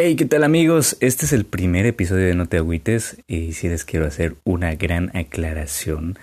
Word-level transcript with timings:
Hey, 0.00 0.14
¿qué 0.14 0.26
tal 0.26 0.44
amigos? 0.44 0.96
Este 1.00 1.26
es 1.26 1.32
el 1.32 1.44
primer 1.44 1.84
episodio 1.84 2.26
de 2.26 2.36
No 2.36 2.46
te 2.46 2.58
agüites 2.58 3.20
y 3.26 3.54
si 3.54 3.68
les 3.68 3.84
quiero 3.84 4.06
hacer 4.06 4.36
una 4.44 4.76
gran 4.76 5.10
aclaración. 5.16 6.16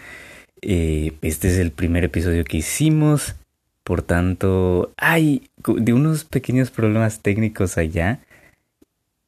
Eh, 0.62 1.12
este 1.22 1.50
es 1.50 1.58
el 1.58 1.72
primer 1.72 2.06
episodio 2.06 2.46
que 2.46 2.56
hicimos, 2.56 3.36
por 3.84 4.02
tanto, 4.02 4.94
hay 4.96 5.50
de 5.68 5.92
unos 5.92 6.24
pequeños 6.24 6.72
problemas 6.72 7.20
técnicos 7.20 7.78
allá. 7.78 8.22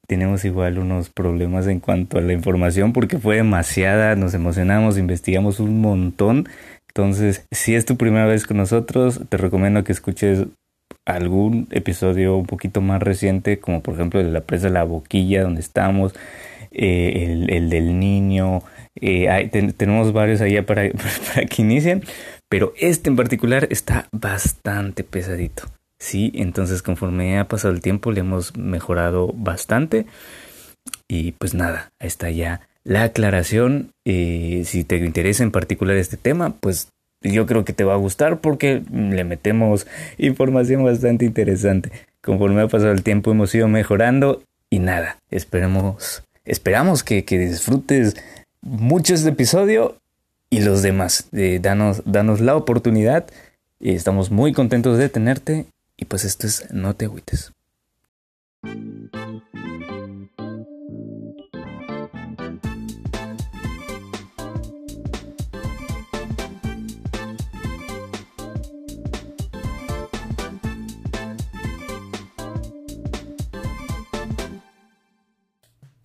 Tenemos 0.06 0.46
igual 0.46 0.78
unos 0.78 1.10
problemas 1.10 1.66
en 1.66 1.80
cuanto 1.80 2.16
a 2.16 2.22
la 2.22 2.32
información 2.32 2.94
porque 2.94 3.18
fue 3.18 3.36
demasiada, 3.36 4.16
nos 4.16 4.32
emocionamos, 4.32 4.96
investigamos 4.96 5.60
un 5.60 5.82
montón. 5.82 6.48
Entonces, 6.86 7.44
si 7.50 7.74
es 7.74 7.84
tu 7.84 7.98
primera 7.98 8.24
vez 8.24 8.46
con 8.46 8.56
nosotros, 8.56 9.20
te 9.28 9.36
recomiendo 9.36 9.84
que 9.84 9.92
escuches 9.92 10.46
algún 11.08 11.68
episodio 11.70 12.36
un 12.36 12.46
poquito 12.46 12.80
más 12.80 13.02
reciente, 13.02 13.58
como 13.58 13.82
por 13.82 13.94
ejemplo 13.94 14.20
el 14.20 14.26
de 14.26 14.32
la 14.32 14.42
presa 14.42 14.66
de 14.66 14.74
la 14.74 14.84
boquilla, 14.84 15.42
donde 15.42 15.60
estamos, 15.60 16.14
eh, 16.70 17.46
el, 17.48 17.70
del 17.70 17.98
niño, 17.98 18.62
eh, 19.00 19.50
tenemos 19.76 20.12
varios 20.12 20.40
ahí 20.40 20.60
para, 20.62 20.90
para 20.90 21.46
que 21.46 21.62
inicien, 21.62 22.02
pero 22.48 22.72
este 22.76 23.10
en 23.10 23.16
particular 23.16 23.66
está 23.70 24.08
bastante 24.12 25.02
pesadito. 25.02 25.64
Sí, 25.98 26.30
entonces 26.34 26.82
conforme 26.82 27.38
ha 27.38 27.48
pasado 27.48 27.74
el 27.74 27.80
tiempo 27.80 28.12
le 28.12 28.20
hemos 28.20 28.56
mejorado 28.56 29.32
bastante. 29.34 30.06
Y 31.08 31.32
pues 31.32 31.54
nada, 31.54 31.90
ahí 31.98 32.06
está 32.06 32.30
ya 32.30 32.68
la 32.84 33.04
aclaración. 33.04 33.90
Eh, 34.06 34.62
si 34.64 34.84
te 34.84 34.96
interesa 34.96 35.42
en 35.42 35.50
particular 35.50 35.96
este 35.96 36.16
tema, 36.16 36.54
pues 36.60 36.88
yo 37.20 37.46
creo 37.46 37.64
que 37.64 37.72
te 37.72 37.84
va 37.84 37.94
a 37.94 37.98
gustar 37.98 38.40
porque 38.40 38.82
le 38.90 39.24
metemos 39.24 39.86
información 40.18 40.84
bastante 40.84 41.24
interesante. 41.24 41.90
Conforme 42.22 42.62
ha 42.62 42.68
pasado 42.68 42.92
el 42.92 43.02
tiempo 43.02 43.30
hemos 43.30 43.54
ido 43.54 43.68
mejorando 43.68 44.42
y 44.70 44.80
nada, 44.80 45.18
esperemos, 45.30 46.22
esperamos 46.44 47.02
que, 47.02 47.22
disfrutes 47.22 48.16
mucho 48.60 49.14
este 49.14 49.30
episodio 49.30 49.96
y 50.50 50.60
los 50.60 50.82
demás. 50.82 51.28
Eh, 51.32 51.58
danos, 51.60 52.02
danos 52.04 52.40
la 52.40 52.56
oportunidad. 52.56 53.26
Estamos 53.80 54.30
muy 54.30 54.52
contentos 54.52 54.98
de 54.98 55.08
tenerte 55.08 55.66
y 55.96 56.04
pues 56.04 56.24
esto 56.24 56.46
es 56.46 56.72
No 56.72 56.94
te 56.94 57.06
agüites. 57.06 57.52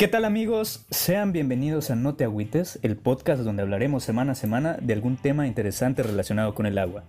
¿Qué 0.03 0.09
tal 0.09 0.25
amigos? 0.25 0.85
Sean 0.89 1.31
bienvenidos 1.31 1.89
a 1.89 1.95
No 1.95 2.15
te 2.15 2.25
agüites, 2.25 2.77
el 2.81 2.97
podcast 2.97 3.41
donde 3.41 3.61
hablaremos 3.61 4.03
semana 4.03 4.33
a 4.33 4.35
semana 4.35 4.75
de 4.81 4.91
algún 4.91 5.15
tema 5.15 5.47
interesante 5.47 6.03
relacionado 6.03 6.53
con 6.53 6.65
el 6.65 6.77
agua. 6.77 7.05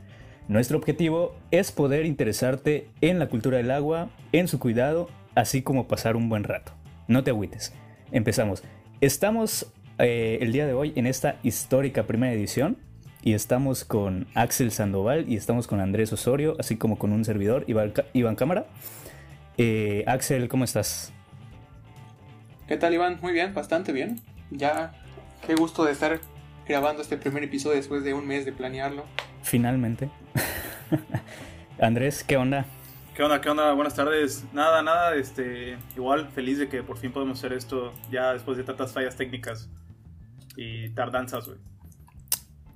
Nuestro 0.46 0.78
objetivo 0.78 1.34
es 1.50 1.72
poder 1.72 2.06
interesarte 2.06 2.86
en 3.00 3.18
la 3.18 3.28
cultura 3.28 3.56
del 3.56 3.72
agua, 3.72 4.10
en 4.30 4.46
su 4.46 4.60
cuidado, 4.60 5.08
así 5.34 5.62
como 5.62 5.88
pasar 5.88 6.14
un 6.14 6.28
buen 6.28 6.44
rato. 6.44 6.70
No 7.08 7.24
te 7.24 7.32
agüites. 7.32 7.72
Empezamos. 8.12 8.62
Estamos 9.00 9.72
eh, 9.98 10.38
el 10.40 10.52
día 10.52 10.64
de 10.64 10.74
hoy 10.74 10.92
en 10.94 11.08
esta 11.08 11.40
histórica 11.42 12.04
primera 12.04 12.32
edición 12.32 12.76
y 13.24 13.32
estamos 13.32 13.84
con 13.84 14.28
Axel 14.36 14.70
Sandoval 14.70 15.28
y 15.28 15.34
estamos 15.34 15.66
con 15.66 15.80
Andrés 15.80 16.12
Osorio, 16.12 16.54
así 16.60 16.76
como 16.76 16.96
con 16.96 17.10
un 17.10 17.24
servidor, 17.24 17.64
Iván, 17.66 18.36
Cámara. 18.36 18.68
Eh, 19.58 20.04
Axel, 20.06 20.46
¿cómo 20.46 20.62
estás? 20.62 21.13
¿Qué 22.66 22.78
tal, 22.78 22.94
Iván? 22.94 23.18
Muy 23.20 23.34
bien, 23.34 23.52
bastante 23.52 23.92
bien. 23.92 24.20
Ya, 24.50 24.94
qué 25.46 25.54
gusto 25.54 25.84
de 25.84 25.92
estar 25.92 26.18
grabando 26.66 27.02
este 27.02 27.18
primer 27.18 27.44
episodio 27.44 27.76
después 27.76 28.04
de 28.04 28.14
un 28.14 28.26
mes 28.26 28.46
de 28.46 28.52
planearlo. 28.52 29.04
Finalmente. 29.42 30.08
Andrés, 31.78 32.24
¿qué 32.24 32.38
onda? 32.38 32.64
¿Qué 33.14 33.22
onda? 33.22 33.42
¿Qué 33.42 33.50
onda? 33.50 33.70
Buenas 33.74 33.94
tardes. 33.94 34.46
Nada, 34.54 34.82
nada, 34.82 35.14
este, 35.14 35.76
igual 35.94 36.30
feliz 36.30 36.58
de 36.58 36.68
que 36.70 36.82
por 36.82 36.96
fin 36.96 37.12
podemos 37.12 37.38
hacer 37.38 37.52
esto 37.52 37.92
ya 38.10 38.32
después 38.32 38.56
de 38.56 38.64
tantas 38.64 38.94
fallas 38.94 39.14
técnicas 39.14 39.68
y 40.56 40.88
tardanzas, 40.94 41.46
güey. 41.46 41.58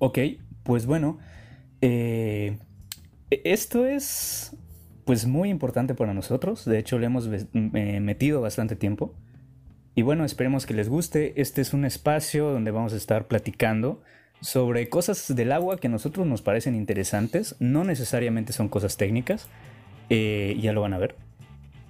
Ok, 0.01 0.19
pues 0.65 0.85
bueno, 0.85 1.19
eh, 1.81 2.59
esto 3.31 3.87
es 3.87 4.55
pues 5.07 5.25
muy 5.25 5.49
importante 5.49 5.95
para 5.95 6.13
nosotros. 6.13 6.67
De 6.67 6.79
hecho, 6.79 6.99
le 6.99 7.07
hemos 7.07 7.27
metido 7.55 8.43
bastante 8.43 8.77
tiempo. 8.77 9.15
Y 9.99 10.03
bueno, 10.03 10.25
esperemos 10.25 10.65
que 10.65 10.75
les 10.75 10.89
guste. 10.89 11.33
Este 11.35 11.61
es 11.61 11.75
un 11.75 11.85
espacio 11.85 12.53
donde 12.53 12.71
vamos 12.71 12.93
a 12.93 12.97
estar 12.97 13.27
platicando 13.27 14.01
sobre 14.41 14.89
cosas 14.89 15.35
del 15.35 15.51
agua 15.51 15.81
que 15.81 15.89
a 15.89 15.91
nosotros 15.91 16.25
nos 16.25 16.41
parecen 16.41 16.77
interesantes. 16.77 17.57
No 17.59 17.83
necesariamente 17.83 18.53
son 18.53 18.69
cosas 18.69 18.97
técnicas. 18.97 19.49
Eh, 20.09 20.57
ya 20.61 20.73
lo 20.73 20.83
van 20.83 20.93
a 20.93 20.99
ver. 20.99 21.17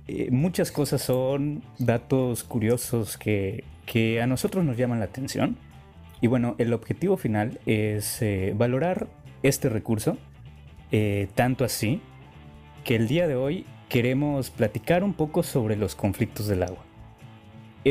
Eh, 0.07 0.31
muchas 0.31 0.73
cosas 0.73 1.03
son 1.03 1.63
datos 1.79 2.45
curiosos 2.45 3.19
que, 3.19 3.63
a 4.23 4.27
nosotros 4.27 4.65
nos 4.65 4.79
llaman 4.79 5.01
la 5.01 5.05
atención. 5.05 5.59
Y 6.23 6.29
bueno, 6.29 6.55
el 6.57 6.73
objetivo 6.73 7.19
final 7.19 7.61
es 7.67 8.23
eh, 8.23 8.55
valorar 8.57 9.09
este 9.43 9.69
recurso, 9.69 10.17
tanto 11.35 11.63
así 11.63 12.01
que 12.85 12.97
el 12.97 13.07
día 13.07 13.29
de 13.29 13.37
hoy 13.37 13.67
queremos 13.91 14.49
platicar 14.49 15.05
un 15.05 15.13
poco 15.13 15.43
sobre 15.43 15.77
los 15.77 15.95
conflictos 15.95 16.47
del 16.47 16.63
agua. 16.63 16.88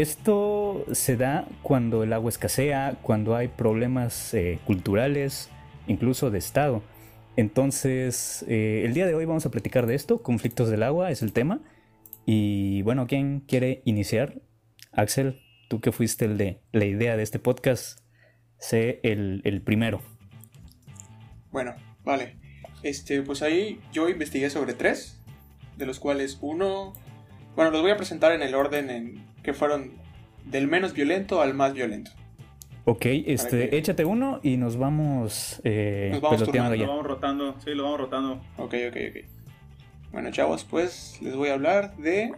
Esto 0.01 0.85
se 0.91 1.17
da 1.17 1.47
cuando 1.63 2.03
el 2.03 2.13
agua 2.13 2.29
escasea, 2.29 2.99
cuando 3.01 3.35
hay 3.35 3.47
problemas 3.47 4.31
eh, 4.35 4.59
culturales, 4.63 5.49
incluso 5.87 6.29
de 6.29 6.37
Estado. 6.37 6.83
Entonces, 7.35 8.45
eh, 8.47 8.83
el 8.85 8.93
día 8.93 9.07
de 9.07 9.15
hoy 9.15 9.25
vamos 9.25 9.47
a 9.47 9.49
platicar 9.49 9.87
de 9.87 9.95
esto, 9.95 10.21
conflictos 10.21 10.69
del 10.69 10.83
agua 10.83 11.09
es 11.09 11.23
el 11.23 11.33
tema. 11.33 11.61
Y 12.27 12.83
bueno, 12.83 13.07
¿quién 13.07 13.39
quiere 13.39 13.81
iniciar? 13.85 14.39
Axel, 14.91 15.41
tú 15.67 15.81
que 15.81 15.91
fuiste 15.91 16.25
el 16.25 16.37
de 16.37 16.61
la 16.73 16.85
idea 16.85 17.17
de 17.17 17.23
este 17.23 17.39
podcast, 17.39 18.01
sé 18.59 18.99
el, 19.01 19.41
el 19.45 19.63
primero. 19.63 20.03
Bueno, 21.49 21.73
vale. 22.03 22.37
Este, 22.83 23.23
pues 23.23 23.41
ahí 23.41 23.81
yo 23.91 24.09
investigué 24.09 24.51
sobre 24.51 24.75
tres, 24.75 25.19
de 25.75 25.87
los 25.87 25.99
cuales 25.99 26.37
uno, 26.39 26.93
bueno, 27.55 27.71
los 27.71 27.81
voy 27.81 27.89
a 27.89 27.97
presentar 27.97 28.31
en 28.33 28.43
el 28.43 28.53
orden 28.53 28.91
en 28.91 29.36
que 29.47 29.53
fueron 29.53 29.93
del 30.43 30.67
menos 30.67 30.91
violento 30.91 31.39
al 31.39 31.53
más 31.53 31.73
violento. 31.73 32.11
Ok, 32.83 33.05
este, 33.05 33.77
échate 33.77 34.03
uno 34.03 34.41
y 34.43 34.57
nos 34.57 34.75
vamos, 34.75 35.61
eh, 35.63 36.09
nos 36.11 36.19
vamos 36.19 36.41
Lo 36.41 36.87
vamos 36.87 37.05
rotando, 37.05 37.55
sí, 37.63 37.73
lo 37.73 37.83
vamos 37.83 38.01
rotando. 38.01 38.41
Ok, 38.57 38.73
ok, 38.89 38.97
ok. 39.09 39.25
Bueno, 40.11 40.31
chavos, 40.31 40.65
pues 40.65 41.17
les 41.21 41.33
voy 41.33 41.47
a 41.47 41.53
hablar 41.53 41.95
de 41.95 42.33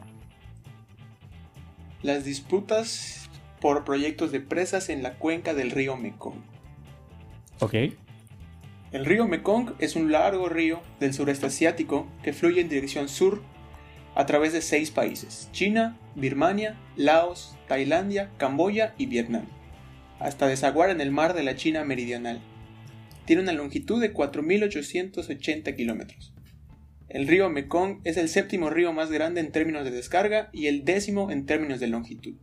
las 2.03 2.25
disputas 2.25 3.27
por 3.59 3.85
proyectos 3.85 4.31
de 4.31 4.41
presas 4.41 4.89
en 4.89 5.01
la 5.01 5.15
cuenca 5.15 5.55
del 5.55 5.71
río 5.71 5.97
Mekong. 5.97 6.43
Ok. 7.59 7.73
El 8.91 9.05
río 9.05 9.27
Mekong 9.27 9.73
es 9.79 9.95
un 9.95 10.11
largo 10.11 10.47
río 10.47 10.79
del 10.99 11.15
sureste 11.15 11.47
asiático 11.47 12.05
que 12.21 12.33
fluye 12.33 12.61
en 12.61 12.69
dirección 12.69 13.09
sur 13.09 13.41
a 14.19 14.25
través 14.25 14.51
de 14.51 14.61
seis 14.61 14.91
países, 14.91 15.47
China, 15.53 15.97
Birmania, 16.13 16.77
Laos, 16.97 17.55
Tailandia, 17.69 18.29
Camboya 18.35 18.93
y 18.97 19.05
Vietnam, 19.05 19.45
hasta 20.19 20.45
desaguar 20.45 20.89
en 20.89 20.99
el 20.99 21.09
mar 21.09 21.33
de 21.33 21.43
la 21.43 21.55
China 21.55 21.85
meridional. 21.85 22.41
Tiene 23.23 23.43
una 23.43 23.53
longitud 23.53 24.01
de 24.01 24.13
4.880 24.13 25.73
kilómetros. 25.73 26.33
El 27.07 27.29
río 27.29 27.49
Mekong 27.49 28.01
es 28.03 28.17
el 28.17 28.27
séptimo 28.27 28.69
río 28.69 28.91
más 28.91 29.09
grande 29.09 29.39
en 29.39 29.53
términos 29.53 29.85
de 29.85 29.91
descarga 29.91 30.49
y 30.51 30.67
el 30.67 30.83
décimo 30.83 31.31
en 31.31 31.45
términos 31.45 31.79
de 31.79 31.87
longitud. 31.87 32.35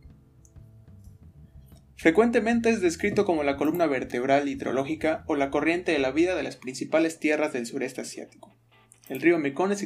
Frecuentemente 1.95 2.71
es 2.71 2.81
descrito 2.81 3.23
como 3.23 3.43
la 3.43 3.55
columna 3.55 3.85
vertebral 3.85 4.47
hidrológica 4.47 5.23
o 5.27 5.35
la 5.35 5.51
corriente 5.51 5.91
de 5.91 5.99
la 5.99 6.09
vida 6.09 6.35
de 6.35 6.41
las 6.41 6.55
principales 6.55 7.19
tierras 7.19 7.53
del 7.53 7.67
sureste 7.67 8.01
asiático. 8.01 8.56
El 9.09 9.21
río 9.21 9.39
Mekong 9.39 9.71
es 9.71 9.83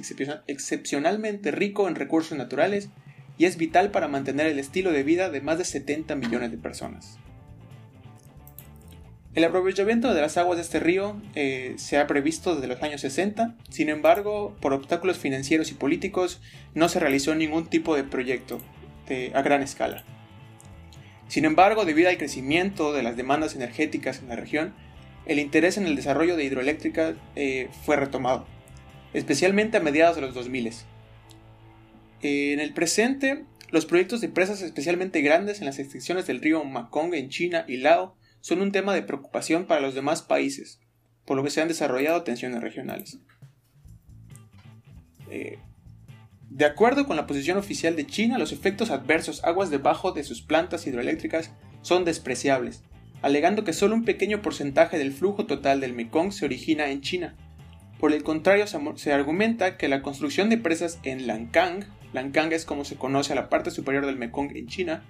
excepcionalmente 0.48 1.52
rico 1.52 1.88
en 1.88 1.96
recursos 1.96 2.38
naturales 2.38 2.90
y 3.38 3.46
es 3.46 3.58
vital 3.58 3.92
para 3.92 4.08
mantener 4.08 4.48
el 4.48 4.60
estilo 4.60 4.92
de 4.92 5.04
vida 5.04 5.30
de 5.30 5.42
más 5.42 5.58
de 5.58 5.66
70 5.66 6.16
millones 6.16 6.52
de 6.52 6.58
personas. 6.58 7.18
El 9.34 9.46
aprovechamiento 9.46 10.14
de 10.14 10.22
las 10.22 10.38
aguas 10.38 10.58
de 10.58 10.64
este 10.64 10.80
río 10.80 11.22
eh, 11.36 11.76
se 11.78 11.98
ha 11.98 12.08
previsto 12.08 12.56
desde 12.56 12.68
los 12.68 12.84
años 12.84 13.00
60, 13.02 13.56
sin 13.70 13.88
embargo, 13.88 14.58
por 14.60 14.74
obstáculos 14.74 15.18
financieros 15.18 15.72
y 15.72 15.76
políticos 15.76 16.42
no 16.74 16.90
se 16.90 17.00
realizó 17.00 17.34
ningún 17.34 17.68
tipo 17.68 17.96
de 17.96 18.04
proyecto 18.04 18.60
a 19.34 19.42
gran 19.42 19.62
escala. 19.62 20.06
Sin 21.28 21.44
embargo, 21.44 21.84
debido 21.84 22.10
al 22.10 22.18
crecimiento 22.18 22.94
de 22.94 23.04
las 23.04 23.18
demandas 23.18 23.56
energéticas 23.56 24.20
en 24.20 24.30
la 24.30 24.36
región, 24.36 24.74
el 25.26 25.40
interés 25.40 25.78
en 25.78 25.86
el 25.86 25.96
desarrollo 25.96 26.36
de 26.36 26.46
hidroeléctricas 26.46 27.16
eh, 27.36 27.70
fue 27.86 27.98
retomado 27.98 28.46
especialmente 29.14 29.78
a 29.78 29.82
mediados 29.82 30.16
de 30.16 30.22
los 30.22 30.34
2000. 30.34 30.72
En 32.22 32.60
el 32.60 32.74
presente, 32.74 33.46
Los 33.72 33.86
proyectos 33.86 34.20
de 34.20 34.28
presas 34.28 34.62
especialmente 34.62 35.22
grandes 35.22 35.60
en 35.60 35.66
las 35.66 35.80
extensiones 35.80 36.28
del 36.28 36.42
río 36.42 36.66
Mekong 36.66 37.14
en 37.14 37.30
China 37.30 37.64
y 37.70 37.78
Lao 37.78 38.18
son 38.42 38.62
un 38.62 38.74
tema 38.74 38.94
de 38.94 39.02
preocupación 39.02 39.66
para 39.66 39.80
los 39.80 39.96
demás 39.96 40.22
países, 40.22 40.82
por 41.26 41.38
lo 41.38 41.44
que 41.44 41.52
se 41.52 41.62
han 41.62 41.70
desarrollado 41.70 42.24
tensiones 42.24 42.62
regionales. 42.62 43.20
Eh, 45.30 45.60
de 46.50 46.66
acuerdo 46.66 47.08
con 47.08 47.16
la 47.16 47.28
posición 47.28 47.58
oficial 47.58 47.96
de 47.96 48.06
China, 48.06 48.38
los 48.38 48.52
efectos 48.52 48.92
adversos 48.92 49.42
aguas 49.46 49.70
debajo 49.70 50.12
de 50.12 50.26
sus 50.26 50.42
plantas 50.42 50.86
hidroeléctricas 50.86 51.54
son 51.82 52.04
despreciables, 52.04 52.84
alegando 53.22 53.64
que 53.64 53.72
solo 53.72 53.96
un 53.96 54.04
pequeño 54.04 54.42
porcentaje 54.42 54.98
del 54.98 55.14
flujo 55.14 55.46
total 55.46 55.80
del 55.80 55.94
Mekong 55.94 56.34
se 56.34 56.44
origina 56.44 56.92
en 56.92 57.00
China. 57.00 57.38
Por 58.02 58.14
el 58.14 58.24
contrario, 58.24 58.66
se 58.96 59.14
argumenta 59.14 59.78
que 59.78 59.88
la 59.88 60.02
construcción 60.02 60.50
de 60.50 60.58
presas 60.58 60.98
en 61.04 61.28
Lancang, 61.28 61.86
Lancang 62.14 62.52
es 62.52 62.66
como 62.66 62.84
se 62.84 62.96
conoce 62.96 63.36
la 63.36 63.48
parte 63.48 63.70
superior 63.70 64.08
del 64.08 64.18
Mekong 64.18 64.58
en 64.58 64.66
China, 64.66 65.04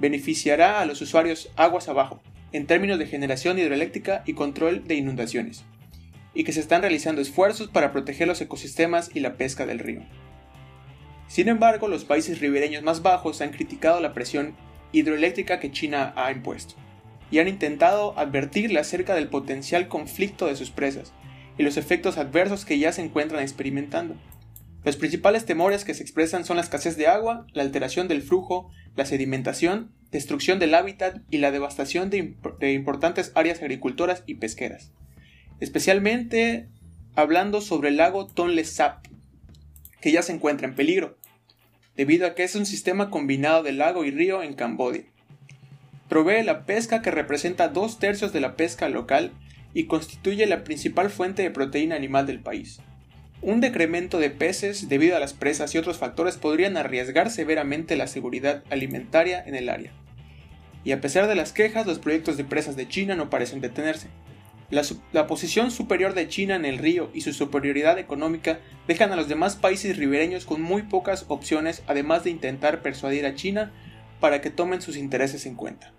beneficiará 0.00 0.80
a 0.80 0.84
los 0.84 1.00
usuarios 1.00 1.52
aguas 1.54 1.88
abajo, 1.88 2.20
en 2.50 2.66
términos 2.66 2.98
de 2.98 3.06
generación 3.06 3.56
hidroeléctrica 3.56 4.24
y 4.26 4.34
control 4.34 4.82
de 4.82 4.96
inundaciones, 4.96 5.64
y 6.34 6.42
que 6.42 6.52
se 6.52 6.58
están 6.58 6.82
realizando 6.82 7.22
esfuerzos 7.22 7.68
para 7.68 7.92
proteger 7.92 8.26
los 8.26 8.40
ecosistemas 8.40 9.12
y 9.14 9.20
la 9.20 9.34
pesca 9.36 9.64
del 9.64 9.78
río. 9.78 10.02
Sin 11.28 11.46
embargo, 11.48 11.86
los 11.86 12.04
países 12.04 12.40
ribereños 12.40 12.82
más 12.82 13.00
bajos 13.00 13.42
han 13.42 13.50
criticado 13.50 14.00
la 14.00 14.12
presión 14.12 14.56
hidroeléctrica 14.90 15.60
que 15.60 15.70
China 15.70 16.12
ha 16.16 16.32
impuesto, 16.32 16.74
y 17.30 17.38
han 17.38 17.46
intentado 17.46 18.18
advertirle 18.18 18.80
acerca 18.80 19.14
del 19.14 19.28
potencial 19.28 19.86
conflicto 19.86 20.46
de 20.46 20.56
sus 20.56 20.72
presas 20.72 21.12
y 21.58 21.62
los 21.62 21.76
efectos 21.76 22.18
adversos 22.18 22.64
que 22.64 22.78
ya 22.78 22.92
se 22.92 23.02
encuentran 23.02 23.42
experimentando. 23.42 24.16
Los 24.84 24.96
principales 24.96 25.46
temores 25.46 25.84
que 25.84 25.94
se 25.94 26.02
expresan 26.02 26.44
son 26.44 26.56
la 26.56 26.62
escasez 26.62 26.96
de 26.96 27.06
agua, 27.06 27.46
la 27.52 27.62
alteración 27.62 28.06
del 28.06 28.22
flujo, 28.22 28.70
la 28.96 29.06
sedimentación, 29.06 29.92
destrucción 30.10 30.58
del 30.58 30.74
hábitat 30.74 31.22
y 31.30 31.38
la 31.38 31.50
devastación 31.50 32.10
de, 32.10 32.72
importantes 32.72 33.32
áreas 33.34 33.62
agricultoras 33.62 34.22
y 34.26 34.34
pesqueras. 34.34 34.92
Especialmente 35.58 36.68
hablando 37.16 37.60
sobre 37.60 37.88
el 37.88 37.96
lago 37.96 38.26
Tonle 38.26 38.64
Sap, 38.64 39.06
que 40.00 40.12
ya 40.12 40.22
se 40.22 40.32
encuentra 40.32 40.68
en 40.68 40.74
peligro, 40.74 41.18
debido 41.96 42.26
a 42.26 42.34
que 42.34 42.44
es 42.44 42.54
un 42.54 42.66
sistema 42.66 43.08
combinado 43.08 43.62
de 43.62 43.72
lago 43.72 44.04
y 44.04 44.10
río 44.10 44.42
en 44.42 44.52
Cambodia. 44.54 45.04
Provee 46.08 46.42
la 46.42 46.66
pesca 46.66 47.00
que 47.00 47.10
representa 47.10 47.68
dos 47.68 47.98
tercios 47.98 48.32
de 48.32 48.40
la 48.40 48.56
pesca 48.56 48.88
local 48.88 49.32
y 49.74 49.84
constituye 49.84 50.46
la 50.46 50.64
principal 50.64 51.10
fuente 51.10 51.42
de 51.42 51.50
proteína 51.50 51.96
animal 51.96 52.26
del 52.26 52.40
país. 52.40 52.80
Un 53.42 53.60
decremento 53.60 54.18
de 54.18 54.30
peces 54.30 54.88
debido 54.88 55.16
a 55.16 55.20
las 55.20 55.34
presas 55.34 55.74
y 55.74 55.78
otros 55.78 55.98
factores 55.98 56.38
podrían 56.38 56.78
arriesgar 56.78 57.30
severamente 57.30 57.96
la 57.96 58.06
seguridad 58.06 58.62
alimentaria 58.70 59.44
en 59.44 59.54
el 59.54 59.68
área. 59.68 59.92
Y 60.84 60.92
a 60.92 61.00
pesar 61.00 61.26
de 61.26 61.34
las 61.34 61.52
quejas, 61.52 61.86
los 61.86 61.98
proyectos 61.98 62.36
de 62.36 62.44
presas 62.44 62.76
de 62.76 62.88
China 62.88 63.16
no 63.16 63.28
parecen 63.28 63.60
detenerse. 63.60 64.08
La, 65.12 65.26
posición 65.26 65.70
superior 65.70 66.14
de 66.14 66.26
China 66.28 66.56
en 66.56 66.64
el 66.64 66.78
río 66.78 67.10
y 67.12 67.20
su 67.20 67.32
superioridad 67.32 67.98
económica 67.98 68.60
dejan 68.88 69.12
a 69.12 69.16
los 69.16 69.28
demás 69.28 69.56
países 69.56 69.96
ribereños 69.96 70.46
con 70.46 70.62
muy 70.62 70.82
pocas 70.82 71.26
opciones, 71.28 71.82
además 71.86 72.24
de 72.24 72.30
intentar 72.30 72.82
persuadir 72.82 73.26
a 73.26 73.34
China 73.34 73.72
para 74.20 74.40
que 74.40 74.50
tomen 74.50 74.80
sus 74.80 74.96
intereses 74.96 75.46
en 75.46 75.54
cuenta. 75.54 75.92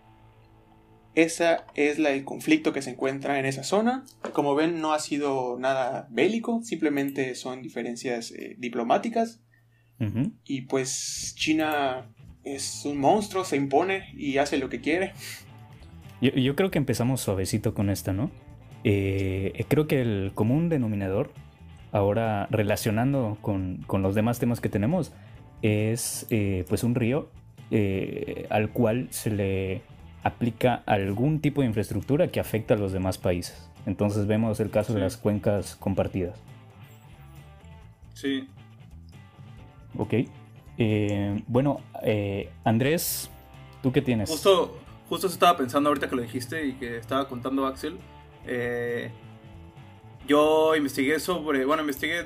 Ese 1.15 1.59
es 1.75 1.97
el 1.97 2.25
conflicto 2.25 2.73
que 2.73 2.81
se 2.81 2.91
encuentra 2.91 3.39
en 3.39 3.45
esa 3.45 3.63
zona. 3.63 4.03
Como 4.33 4.53
ven, 4.53 4.81
no 4.81 4.93
ha 4.93 4.99
sido 4.99 5.57
nada 5.57 6.07
bélico, 6.11 6.61
simplemente 6.61 7.35
son 7.35 7.61
diferencias 7.61 8.31
eh, 8.31 8.55
diplomáticas. 8.59 9.41
Y 10.43 10.63
pues 10.63 11.33
China 11.37 12.11
es 12.43 12.83
un 12.83 12.97
monstruo, 12.97 13.45
se 13.45 13.55
impone 13.55 14.09
y 14.13 14.39
hace 14.39 14.57
lo 14.57 14.67
que 14.67 14.81
quiere. 14.81 15.13
Yo, 16.19 16.31
yo 16.31 16.55
creo 16.57 16.69
que 16.69 16.77
empezamos 16.77 17.21
suavecito 17.21 17.73
con 17.73 17.89
esta, 17.89 18.11
¿no? 18.11 18.29
Eh, 18.83 19.65
creo 19.69 19.87
que 19.87 20.01
el 20.01 20.33
común 20.35 20.67
denominador, 20.67 21.31
ahora 21.93 22.47
relacionando 22.51 23.37
con, 23.41 23.85
los 23.87 24.15
demás 24.15 24.37
temas 24.37 24.59
que 24.59 24.67
tenemos, 24.67 25.13
es 25.61 26.27
eh, 26.29 26.65
pues 26.67 26.83
un 26.83 26.93
río 26.93 27.31
al 28.49 28.71
cual 28.73 29.07
se 29.11 29.31
le 29.31 29.81
aplica 30.25 30.83
algún 30.85 31.39
tipo 31.39 31.61
de 31.61 31.67
infraestructura 31.67 32.27
que 32.27 32.39
afecta 32.39 32.73
a 32.73 32.77
los 32.77 32.91
demás 32.91 33.17
países. 33.17 33.69
Entonces 33.85 34.25
vemos 34.25 34.59
el 34.59 34.71
caso 34.71 34.93
de 34.93 34.99
las 34.99 35.17
cuencas 35.17 35.75
compartidas. 35.75 36.37
Sí. 38.13 38.47
Ok. 39.97 40.13
bueno, 41.47 41.79
Andrés, 42.63 43.29
¿tú 43.83 43.91
qué 43.91 44.01
tienes? 44.01 44.29
Justo, 44.29 44.79
justo 45.07 45.27
estaba 45.27 45.55
pensando 45.55 45.89
ahorita 45.89 46.09
que 46.09 46.15
lo 46.15 46.21
dijiste 46.21 46.65
y 46.65 46.73
que 46.73 46.97
estaba 46.97 47.27
contando 47.27 47.67
Axel. 47.67 47.97
Eh, 48.47 49.11
yo 50.27 50.75
investigué 50.75 51.19
sobre, 51.19 51.65
bueno, 51.65 51.83
investigué 51.83 52.25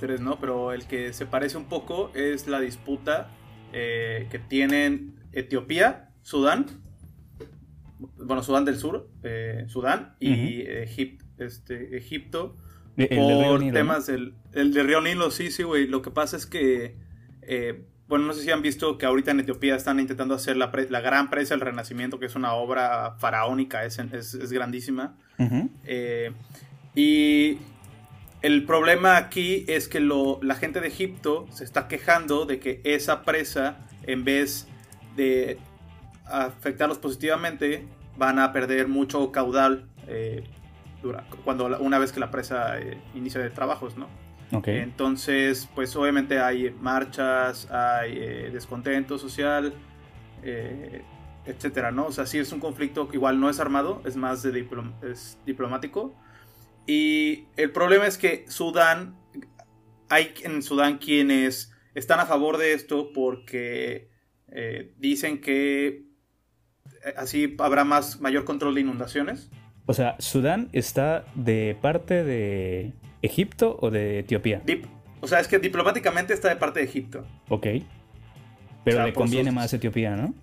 tres, 0.00 0.20
¿no? 0.20 0.40
Pero 0.40 0.72
el 0.72 0.86
que 0.86 1.12
se 1.12 1.24
parece 1.24 1.56
un 1.56 1.66
poco 1.66 2.10
es 2.14 2.48
la 2.48 2.60
disputa 2.60 3.30
eh, 3.72 4.26
que 4.30 4.40
tienen 4.40 5.20
Etiopía, 5.32 6.10
Sudán, 6.22 6.66
bueno, 7.98 8.42
Sudán 8.42 8.64
del 8.64 8.76
Sur, 8.76 9.08
eh, 9.22 9.64
Sudán 9.68 10.14
y 10.20 10.62
este, 11.38 11.96
Egipto, 11.96 12.56
por 12.96 13.72
temas 13.72 14.06
del, 14.06 14.34
el 14.52 14.74
Río 14.74 15.00
Nilo, 15.00 15.30
sí, 15.30 15.50
sí, 15.50 15.62
güey. 15.62 15.86
Lo 15.86 16.02
que 16.02 16.10
pasa 16.10 16.36
es 16.36 16.46
que, 16.46 16.96
bueno, 18.08 18.26
no 18.26 18.32
sé 18.32 18.42
si 18.42 18.50
han 18.50 18.62
visto 18.62 18.98
que 18.98 19.06
ahorita 19.06 19.30
en 19.30 19.40
Etiopía 19.40 19.76
están 19.76 20.00
intentando 20.00 20.34
hacer 20.34 20.56
la, 20.56 20.72
la 20.88 21.00
gran 21.00 21.30
presa 21.30 21.54
del 21.54 21.60
Renacimiento, 21.60 22.18
que 22.18 22.26
es 22.26 22.34
una 22.34 22.54
obra 22.54 23.16
faraónica, 23.18 23.84
es, 23.84 23.98
es, 23.98 24.34
es 24.34 24.52
grandísima. 24.52 25.16
Eh, 25.84 26.32
y 26.94 27.58
el 28.42 28.64
problema 28.64 29.16
aquí 29.16 29.64
es 29.68 29.88
que 29.88 30.00
la 30.00 30.54
gente 30.54 30.80
de 30.80 30.88
Egipto 30.88 31.46
se 31.50 31.64
está 31.64 31.86
quejando 31.86 32.46
de 32.46 32.60
que 32.60 32.80
esa 32.84 33.22
presa, 33.22 33.86
en 34.04 34.24
vez 34.24 34.66
de 35.16 35.58
afectarlos 36.30 36.98
positivamente, 36.98 37.86
van 38.16 38.38
a 38.38 38.52
perder 38.52 38.88
mucho 38.88 39.30
caudal 39.32 39.88
eh, 40.06 40.44
cuando 41.44 41.78
una 41.78 41.98
vez 41.98 42.12
que 42.12 42.20
la 42.20 42.30
presa 42.30 42.78
eh, 42.80 42.98
inicia 43.14 43.40
de 43.40 43.50
trabajos, 43.50 43.96
¿no? 43.96 44.08
Entonces, 44.64 45.68
pues 45.74 45.94
obviamente 45.94 46.40
hay 46.40 46.70
marchas, 46.80 47.70
hay 47.70 48.18
descontento 48.50 49.18
social, 49.18 49.74
etcétera, 51.44 51.90
¿no? 51.90 52.06
O 52.06 52.12
sea, 52.12 52.24
sí 52.24 52.38
es 52.38 52.50
un 52.52 52.58
conflicto 52.58 53.08
que 53.08 53.16
igual 53.16 53.40
no 53.40 53.50
es 53.50 53.60
armado, 53.60 54.00
es 54.06 54.16
más 54.16 54.42
de 54.42 54.66
es 55.02 55.38
diplomático. 55.44 56.14
Y 56.86 57.48
el 57.56 57.70
problema 57.70 58.06
es 58.06 58.16
que 58.16 58.46
Sudán, 58.48 59.14
hay 60.08 60.32
en 60.42 60.62
Sudán 60.62 60.96
quienes 60.96 61.72
están 61.94 62.20
a 62.20 62.26
favor 62.26 62.56
de 62.56 62.72
esto 62.72 63.12
porque 63.12 64.08
eh, 64.50 64.94
dicen 64.96 65.40
que 65.42 65.88
eh, 65.88 66.07
así 67.16 67.56
habrá 67.58 67.84
más 67.84 68.20
mayor 68.20 68.44
control 68.44 68.74
de 68.74 68.82
inundaciones. 68.82 69.50
O 69.86 69.94
sea, 69.94 70.16
Sudán 70.18 70.68
está 70.72 71.24
de 71.34 71.76
parte 71.80 72.22
de 72.24 72.92
Egipto 73.22 73.78
o 73.80 73.90
de 73.90 74.20
Etiopía. 74.20 74.62
o 75.20 75.26
sea, 75.26 75.40
es 75.40 75.48
que 75.48 75.58
diplomáticamente 75.58 76.34
está 76.34 76.48
de 76.48 76.56
parte 76.56 76.80
de 76.80 76.86
Egipto. 76.86 77.26
Ok. 77.48 77.66
Pero 78.84 79.04
le 79.04 79.12
conviene 79.12 79.50
más 79.50 79.72
Etiopía, 79.72 80.16
¿no? 80.16 80.34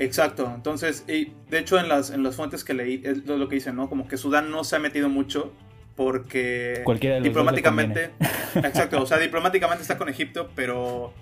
Exacto, 0.00 0.50
entonces, 0.54 1.04
y 1.08 1.32
de 1.50 1.58
hecho 1.58 1.78
en 1.78 1.88
las, 1.88 2.10
en 2.10 2.22
las 2.22 2.34
fuentes 2.34 2.64
que 2.64 2.72
leí 2.72 3.02
es 3.04 3.26
lo 3.26 3.48
que 3.50 3.56
dicen, 3.56 3.76
¿no? 3.76 3.90
Como 3.90 4.08
que 4.08 4.16
Sudán 4.16 4.50
no 4.50 4.64
se 4.64 4.76
ha 4.76 4.78
metido 4.78 5.10
mucho 5.10 5.52
porque 5.94 6.82
diplomáticamente, 7.22 8.10
exacto, 8.54 9.02
o 9.02 9.06
sea, 9.06 9.18
diplomáticamente 9.18 9.82
está 9.82 9.98
con 9.98 10.08
Egipto, 10.08 10.48
pero, 10.54 11.12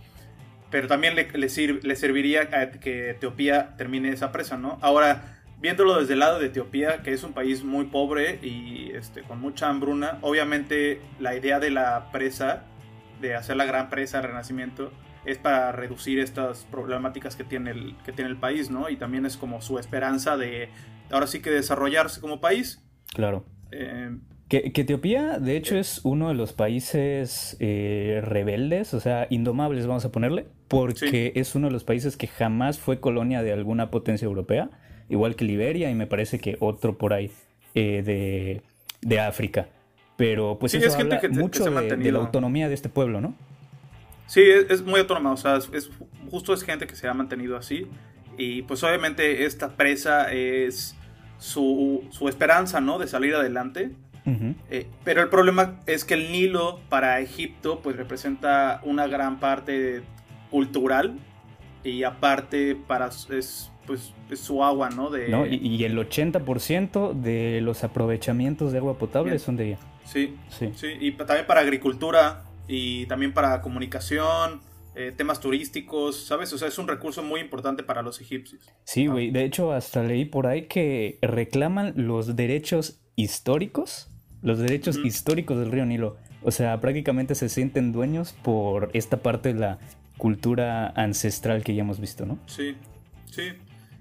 pero 0.70 0.88
también 0.88 1.14
le, 1.14 1.28
le, 1.32 1.96
serviría 1.96 2.48
que 2.80 3.10
Etiopía 3.10 3.74
termine 3.76 4.10
esa 4.10 4.32
presa, 4.32 4.56
¿no? 4.56 4.78
Ahora, 4.82 5.38
viéndolo 5.60 5.98
desde 6.00 6.12
el 6.12 6.20
lado 6.20 6.38
de 6.38 6.46
Etiopía, 6.46 7.02
que 7.02 7.12
es 7.12 7.22
un 7.22 7.32
país 7.32 7.64
muy 7.64 7.86
pobre 7.86 8.38
y 8.42 8.90
este, 8.94 9.22
con 9.22 9.40
mucha 9.40 9.68
hambruna, 9.68 10.18
obviamente 10.22 11.00
la 11.18 11.34
idea 11.34 11.58
de 11.58 11.70
la 11.70 12.10
presa, 12.12 12.64
de 13.20 13.34
hacer 13.34 13.56
la 13.56 13.64
gran 13.64 13.90
presa 13.90 14.20
Renacimiento, 14.20 14.92
es 15.24 15.38
para 15.38 15.72
reducir 15.72 16.20
estas 16.20 16.64
problemáticas 16.70 17.36
que 17.36 17.44
tiene 17.44 17.70
el, 17.70 17.96
que 18.04 18.12
tiene 18.12 18.30
el 18.30 18.36
país, 18.36 18.70
¿no? 18.70 18.88
Y 18.88 18.96
también 18.96 19.26
es 19.26 19.36
como 19.36 19.60
su 19.60 19.78
esperanza 19.78 20.36
de 20.36 20.70
ahora 21.10 21.26
sí 21.26 21.40
que 21.40 21.50
desarrollarse 21.50 22.20
como 22.20 22.40
país. 22.40 22.82
Claro. 23.14 23.44
Eh, 23.72 24.16
que, 24.48 24.72
Etiopía, 24.74 25.38
de 25.38 25.56
hecho, 25.56 25.76
es 25.76 26.00
uno 26.04 26.28
de 26.28 26.34
los 26.34 26.54
países 26.54 27.56
eh, 27.60 28.20
rebeldes, 28.24 28.94
o 28.94 29.00
sea, 29.00 29.26
indomables, 29.28 29.86
vamos 29.86 30.06
a 30.06 30.12
ponerle, 30.12 30.46
porque 30.68 31.32
es 31.36 31.54
uno 31.54 31.66
de 31.66 31.72
los 31.72 31.84
países 31.84 32.16
que 32.16 32.26
jamás 32.26 32.78
fue 32.78 32.98
colonia 32.98 33.42
de 33.42 33.52
alguna 33.52 33.90
potencia 33.90 34.24
europea, 34.24 34.70
igual 35.10 35.36
que 35.36 35.44
Liberia 35.44 35.90
y 35.90 35.94
me 35.94 36.06
parece 36.06 36.38
que 36.38 36.56
otro 36.60 36.96
por 36.96 37.12
ahí 37.12 37.30
eh, 37.74 38.62
de, 39.02 39.20
África. 39.20 39.68
Pero 40.16 40.58
pues 40.58 40.74
eso 40.74 40.98
habla 40.98 41.20
mucho 41.30 41.64
de 41.64 42.12
la 42.12 42.18
autonomía 42.18 42.68
de 42.68 42.74
este 42.74 42.88
pueblo, 42.88 43.20
¿no? 43.20 43.34
Sí, 44.26 44.42
es, 44.42 44.82
muy 44.82 45.00
autónoma, 45.00 45.32
o 45.32 45.36
sea, 45.36 45.56
es, 45.56 45.90
justo 46.30 46.52
es 46.52 46.62
gente 46.62 46.86
que 46.86 46.96
se 46.96 47.06
ha 47.06 47.14
mantenido 47.14 47.56
así. 47.56 47.86
Y 48.36 48.62
pues 48.62 48.82
obviamente 48.82 49.44
esta 49.44 49.76
presa 49.76 50.32
es 50.32 50.96
su, 51.38 52.04
su 52.10 52.28
esperanza, 52.28 52.80
¿no? 52.80 52.98
De 52.98 53.06
salir 53.06 53.34
adelante. 53.34 53.90
Eh, 54.70 54.86
pero 55.04 55.22
el 55.22 55.28
problema 55.28 55.80
es 55.86 56.04
que 56.04 56.14
el 56.14 56.32
Nilo 56.32 56.80
para 56.88 57.20
Egipto 57.20 57.80
pues 57.82 57.96
representa 57.96 58.80
una 58.84 59.06
gran 59.06 59.40
parte 59.40 60.02
cultural 60.50 61.18
y 61.84 62.02
aparte 62.02 62.76
para 62.76 63.08
es 63.08 63.70
pues 63.88 64.12
es 64.30 64.40
su 64.40 64.62
agua, 64.62 64.90
¿no? 64.90 65.08
De... 65.08 65.30
Y, 65.50 65.82
el 65.82 65.96
80% 65.96 67.14
de 67.14 67.60
los 67.62 67.82
aprovechamientos 67.84 68.70
de 68.70 68.78
agua 68.78 68.98
potable 68.98 69.38
son 69.38 69.56
de 69.56 69.68
ella. 69.68 69.78
Sí, 70.04 70.36
sí, 70.50 70.70
sí. 70.76 70.88
Y 71.00 71.12
también 71.12 71.46
para 71.46 71.62
agricultura 71.62 72.44
y 72.68 73.06
también 73.06 73.32
para 73.32 73.62
comunicación, 73.62 74.60
eh, 74.94 75.12
temas 75.16 75.40
turísticos, 75.40 76.26
¿sabes? 76.26 76.52
O 76.52 76.58
sea, 76.58 76.68
es 76.68 76.78
un 76.78 76.86
recurso 76.86 77.22
muy 77.22 77.40
importante 77.40 77.82
para 77.82 78.02
los 78.02 78.20
egipcios. 78.20 78.68
Sí, 78.84 79.06
güey. 79.06 79.30
De 79.30 79.44
hecho, 79.44 79.72
hasta 79.72 80.02
leí 80.02 80.26
por 80.26 80.46
ahí 80.46 80.66
que 80.66 81.18
reclaman 81.22 81.94
los 81.96 82.36
derechos 82.36 83.00
históricos, 83.16 84.10
los 84.42 84.58
derechos 84.58 84.98
históricos 84.98 85.58
del 85.58 85.70
río 85.70 85.86
Nilo. 85.86 86.16
O 86.42 86.50
sea, 86.50 86.80
prácticamente 86.80 87.34
se 87.34 87.48
sienten 87.48 87.92
dueños 87.92 88.32
por 88.32 88.90
esta 88.92 89.18
parte 89.18 89.52
de 89.52 89.60
la 89.60 89.78
cultura 90.16 90.88
ancestral 90.88 91.64
que 91.64 91.74
ya 91.74 91.82
hemos 91.82 92.00
visto, 92.00 92.26
¿no? 92.26 92.38
Sí, 92.46 92.76
sí. 93.30 93.52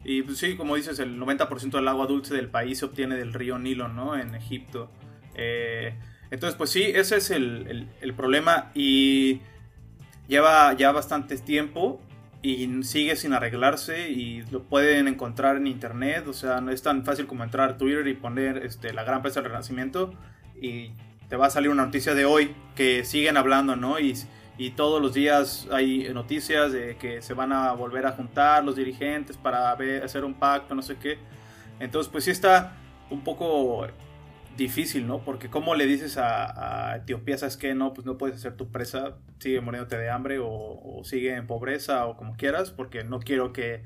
Y 0.04 0.22
pues, 0.22 0.38
sí, 0.38 0.56
como 0.56 0.76
dices, 0.76 1.00
el 1.00 1.20
90% 1.20 1.72
del 1.72 1.88
agua 1.88 2.08
dulce 2.08 2.34
del 2.34 2.50
país 2.50 2.80
se 2.80 2.86
obtiene 2.86 3.16
del 3.16 3.34
río 3.34 3.58
Nilo, 3.60 3.88
¿no? 3.88 4.18
En 4.18 4.36
Egipto. 4.36 4.90
Eh, 5.36 5.94
entonces, 6.32 6.58
pues 6.58 6.70
sí, 6.70 6.84
ese 6.84 7.18
es 7.18 7.32
el, 7.32 7.88
problema 8.16 8.72
y 8.74 9.42
lleva 10.28 10.74
ya 10.74 10.92
bastante 10.92 11.38
tiempo 11.38 12.02
y 12.42 12.84
sigue 12.84 13.16
sin 13.16 13.34
arreglarse 13.34 14.10
y 14.10 14.44
lo 14.52 14.64
pueden 14.64 15.08
encontrar 15.08 15.58
en 15.58 15.68
internet, 15.68 16.28
o 16.28 16.34
sea, 16.34 16.62
no 16.62 16.72
es 16.72 16.82
tan 16.82 17.04
fácil 17.04 17.28
como 17.28 17.44
entrar 17.44 17.70
a 17.70 17.78
Twitter 17.78 18.08
y 18.08 18.14
poner 18.14 18.58
este, 18.58 18.94
la 18.94 19.04
gran 19.04 19.22
presa 19.22 19.42
del 19.42 19.52
renacimiento 19.52 20.14
y 20.62 20.92
te 21.30 21.36
va 21.36 21.48
a 21.48 21.50
salir 21.50 21.70
una 21.70 21.86
noticia 21.86 22.14
de 22.14 22.26
hoy 22.26 22.56
que 22.76 23.04
siguen 23.04 23.38
hablando, 23.38 23.76
¿no? 23.76 24.00
Y 24.00 24.16
y 24.58 24.72
todos 24.72 25.02
los 25.02 25.14
días 25.14 25.68
hay 25.72 26.10
noticias 26.14 26.72
de 26.72 26.98
que 26.98 27.22
se 27.22 27.36
van 27.36 27.52
a 27.52 27.74
volver 27.74 28.08
a 28.08 28.14
juntar 28.14 28.64
los 28.64 28.76
dirigentes 28.76 29.38
para 29.38 29.72
hacer 30.04 30.26
un 30.26 30.34
pacto, 30.34 30.74
no 30.74 30.82
sé 30.82 30.98
qué. 30.98 31.20
Entonces, 31.80 32.12
pues 32.12 32.24
sí 32.24 32.32
está 32.32 32.76
un 33.12 33.24
poco 33.24 33.86
difícil, 34.58 35.08
¿no? 35.08 35.24
Porque 35.24 35.50
cómo 35.50 35.76
le 35.76 35.86
dices 35.86 36.18
a, 36.18 36.98
Etiopía, 36.98 37.38
¿sabes 37.38 37.58
qué? 37.58 37.74
No, 37.76 37.94
pues 37.94 38.06
no 38.06 38.18
puedes 38.18 38.36
hacer 38.36 38.56
tu 38.58 38.72
presa, 38.72 39.18
sigue 39.40 39.62
muriéndote 39.62 39.98
de 39.98 40.10
hambre 40.10 40.40
o, 40.42 41.02
sigue 41.04 41.36
en 41.36 41.48
pobreza 41.48 42.06
o 42.08 42.18
como 42.18 42.36
quieras, 42.36 42.72
porque 42.72 43.04
no 43.04 43.20
quiero 43.20 43.54
que, 43.54 43.84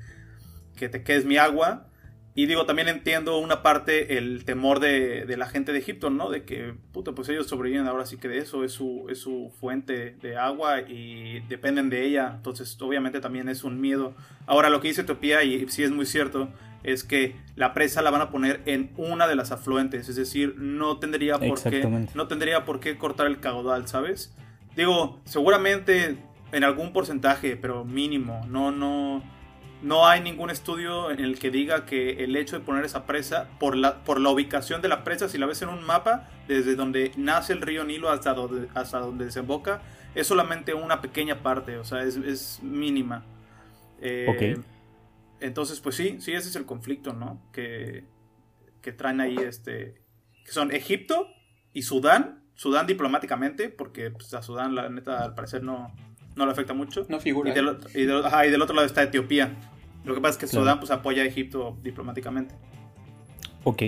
que 0.76 0.88
te 0.88 1.02
quedes 1.04 1.24
mi 1.24 1.36
agua. 1.36 1.86
Y 2.34 2.46
digo, 2.46 2.64
también 2.64 2.88
entiendo 2.88 3.36
una 3.38 3.62
parte 3.62 4.16
el 4.16 4.46
temor 4.46 4.80
de, 4.80 5.26
de, 5.26 5.36
la 5.36 5.46
gente 5.46 5.72
de 5.72 5.80
Egipto, 5.80 6.08
¿no? 6.08 6.30
De 6.30 6.44
que, 6.44 6.74
puta, 6.92 7.12
pues 7.12 7.28
ellos 7.28 7.46
sobreviven 7.46 7.86
ahora 7.86 8.06
sí 8.06 8.16
que 8.16 8.28
de 8.28 8.38
eso, 8.38 8.64
es 8.64 8.72
su, 8.72 9.06
es 9.10 9.18
su 9.18 9.52
fuente 9.60 10.16
de 10.22 10.38
agua 10.38 10.80
y 10.80 11.40
dependen 11.40 11.90
de 11.90 12.06
ella. 12.06 12.32
Entonces, 12.34 12.80
obviamente 12.80 13.20
también 13.20 13.50
es 13.50 13.64
un 13.64 13.82
miedo. 13.82 14.14
Ahora, 14.46 14.70
lo 14.70 14.80
que 14.80 14.88
dice 14.88 15.02
Etiopía, 15.02 15.44
y 15.44 15.68
sí 15.68 15.82
es 15.82 15.90
muy 15.90 16.06
cierto, 16.06 16.48
es 16.84 17.04
que 17.04 17.36
la 17.56 17.74
presa 17.74 18.02
la 18.02 18.10
van 18.10 18.20
a 18.20 18.30
poner 18.30 18.62
en 18.66 18.92
una 18.96 19.26
de 19.26 19.36
las 19.36 19.52
afluentes. 19.52 20.08
Es 20.08 20.16
decir, 20.16 20.54
no 20.58 20.98
tendría 20.98 21.38
por 21.38 21.62
qué, 21.62 22.08
no 22.14 22.28
tendría 22.28 22.64
por 22.64 22.80
qué 22.80 22.96
cortar 22.98 23.26
el 23.26 23.40
caudal, 23.40 23.88
¿sabes? 23.88 24.34
Digo, 24.76 25.20
seguramente 25.24 26.16
en 26.52 26.64
algún 26.64 26.92
porcentaje, 26.92 27.56
pero 27.56 27.84
mínimo. 27.84 28.44
No, 28.48 28.70
no 28.70 29.22
no 29.82 30.06
hay 30.06 30.20
ningún 30.20 30.48
estudio 30.48 31.10
en 31.10 31.18
el 31.18 31.38
que 31.38 31.50
diga 31.50 31.84
que 31.84 32.24
el 32.24 32.36
hecho 32.36 32.58
de 32.58 32.64
poner 32.64 32.84
esa 32.84 33.04
presa, 33.04 33.48
por 33.58 33.76
la, 33.76 34.04
por 34.04 34.20
la 34.20 34.30
ubicación 34.30 34.80
de 34.80 34.88
la 34.88 35.02
presa, 35.02 35.28
si 35.28 35.38
la 35.38 35.46
ves 35.46 35.60
en 35.62 35.68
un 35.68 35.84
mapa, 35.84 36.28
desde 36.46 36.76
donde 36.76 37.10
nace 37.16 37.52
el 37.52 37.60
río 37.60 37.84
Nilo 37.84 38.08
hasta 38.08 38.32
donde, 38.32 38.68
hasta 38.74 39.00
donde 39.00 39.24
desemboca, 39.24 39.82
es 40.14 40.26
solamente 40.28 40.72
una 40.72 41.00
pequeña 41.00 41.42
parte, 41.42 41.78
o 41.78 41.84
sea, 41.84 42.02
es, 42.04 42.60
mínima. 42.62 43.24
Eh, 44.00 44.56
entonces, 45.42 45.80
pues 45.80 45.96
sí, 45.96 46.16
sí, 46.20 46.32
ese 46.32 46.48
es 46.48 46.56
el 46.56 46.64
conflicto, 46.64 47.12
¿no? 47.12 47.42
Que, 47.52 48.04
que 48.80 48.92
traen 48.92 49.20
ahí, 49.20 49.36
este, 49.36 50.02
que 50.44 50.52
son 50.52 50.72
Egipto 50.72 51.28
y 51.72 51.82
Sudán, 51.82 52.44
Sudán 52.54 52.86
diplomáticamente, 52.86 53.68
porque 53.68 54.10
pues, 54.10 54.32
a 54.34 54.42
Sudán, 54.42 54.74
la 54.74 54.88
neta, 54.88 55.24
al 55.24 55.34
parecer 55.34 55.62
no, 55.62 55.94
no 56.36 56.46
le 56.46 56.52
afecta 56.52 56.74
mucho. 56.74 57.06
No 57.08 57.20
figura. 57.20 57.50
Y 57.50 57.54
del, 57.54 57.78
y 57.94 58.04
del 58.50 58.62
otro 58.62 58.74
lado 58.74 58.86
está 58.86 59.02
Etiopía. 59.02 59.56
Lo 60.04 60.14
que 60.14 60.20
pasa 60.20 60.32
es 60.32 60.38
que 60.38 60.46
Sudán 60.46 60.78
pues, 60.78 60.90
apoya 60.90 61.22
a 61.22 61.26
Egipto 61.26 61.78
diplomáticamente. 61.82 62.54
Ok. 63.64 63.82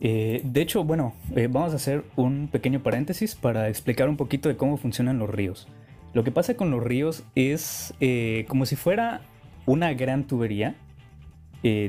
Eh, 0.00 0.40
de 0.44 0.60
hecho, 0.60 0.84
bueno, 0.84 1.14
eh, 1.36 1.48
vamos 1.50 1.72
a 1.72 1.76
hacer 1.76 2.04
un 2.16 2.48
pequeño 2.48 2.82
paréntesis 2.82 3.34
para 3.34 3.68
explicar 3.68 4.08
un 4.08 4.16
poquito 4.16 4.48
de 4.48 4.56
cómo 4.56 4.76
funcionan 4.76 5.18
los 5.18 5.30
ríos. 5.30 5.68
Lo 6.12 6.24
que 6.24 6.30
pasa 6.30 6.56
con 6.56 6.70
los 6.70 6.82
ríos 6.82 7.24
es 7.34 7.94
eh, 8.00 8.44
como 8.48 8.66
si 8.66 8.76
fuera 8.76 9.22
una 9.66 9.92
gran 9.94 10.26
tubería. 10.26 10.76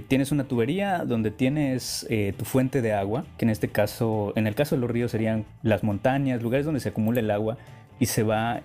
Tienes 0.07 0.31
una 0.31 0.45
tubería 0.45 1.03
donde 1.05 1.31
tienes 1.31 2.07
tu 2.37 2.45
fuente 2.45 2.81
de 2.81 2.93
agua, 2.93 3.25
que 3.37 3.45
en 3.45 3.49
este 3.49 3.67
caso, 3.67 4.31
en 4.35 4.47
el 4.47 4.55
caso 4.55 4.75
de 4.75 4.81
los 4.81 4.89
ríos 4.89 5.11
serían 5.11 5.45
las 5.63 5.83
montañas, 5.83 6.41
lugares 6.41 6.65
donde 6.65 6.79
se 6.79 6.89
acumula 6.89 7.19
el 7.19 7.29
agua 7.29 7.57
y 7.99 8.05
se 8.05 8.23
va 8.23 8.61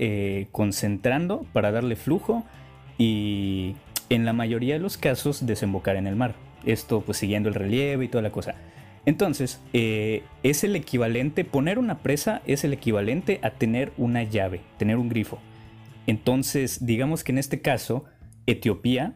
concentrando 0.52 1.47
para 1.52 1.73
darle 1.73 1.97
flujo 1.97 2.45
y 2.97 3.75
en 4.11 4.25
la 4.25 4.33
mayoría 4.33 4.75
de 4.75 4.81
los 4.81 4.99
casos 4.99 5.47
desembocar 5.47 5.97
en 5.97 6.07
el 6.07 6.17
mar. 6.17 6.35
Esto 6.64 7.00
pues 7.00 7.19
siguiendo 7.19 7.49
el 7.49 7.55
relieve 7.55 8.05
y 8.05 8.09
toda 8.09 8.23
la 8.23 8.31
cosa. 8.31 8.55
Entonces, 9.07 9.61
eh, 9.73 10.25
es 10.43 10.62
el 10.62 10.76
equivalente, 10.76 11.45
poner 11.45 11.79
una 11.79 11.99
presa 11.99 12.43
es 12.47 12.64
el 12.64 12.75
equivalente 12.75 13.40
a 13.43 13.50
tener 13.50 13.93
una 13.97 14.23
llave, 14.25 14.61
tener 14.76 14.97
un 14.97 15.09
grifo. 15.09 15.38
Entonces, 16.07 16.85
digamos 16.85 17.25
que 17.25 17.33
en 17.33 17.38
este 17.38 17.62
caso, 17.62 18.05
Etiopía 18.47 19.14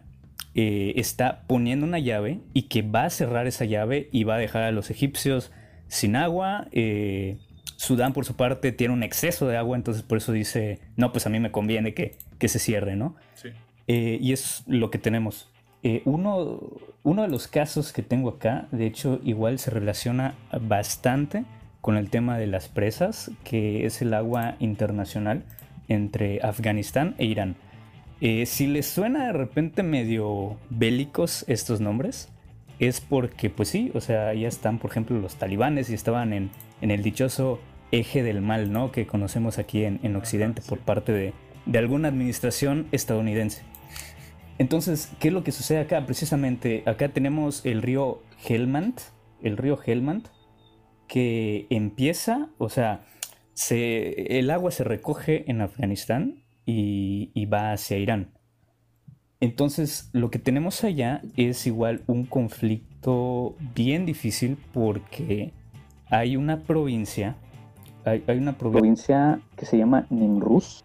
eh, 0.55 0.93
está 0.97 1.43
poniendo 1.47 1.87
una 1.87 1.99
llave 1.99 2.41
y 2.53 2.63
que 2.63 2.83
va 2.83 3.05
a 3.05 3.11
cerrar 3.11 3.47
esa 3.47 3.65
llave 3.65 4.09
y 4.13 4.25
va 4.25 4.37
a 4.37 4.39
dejar 4.39 4.63
a 4.63 4.73
los 4.73 4.91
egipcios 4.91 5.53
sin 5.89 6.17
agua. 6.17 6.69
Eh, 6.73 7.39
Sudán, 7.77 8.13
por 8.13 8.25
su 8.25 8.37
parte, 8.37 8.73
tiene 8.73 8.95
un 8.95 9.03
exceso 9.03 9.47
de 9.49 9.57
agua, 9.57 9.77
entonces 9.77 10.03
por 10.03 10.19
eso 10.19 10.33
dice, 10.33 10.81
no, 10.97 11.13
pues 11.13 11.27
a 11.27 11.31
mí 11.31 11.41
me 11.41 11.51
conviene 11.51 11.93
que, 11.93 12.17
que 12.39 12.49
se 12.49 12.59
cierre, 12.59 12.97
¿no? 12.97 13.17
Sí. 13.35 13.49
Eh, 13.89 14.19
y 14.21 14.33
es 14.33 14.65
lo 14.67 14.91
que 14.91 14.99
tenemos. 14.99 15.51
Uno, 16.07 16.61
uno 17.03 17.23
de 17.23 17.29
los 17.29 17.47
casos 17.47 17.93
que 17.93 18.03
tengo 18.03 18.31
acá, 18.31 18.69
de 18.73 18.87
hecho, 18.87 19.21
igual 19.23 19.59
se 19.59 19.71
relaciona 19.71 20.35
bastante 20.59 21.45
con 21.83 21.99
el 21.99 22.09
tema 22.09 22.39
de 22.39 22.47
las 22.47 22.69
presas, 22.69 23.31
que 23.45 23.85
es 23.85 24.01
el 24.01 24.15
agua 24.15 24.57
internacional 24.61 25.45
entre 25.89 26.41
Afganistán 26.43 27.15
e 27.19 27.27
Irán. 27.27 27.57
Eh, 28.26 28.47
si 28.47 28.66
les 28.66 28.87
suena 28.87 29.26
de 29.26 29.35
repente 29.35 29.83
medio 29.83 30.57
bélicos 30.71 31.45
estos 31.47 31.83
nombres, 31.83 32.31
es 32.78 33.02
porque, 33.02 33.50
pues 33.50 33.69
sí, 33.69 33.90
o 33.93 34.00
sea, 34.00 34.33
ya 34.33 34.49
están, 34.49 34.78
por 34.78 34.90
ejemplo, 34.90 35.19
los 35.19 35.37
talibanes 35.37 35.90
y 35.90 35.95
estaban 35.95 36.33
en, 36.33 36.50
en 36.81 36.90
el 36.90 37.02
dichoso 37.02 37.61
eje 37.93 38.23
del 38.23 38.40
mal, 38.40 38.73
¿no? 38.73 38.93
Que 38.93 39.07
conocemos 39.07 39.59
aquí 39.59 39.85
en, 39.85 40.00
en 40.02 40.16
Occidente 40.16 40.62
por 40.66 40.78
parte 40.78 41.12
de, 41.12 41.35
de 41.66 41.78
alguna 41.78 42.09
administración 42.09 42.87
estadounidense. 42.93 43.61
Entonces, 44.57 45.12
¿qué 45.21 45.28
es 45.28 45.35
lo 45.35 45.45
que 45.45 45.52
sucede 45.52 45.81
acá? 45.81 46.07
Precisamente 46.07 46.83
acá 46.87 47.11
tenemos 47.11 47.66
el 47.66 47.83
río 47.83 48.23
Helmand, 48.49 49.00
el 49.43 49.59
río 49.59 49.78
Helmand, 49.85 50.28
que 51.09 51.66
empieza, 51.69 52.49
o 52.57 52.71
sea, 52.71 53.04
se, 53.52 54.38
el 54.38 54.49
agua 54.49 54.71
se 54.71 54.83
recoge 54.83 55.45
en 55.50 55.61
Afganistán 55.61 56.44
y, 56.66 57.30
y 57.35 57.47
va 57.47 57.73
hacia 57.73 57.99
Irán. 57.99 58.30
Entonces, 59.40 60.09
lo 60.12 60.30
que 60.30 60.38
tenemos 60.38 60.85
allá 60.85 61.21
es 61.37 61.66
igual 61.66 62.02
un 62.06 62.25
conflicto 62.25 63.56
bien 63.75 64.06
difícil 64.06 64.56
porque 64.73 65.52
hay 66.09 66.37
una 66.37 66.61
provincia, 66.61 67.37
hay, 68.04 68.25
hay 68.26 68.38
una 68.38 68.56
provincia 68.56 69.40
que 69.56 69.66
se 69.66 69.76
llama 69.76 70.06
Nimruz, 70.09 70.83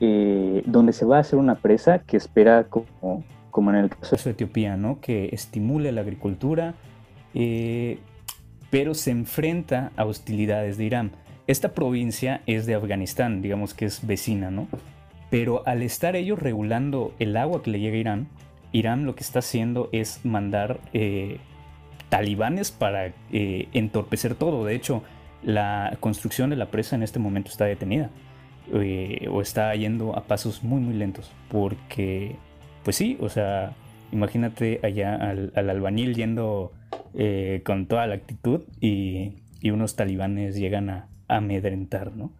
eh, 0.00 0.62
donde 0.66 0.92
se 0.92 1.04
va 1.04 1.18
a 1.18 1.20
hacer 1.20 1.38
una 1.38 1.54
presa 1.54 2.00
que 2.00 2.16
espera, 2.16 2.64
como, 2.64 3.24
como 3.50 3.70
en 3.70 3.76
el 3.76 3.88
caso 3.88 4.16
de 4.16 4.32
Etiopía, 4.32 4.76
¿no? 4.76 5.00
que 5.00 5.30
estimule 5.32 5.92
la 5.92 6.00
agricultura, 6.00 6.74
eh, 7.34 7.98
pero 8.70 8.94
se 8.94 9.12
enfrenta 9.12 9.92
a 9.96 10.04
hostilidades 10.04 10.76
de 10.76 10.84
Irán. 10.84 11.12
Esta 11.46 11.72
provincia 11.72 12.42
es 12.46 12.66
de 12.66 12.74
Afganistán, 12.74 13.42
digamos 13.42 13.74
que 13.74 13.84
es 13.84 14.06
vecina, 14.06 14.50
¿no? 14.50 14.68
Pero 15.32 15.62
al 15.66 15.82
estar 15.82 16.14
ellos 16.14 16.38
regulando 16.38 17.14
el 17.18 17.36
agua 17.36 17.62
que 17.62 17.70
le 17.70 17.80
llega 17.80 17.96
a 17.96 18.00
Irán, 18.00 18.28
Irán 18.70 19.06
lo 19.06 19.14
que 19.14 19.24
está 19.24 19.38
haciendo 19.38 19.88
es 19.90 20.24
mandar 20.24 20.78
eh, 20.92 21.38
talibanes 22.10 22.70
para 22.70 23.14
entorpecer 23.30 24.34
todo. 24.34 24.66
De 24.66 24.74
hecho, 24.74 25.02
la 25.42 25.96
construcción 26.00 26.50
de 26.50 26.56
la 26.56 26.66
presa 26.66 26.96
en 26.96 27.02
este 27.02 27.18
momento 27.18 27.50
está 27.50 27.64
detenida. 27.64 28.10
Eh, 28.74 29.26
o 29.30 29.40
está 29.40 29.74
yendo 29.74 30.16
a 30.16 30.24
pasos 30.24 30.62
muy 30.62 30.80
muy 30.80 30.94
lentos 30.94 31.32
porque 31.48 32.36
pues 32.84 32.96
sí, 32.96 33.18
o 33.20 33.28
sea, 33.28 33.72
imagínate 34.12 34.78
allá 34.84 35.16
al, 35.16 35.52
albañil 35.56 36.14
yendo 36.14 36.72
eh, 37.14 37.62
con 37.64 37.86
toda 37.86 38.06
la 38.06 38.14
actitud 38.14 38.62
y, 38.80 39.38
unos 39.64 39.96
talibanes 39.96 40.56
llegan 40.56 40.90
a, 40.90 41.08
amedrentar, 41.28 42.12
¿no? 42.14 42.32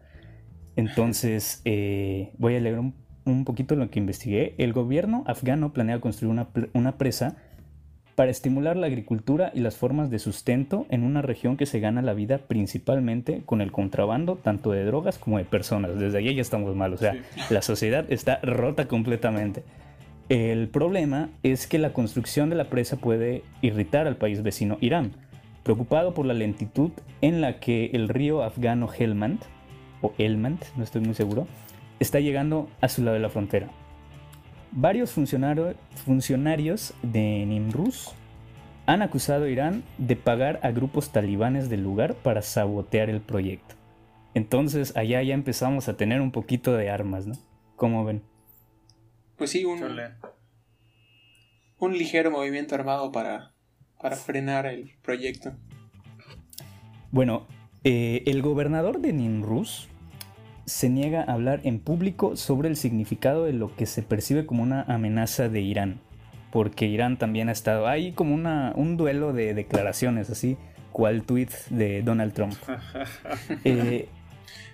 Entonces, 0.77 1.61
eh, 1.65 2.33
voy 2.39 2.57
a 2.57 2.61
leer 2.61 2.79
un, 2.79 2.95
un, 3.25 3.45
poquito 3.45 3.77
lo 3.77 3.91
que 3.91 3.99
investigué. 3.99 4.55
El 4.59 4.73
gobierno 4.73 5.25
afgano 5.27 5.73
planea 5.73 6.01
construir 6.01 6.33
una, 6.33 6.49
una 6.73 6.99
presa 6.99 7.37
para 8.15 8.31
estimular 8.31 8.77
la 8.77 8.87
agricultura 8.87 9.53
y 9.55 9.61
las 9.61 9.77
formas 9.77 10.11
de 10.11 10.19
sustento 10.19 10.87
en 10.91 11.03
una 11.03 11.23
región 11.23 11.57
que 11.57 11.67
se 11.67 11.81
gana 11.81 12.03
la 12.03 12.13
vida 12.13 12.39
principalmente 12.39 13.43
con 13.47 13.61
el 13.61 13.73
contrabando 13.73 14.37
tanto 14.37 14.73
de 14.73 14.85
drogas 14.85 15.19
como 15.19 15.39
de 15.39 15.45
personas. 15.45 15.99
Desde 15.99 16.19
ahí 16.19 16.35
ya 16.35 16.43
estamos 16.43 16.77
mal, 16.77 16.93
o 16.93 16.99
sea, 16.99 17.17
la 17.51 17.63
sociedad 17.63 18.05
está 18.11 18.39
rota 18.43 18.87
completamente. 18.87 19.65
El 20.29 20.69
problema 20.69 21.31
es 21.43 21.67
que 21.67 21.79
la 21.79 21.93
construcción 21.93 22.49
de 22.51 22.57
la 22.57 22.71
presa 22.71 22.97
puede 22.97 23.43
irritar 23.61 24.07
al 24.07 24.17
país 24.17 24.43
vecino 24.43 24.79
Irán, 24.81 25.13
preocupado 25.63 26.15
por 26.15 26.27
la 26.27 26.35
lentitud 26.35 26.91
en 27.21 27.41
la 27.41 27.61
que 27.61 27.91
el 27.93 28.09
río 28.09 28.43
afgano 28.43 28.89
Helmand, 28.93 29.41
o 30.03 30.13
Helmand, 30.19 30.63
no 30.77 30.85
estoy 30.85 31.01
muy 31.01 31.15
seguro, 31.15 31.47
está 32.01 32.21
llegando 32.21 32.69
a 32.81 32.89
su 32.89 33.03
lado 33.03 33.15
de 33.15 33.23
la 33.23 33.31
frontera. 33.31 33.71
Varios 34.73 35.13
funcionarios 35.13 36.95
de 37.03 37.47
Nimruz 37.47 38.11
han 38.87 39.03
acusado 39.03 39.45
a 39.45 39.49
Irán 39.49 39.83
de 39.99 40.17
pagar 40.17 40.61
a 40.63 40.71
grupos 40.71 41.11
talibanes 41.13 41.69
del 41.71 41.83
lugar 41.83 42.15
para 42.15 42.43
sabotear 42.43 43.09
el 43.09 43.21
proyecto. 43.21 43.77
Entonces 44.35 44.97
allá 44.97 45.23
ya 45.23 45.35
empezamos 45.35 45.89
a 45.89 45.97
tener 45.97 46.21
un 46.21 46.33
poquito 46.33 46.73
de 46.75 46.91
armas, 46.91 47.27
¿no? 47.27 47.35
¿Cómo 47.77 48.05
ven? 48.05 48.23
Pues 49.37 49.51
sí, 49.51 49.65
un, 49.65 49.83
un 51.79 51.99
ligero 51.99 52.31
movimiento 52.31 52.75
armado 52.75 53.13
para, 53.13 53.53
para 54.01 54.17
frenar 54.17 54.67
el 54.67 54.93
proyecto. 55.03 55.53
Bueno, 57.11 57.47
eh, 57.85 58.23
el 58.27 58.41
gobernador 58.41 59.01
de 59.01 59.13
Nimruz 59.13 59.89
se 60.65 60.89
niega 60.89 61.23
a 61.23 61.33
hablar 61.33 61.61
en 61.65 61.81
público 61.81 62.37
sobre 62.37 62.69
el 62.69 62.77
significado 62.77 63.45
de 63.45 63.53
lo 63.53 63.75
que 63.75 63.87
se 63.87 64.03
percibe 64.03 64.47
como 64.47 64.63
una 64.63 64.83
amenaza 64.83 65.49
de 65.49 65.61
Irán, 65.61 66.01
porque 66.51 66.87
Irán 66.87 67.19
también 67.19 67.49
ha 67.49 67.53
estado 67.53 67.89
ahí 67.89 68.13
como 68.13 68.35
una, 68.35 68.73
un 68.77 68.97
duelo 68.97 69.33
de 69.33 69.55
declaraciones, 69.55 70.31
así 70.31 70.57
cual 70.93 71.23
tweet 71.23 71.49
de 71.71 72.03
Donald 72.03 72.33
Trump. 72.33 72.55
Eh, 73.65 74.09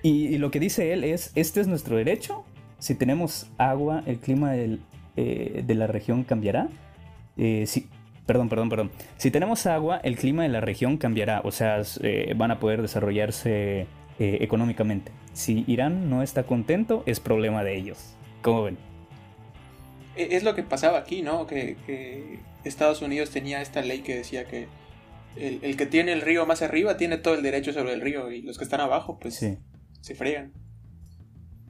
y, 0.03 0.39
lo 0.39 0.51
que 0.51 0.61
dice 0.61 0.93
él 0.93 1.05
es, 1.05 1.33
este 1.35 1.61
es 1.61 1.67
nuestro 1.67 1.97
derecho, 1.97 2.45
si 2.79 2.95
tenemos 2.95 3.51
agua, 3.59 4.03
el 4.07 4.19
clima 4.19 4.55
eh, 4.57 4.79
de 5.67 5.75
la 5.75 5.87
región 5.87 6.23
cambiará. 6.23 6.69
Eh, 7.37 7.65
si, 7.67 7.89
perdón, 8.27 8.49
perdón, 8.49 8.69
perdón. 8.69 8.91
Si 9.17 9.31
tenemos 9.31 9.67
agua, 9.67 10.01
el 10.03 10.17
clima 10.17 10.45
de 10.45 10.49
la 10.49 10.61
región 10.61 10.97
cambiará, 10.97 11.41
o 11.45 11.51
sea, 11.51 11.83
van 12.37 12.51
a 12.53 12.61
poder 12.61 12.83
desarrollarse 12.83 13.87
económicamente. 14.19 15.13
Si 15.39 15.63
Irán 15.69 16.11
no 16.11 16.25
está 16.25 16.43
contento, 16.43 17.05
es 17.07 17.21
problema 17.21 17.63
de 17.63 17.77
ellos. 17.77 18.17
¿Cómo 18.43 18.65
ven? 18.65 18.77
E, 20.17 20.35
es 20.35 20.43
lo 20.43 20.57
que 20.57 20.65
pasaba 20.65 20.99
aquí, 20.99 21.23
¿no? 21.23 21.47
Que, 21.47 22.41
Estados 22.65 23.03
Unidos 23.03 23.31
tenía 23.31 23.63
esta 23.63 23.81
ley 23.81 24.01
que 24.01 24.17
decía 24.17 24.47
que 24.47 24.67
el, 25.37 25.77
que 25.77 25.87
tiene 25.87 26.13
el 26.13 26.23
río 26.23 26.45
más 26.45 26.61
arriba 26.63 26.97
tiene 26.97 27.19
todo 27.19 27.35
el 27.35 27.43
derecho 27.43 27.73
sobre 27.73 27.93
el 27.93 28.01
río 28.01 28.33
y 28.33 28.43
los 28.43 28.59
que 28.59 28.65
están 28.65 28.81
abajo, 28.81 29.21
pues 29.21 29.37
se 29.37 30.15
friegan. 30.17 30.53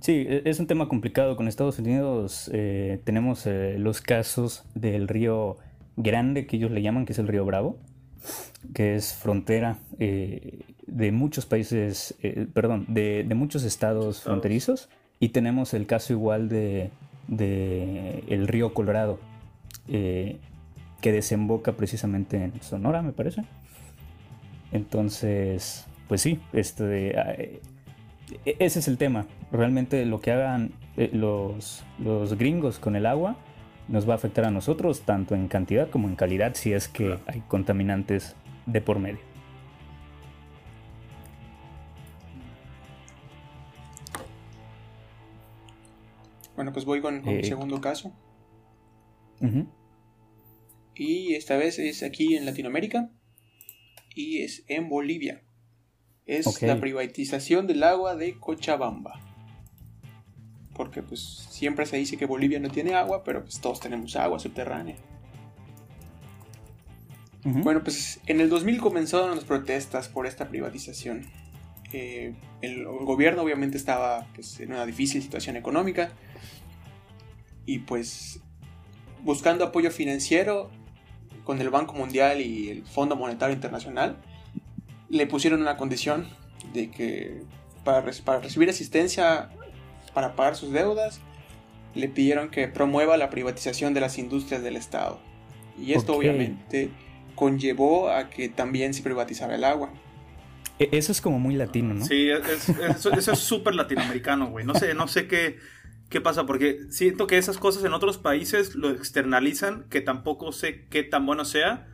Sí, 0.00 0.24
e, 0.26 0.44
es 0.46 0.60
un 0.60 0.66
tema 0.66 0.88
complicado. 0.88 1.36
Con 1.36 1.46
Estados 1.46 1.78
Unidos 1.78 2.50
eh, 2.54 3.02
tenemos 3.04 3.46
eh, 3.46 3.76
los 3.78 4.00
casos 4.00 4.64
del 4.74 5.08
río 5.08 5.58
Grande, 5.96 6.46
que 6.46 6.56
ellos 6.56 6.70
le 6.70 6.80
llaman, 6.80 7.04
que 7.04 7.12
es 7.12 7.18
el 7.18 7.28
río 7.28 7.44
Bravo, 7.44 7.78
que 8.72 8.94
es 8.94 9.12
frontera 9.12 9.78
eh, 9.98 10.60
de 10.88 11.12
muchos 11.12 11.46
países, 11.46 12.14
eh, 12.22 12.46
perdón, 12.52 12.86
de, 12.88 13.26
muchos 13.34 13.64
estados 13.64 14.22
fronterizos. 14.22 14.88
Y 15.20 15.30
tenemos 15.30 15.74
el 15.74 15.86
caso 15.86 16.12
igual 16.12 16.48
de, 16.48 16.90
el 18.28 18.48
río 18.48 18.74
Colorado, 18.74 19.18
eh, 19.88 20.38
que 21.00 21.12
desemboca 21.12 21.72
precisamente 21.72 22.42
en 22.42 22.62
Sonora, 22.62 23.02
me 23.02 23.12
parece. 23.12 23.44
Entonces, 24.72 25.86
pues 26.08 26.20
sí, 26.20 26.40
este, 26.52 27.18
e, 27.18 27.60
ese 28.44 28.78
es 28.78 28.88
el 28.88 28.98
tema. 28.98 29.26
Realmente 29.50 30.04
lo 30.06 30.20
que 30.20 30.32
hagan 30.32 30.72
los, 31.12 31.84
los 31.98 32.36
gringos 32.36 32.78
con 32.78 32.96
el 32.96 33.06
agua 33.06 33.36
nos 33.88 34.08
va 34.08 34.12
a 34.12 34.16
afectar 34.16 34.44
a 34.44 34.50
nosotros 34.50 35.02
tanto 35.02 35.34
en 35.34 35.48
cantidad 35.48 35.88
como 35.88 36.08
en 36.08 36.16
calidad 36.16 36.54
si 36.54 36.72
es 36.72 36.88
que 36.88 37.18
hay 37.26 37.42
contaminantes 37.48 38.36
de 38.66 38.80
por 38.80 38.98
medio. 38.98 39.27
Bueno, 46.58 46.72
pues 46.72 46.84
voy 46.84 47.00
con, 47.00 47.28
el 47.28 47.38
eh, 47.38 47.44
segundo 47.44 47.80
caso. 47.80 48.12
Y 50.96 51.34
esta 51.34 51.56
vez 51.56 51.78
es 51.78 52.02
aquí 52.02 52.34
en 52.34 52.46
Latinoamérica 52.46 53.12
y 54.12 54.38
es 54.38 54.64
en 54.66 54.88
Bolivia. 54.88 55.44
Es 56.26 56.60
la 56.62 56.80
privatización 56.80 57.68
del 57.68 57.84
agua 57.84 58.16
de 58.16 58.40
Cochabamba 58.40 59.20
porque 60.74 61.00
pues 61.00 61.20
siempre 61.20 61.86
se 61.86 61.96
dice 61.96 62.16
que 62.16 62.26
Bolivia 62.26 62.58
no 62.58 62.70
tiene 62.70 62.94
agua, 62.94 63.22
pero 63.22 63.42
pues 63.42 63.60
todos 63.60 63.78
tenemos 63.78 64.16
agua 64.16 64.40
subterránea. 64.40 64.96
Bueno, 67.44 67.84
pues 67.84 68.20
en 68.26 68.40
el 68.40 68.48
2000 68.48 68.80
comenzaron 68.80 69.36
las 69.36 69.44
protestas 69.44 70.08
por 70.08 70.26
esta 70.26 70.48
privatización. 70.48 71.24
Eh, 71.92 72.34
el, 72.60 72.84
gobierno 72.84 73.42
obviamente 73.42 73.76
estaba 73.76 74.26
pues, 74.34 74.60
en 74.60 74.72
una 74.72 74.84
difícil 74.84 75.22
situación 75.22 75.56
económica 75.56 76.10
y 77.68 77.80
pues 77.80 78.40
buscando 79.22 79.62
apoyo 79.62 79.90
financiero 79.90 80.70
con 81.44 81.60
el 81.60 81.68
Banco 81.68 81.92
Mundial 81.92 82.40
y 82.40 82.70
el 82.70 82.86
Fondo 82.86 83.14
Monetario 83.14 83.54
Internacional, 83.54 84.16
le 85.10 85.26
pusieron 85.26 85.60
una 85.60 85.76
condición 85.76 86.26
de 86.72 86.90
que 86.90 87.42
para, 87.84 88.10
para 88.24 88.40
recibir 88.40 88.70
asistencia 88.70 89.50
para 90.14 90.34
pagar 90.34 90.56
sus 90.56 90.72
deudas, 90.72 91.20
le 91.94 92.08
pidieron 92.08 92.48
que 92.48 92.68
promueva 92.68 93.18
la 93.18 93.28
privatización 93.28 93.92
de 93.92 94.00
las 94.00 94.16
industrias 94.16 94.62
del 94.62 94.76
Estado. 94.76 95.20
Y 95.78 95.92
esto 95.92 96.16
obviamente 96.16 96.90
conllevó 97.34 98.08
a 98.08 98.30
que 98.30 98.48
también 98.48 98.94
se 98.94 99.02
privatizara 99.02 99.56
el 99.56 99.64
agua. 99.64 99.92
E, 100.78 100.88
eso 100.92 101.12
es 101.12 101.20
como 101.20 101.38
muy 101.38 101.54
latino, 101.54 101.92
¿no? 101.92 102.04
Sí, 102.06 102.30
eso, 102.30 103.12
es 103.12 103.38
súper 103.38 103.74
latinoamericano, 103.74 104.48
güey. 104.48 104.64
No 104.64 104.74
sé, 104.74 104.94
no 104.94 105.06
sé 105.06 105.28
qué, 105.28 105.58
qué 106.08 106.20
pasa, 106.20 106.46
porque 106.46 106.80
siento 106.90 107.26
que 107.26 107.38
esas 107.38 107.58
cosas 107.58 107.84
en 107.84 107.92
otros 107.92 108.18
países 108.18 108.74
lo 108.74 108.90
externalizan, 108.90 109.84
que 109.90 110.00
tampoco 110.00 110.52
sé 110.52 110.86
qué 110.88 111.02
tan 111.02 111.26
bueno 111.26 111.44
sea, 111.44 111.86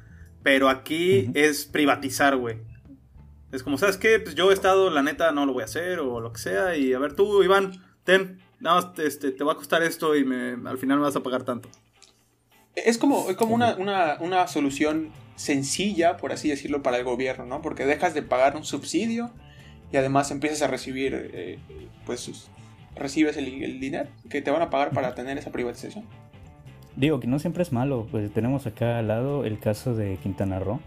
pero 0.43 0.69
aquí 0.69 1.31
es 1.35 1.65
privatizar, 1.65 2.37
güey. 2.37 2.59
Es 3.51 3.63
como, 3.63 3.79
¿sabes 3.79 3.97
qué? 3.97 4.19
Pues 4.19 4.35
yo 4.35 4.51
he 4.51 4.55
estado, 4.55 4.91
la 4.91 5.03
neta, 5.03 5.33
no 5.33 5.47
lo 5.47 5.53
voy 5.53 5.63
a 5.63 5.67
hacer, 5.67 6.01
o 6.01 6.21
lo 6.21 6.33
que 6.33 6.41
sea, 6.41 6.77
y 6.77 6.93
a 6.93 6.99
ver 6.99 7.15
tú, 7.15 7.43
Iván, 7.43 7.73
ten, 8.05 8.41
nada 8.61 8.93
este, 8.99 9.31
te 9.31 9.45
va 9.45 9.53
a 9.53 9.57
costar 9.57 9.83
esto 9.83 10.17
y 10.17 10.25
me, 10.25 10.57
al 10.69 10.79
final 10.79 10.99
me 10.99 11.05
vas 11.05 11.17
a 11.17 11.23
pagar 11.23 11.45
tanto. 11.45 11.69
Es 12.75 12.99
como, 12.99 13.27
como 13.37 13.55
una, 13.55 14.47
solución 14.49 15.13
sencilla, 15.37 16.17
por 16.17 16.33
así 16.33 16.49
decirlo, 16.49 16.83
para 16.83 16.99
el 16.99 17.05
gobierno, 17.05 17.47
¿no? 17.47 17.63
Porque 17.63 17.87
dejas 17.87 18.15
de 18.15 18.23
pagar 18.23 18.57
un 18.57 18.65
subsidio 18.65 19.31
y 19.93 19.97
además 19.97 20.31
empiezas 20.31 20.63
a 20.63 20.67
recibir, 20.67 21.31
eh, 21.33 21.59
pues, 22.05 22.51
recibes 22.97 23.37
el, 23.37 23.81
dinero 23.81 24.09
que 24.29 24.43
te 24.43 24.51
van 24.51 24.63
a 24.63 24.71
pagar 24.71 24.91
para 24.91 25.15
tener 25.15 25.39
esa 25.39 25.51
privatización. 25.51 26.05
Digo 26.97 27.19
que 27.21 27.27
no 27.27 27.39
siempre 27.39 27.63
es 27.63 27.73
malo, 27.73 28.07
pues 28.11 28.33
tenemos 28.33 28.67
acá 28.67 28.99
al 28.99 29.09
lado 29.09 29.45
el 29.45 29.59
caso 29.59 29.95
de 29.95 30.17
Quintana 30.19 30.61
Roo, 30.61 30.81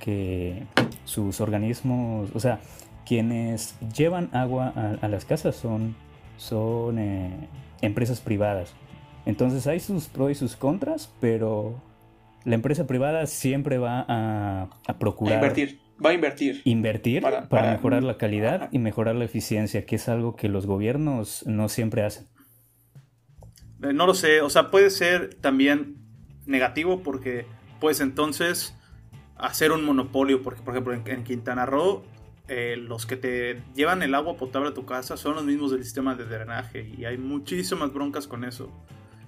que 0.00 0.64
sus 1.04 1.40
organismos, 1.40 2.30
o 2.34 2.40
sea, 2.40 2.60
quienes 3.06 3.76
llevan 3.96 4.28
agua 4.34 4.74
a 5.00 5.08
las 5.08 5.24
casas 5.24 5.56
son 5.56 5.96
son 6.38 6.98
eh, 6.98 7.30
empresas 7.82 8.20
privadas. 8.20 8.72
Entonces 9.26 9.66
hay 9.66 9.80
sus 9.80 10.06
pros 10.06 10.30
y 10.30 10.34
sus 10.34 10.56
contras, 10.56 11.12
pero 11.20 11.74
la 12.44 12.54
empresa 12.54 12.86
privada 12.86 13.26
siempre 13.26 13.76
va 13.76 14.06
a, 14.08 14.98
procurar... 14.98 15.34
invertir, 15.34 15.80
va 16.04 16.10
a 16.10 16.14
invertir. 16.14 16.62
Invertir 16.64 17.22
para, 17.22 17.70
mejorar 17.72 18.02
la 18.02 18.16
calidad 18.16 18.68
y 18.72 18.78
mejorar 18.78 19.16
la 19.16 19.24
eficiencia, 19.24 19.86
que 19.86 19.96
es 19.96 20.08
algo 20.08 20.36
que 20.36 20.48
los 20.48 20.66
gobiernos 20.66 21.46
no 21.46 21.68
siempre 21.68 22.02
hacen. 22.02 22.26
Eh, 23.82 23.92
no 23.92 24.06
lo 24.06 24.14
sé, 24.14 24.40
o 24.40 24.50
sea, 24.50 24.70
puede 24.70 24.90
ser 24.90 25.34
también 25.34 25.96
negativo 26.46 27.02
porque 27.02 27.46
pues 27.80 28.00
entonces 28.00 28.74
hacer 29.36 29.72
un 29.72 29.84
monopolio, 29.84 30.42
porque 30.42 30.62
por 30.62 30.74
ejemplo 30.74 30.94
en 30.94 31.24
Quintana 31.24 31.66
Roo 31.66 32.02
eh, 32.48 32.76
los 32.78 33.04
que 33.04 33.16
te 33.16 33.62
llevan 33.74 34.02
el 34.02 34.14
agua 34.14 34.38
potable 34.38 34.70
a 34.70 34.74
tu 34.74 34.86
casa 34.86 35.18
son 35.18 35.34
los 35.34 35.44
mismos 35.44 35.70
del 35.70 35.84
sistema 35.84 36.14
de 36.14 36.24
drenaje 36.24 36.90
y 36.96 37.04
hay 37.04 37.18
muchísimas 37.18 37.92
broncas 37.92 38.26
con 38.26 38.42
eso. 38.42 38.72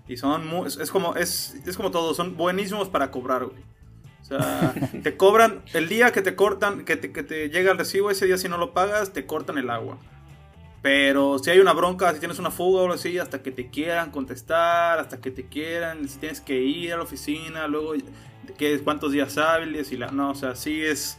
Y 0.08 0.16
son 0.16 0.46
muy, 0.46 0.66
es, 0.66 0.90
como 0.90 1.14
es, 1.14 1.54
es 1.66 1.76
como 1.76 1.90
todo, 1.90 2.14
son 2.14 2.36
buenísimos 2.38 2.88
para 2.88 3.10
cobrar, 3.10 3.44
güey. 3.44 3.62
O 4.30 4.38
sea, 4.38 4.74
te 5.02 5.16
cobran 5.16 5.62
el 5.72 5.88
día 5.88 6.12
que 6.12 6.22
te 6.22 6.34
cortan, 6.34 6.84
que 6.84 6.96
te, 6.96 7.12
que 7.12 7.22
te 7.22 7.48
llega 7.48 7.72
el 7.72 7.78
recibo, 7.78 8.10
ese 8.10 8.26
día 8.26 8.38
si 8.38 8.48
no 8.48 8.58
lo 8.58 8.72
pagas, 8.72 9.12
te 9.12 9.26
cortan 9.26 9.58
el 9.58 9.70
agua. 9.70 9.98
Pero 10.82 11.38
si 11.38 11.50
hay 11.50 11.58
una 11.58 11.72
bronca, 11.72 12.12
si 12.14 12.20
tienes 12.20 12.38
una 12.38 12.50
fuga 12.50 12.80
o 12.80 12.82
algo 12.84 12.94
así, 12.94 13.18
hasta 13.18 13.42
que 13.42 13.50
te 13.50 13.68
quieran 13.68 14.10
contestar, 14.10 14.98
hasta 14.98 15.20
que 15.20 15.30
te 15.30 15.46
quieran, 15.46 16.08
si 16.08 16.18
tienes 16.18 16.40
que 16.40 16.58
ir 16.60 16.94
a 16.94 16.96
la 16.96 17.02
oficina, 17.02 17.66
luego 17.66 17.92
¿qué, 18.56 18.80
cuántos 18.80 19.12
días 19.12 19.36
hábiles 19.36 19.92
y 19.92 19.98
la 19.98 20.08
no, 20.08 20.30
o 20.30 20.34
sea, 20.34 20.54
sí 20.54 20.80
es 20.82 21.18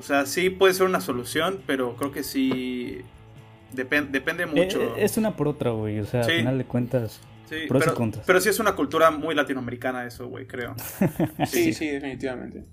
o 0.00 0.02
sea, 0.02 0.24
sí 0.24 0.48
puede 0.48 0.72
ser 0.72 0.86
una 0.86 1.02
solución, 1.02 1.60
pero 1.66 1.94
creo 1.94 2.10
que 2.10 2.22
sí 2.22 3.02
depende 3.72 4.46
mucho. 4.46 4.80
Eh, 4.80 4.92
es 4.96 5.18
una 5.18 5.36
por 5.36 5.46
otra, 5.46 5.72
güey, 5.72 6.00
o 6.00 6.06
sea, 6.06 6.22
al 6.22 6.30
final 6.30 6.56
de 6.56 6.64
cuentas 6.64 7.20
sí, 7.50 7.66
pero, 7.68 8.10
Pero 8.24 8.40
sí 8.40 8.48
es 8.48 8.60
una 8.60 8.74
cultura 8.74 9.10
muy 9.10 9.34
latinoamericana 9.34 10.06
eso, 10.06 10.28
güey, 10.28 10.46
creo. 10.46 10.74
sí, 11.46 11.74
sí, 11.74 11.88
definitivamente. 11.88 12.64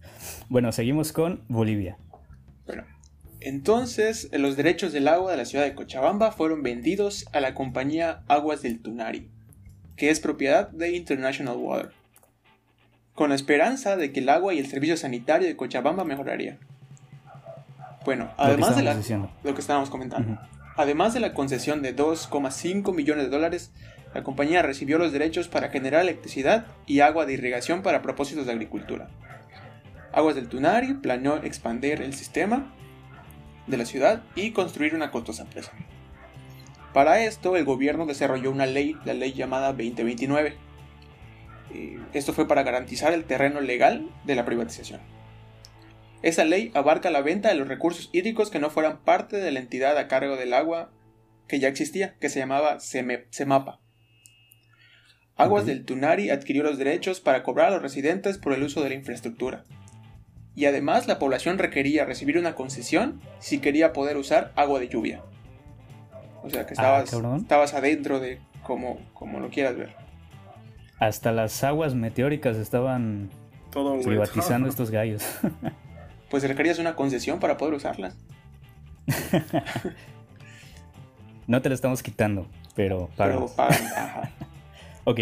Bueno, 0.47 0.71
seguimos 0.71 1.11
con 1.11 1.43
Bolivia. 1.47 1.97
Bueno, 2.65 2.85
entonces, 3.39 4.29
los 4.33 4.57
derechos 4.57 4.93
del 4.93 5.07
agua 5.07 5.31
de 5.31 5.37
la 5.37 5.45
ciudad 5.45 5.65
de 5.65 5.75
Cochabamba 5.75 6.31
fueron 6.31 6.63
vendidos 6.63 7.25
a 7.33 7.39
la 7.39 7.53
compañía 7.53 8.23
Aguas 8.27 8.61
del 8.61 8.81
Tunari, 8.81 9.29
que 9.95 10.09
es 10.09 10.19
propiedad 10.19 10.69
de 10.69 10.95
International 10.95 11.57
Water, 11.57 11.91
con 13.13 13.29
la 13.29 13.35
esperanza 13.35 13.95
de 13.95 14.11
que 14.11 14.19
el 14.19 14.29
agua 14.29 14.53
y 14.53 14.59
el 14.59 14.67
servicio 14.67 14.97
sanitario 14.97 15.47
de 15.47 15.55
Cochabamba 15.55 16.03
mejoraría. 16.03 16.57
Bueno, 18.05 18.31
además 18.37 18.75
de 18.75 18.83
la, 18.83 18.95
lo 19.43 19.53
que 19.53 19.61
estábamos 19.61 19.89
comentando, 19.89 20.39
además 20.75 21.13
de 21.13 21.19
la 21.19 21.33
concesión 21.33 21.81
de 21.81 21.95
2,5 21.95 22.95
millones 22.95 23.25
de 23.25 23.29
dólares, 23.29 23.71
la 24.17 24.23
compañía 24.23 24.63
recibió 24.63 24.97
los 24.97 25.11
derechos 25.11 25.47
para 25.47 25.69
generar 25.69 26.01
electricidad 26.01 26.65
y 26.87 27.01
agua 27.01 27.27
de 27.27 27.33
irrigación 27.33 27.83
para 27.83 28.01
propósitos 28.01 28.47
de 28.47 28.51
agricultura. 28.51 29.09
Aguas 30.11 30.33
del 30.33 30.49
Tunari 30.49 30.95
planeó 30.95 31.37
expandir 31.43 32.01
el 32.01 32.15
sistema 32.15 32.73
de 33.67 33.77
la 33.77 33.85
ciudad 33.85 34.23
y 34.33 34.53
construir 34.53 34.95
una 34.95 35.11
costosa 35.11 35.45
presa. 35.45 35.71
Para 36.95 37.23
esto, 37.23 37.57
el 37.57 37.63
gobierno 37.63 38.07
desarrolló 38.07 38.49
una 38.49 38.65
ley, 38.65 38.97
la 39.05 39.13
ley 39.13 39.33
llamada 39.33 39.67
2029. 39.67 40.57
esto 42.13 42.33
fue 42.33 42.47
para 42.47 42.63
garantizar 42.63 43.13
el 43.13 43.25
terreno 43.25 43.61
legal 43.61 44.09
de 44.23 44.33
la 44.33 44.45
privatización. 44.45 44.99
Esa 46.23 46.43
ley 46.43 46.71
abarca 46.73 47.11
la 47.11 47.21
venta 47.21 47.49
de 47.49 47.55
los 47.55 47.67
recursos 47.67 48.09
hídricos 48.13 48.49
que 48.49 48.57
no 48.57 48.71
fueran 48.71 48.97
parte 48.97 49.37
de 49.37 49.51
la 49.51 49.59
entidad 49.59 49.95
a 49.95 50.07
cargo 50.07 50.37
del 50.37 50.55
agua 50.55 50.89
que 51.47 51.59
ya 51.59 51.67
existía, 51.67 52.15
que 52.19 52.29
se 52.29 52.39
llamaba 52.39 52.79
CEMAPA. 52.79 53.79
Aguas 55.37 55.65
del 55.65 55.85
Tunari 55.85 56.29
adquirió 56.29 56.63
los 56.63 56.77
derechos 56.77 57.19
para 57.21 57.43
cobrar 57.43 57.67
a 57.67 57.71
los 57.71 57.81
residentes 57.81 58.37
por 58.37 58.53
el 58.53 58.63
uso 58.63 58.81
de 58.83 58.89
la 58.89 58.95
infraestructura, 58.95 59.63
y 60.57 60.65
además 60.65 61.07
la 61.07 61.19
población 61.19 61.59
requería 61.59 62.03
recibir 62.03 62.39
una 62.39 62.55
concesión 62.55 63.21
si 63.37 63.59
quería 63.59 63.93
poder 63.93 64.17
usar 64.17 64.51
agua 64.55 64.79
de 64.79 64.87
lluvia. 64.89 65.21
O 66.41 66.49
sea 66.49 66.65
que 66.65 66.73
ah, 66.79 67.03
estabas, 67.03 67.39
estabas 67.39 67.73
adentro 67.75 68.19
de 68.19 68.39
como, 68.63 68.99
como 69.13 69.39
lo 69.39 69.49
quieras 69.49 69.77
ver. 69.77 69.95
Hasta 70.97 71.31
las 71.31 71.63
aguas 71.63 71.93
meteóricas 71.93 72.57
estaban 72.57 73.29
privatizando 74.03 74.67
estos 74.69 74.89
gallos. 74.89 75.23
pues 76.31 76.41
requerías 76.41 76.79
una 76.79 76.95
concesión 76.95 77.39
para 77.39 77.57
poder 77.57 77.75
usarlas. 77.75 78.17
no 81.45 81.61
te 81.61 81.69
la 81.69 81.75
estamos 81.75 82.01
quitando, 82.01 82.47
pero 82.75 83.11
Pero 83.15 83.45
pagan, 83.55 84.31
ok, 85.07 85.19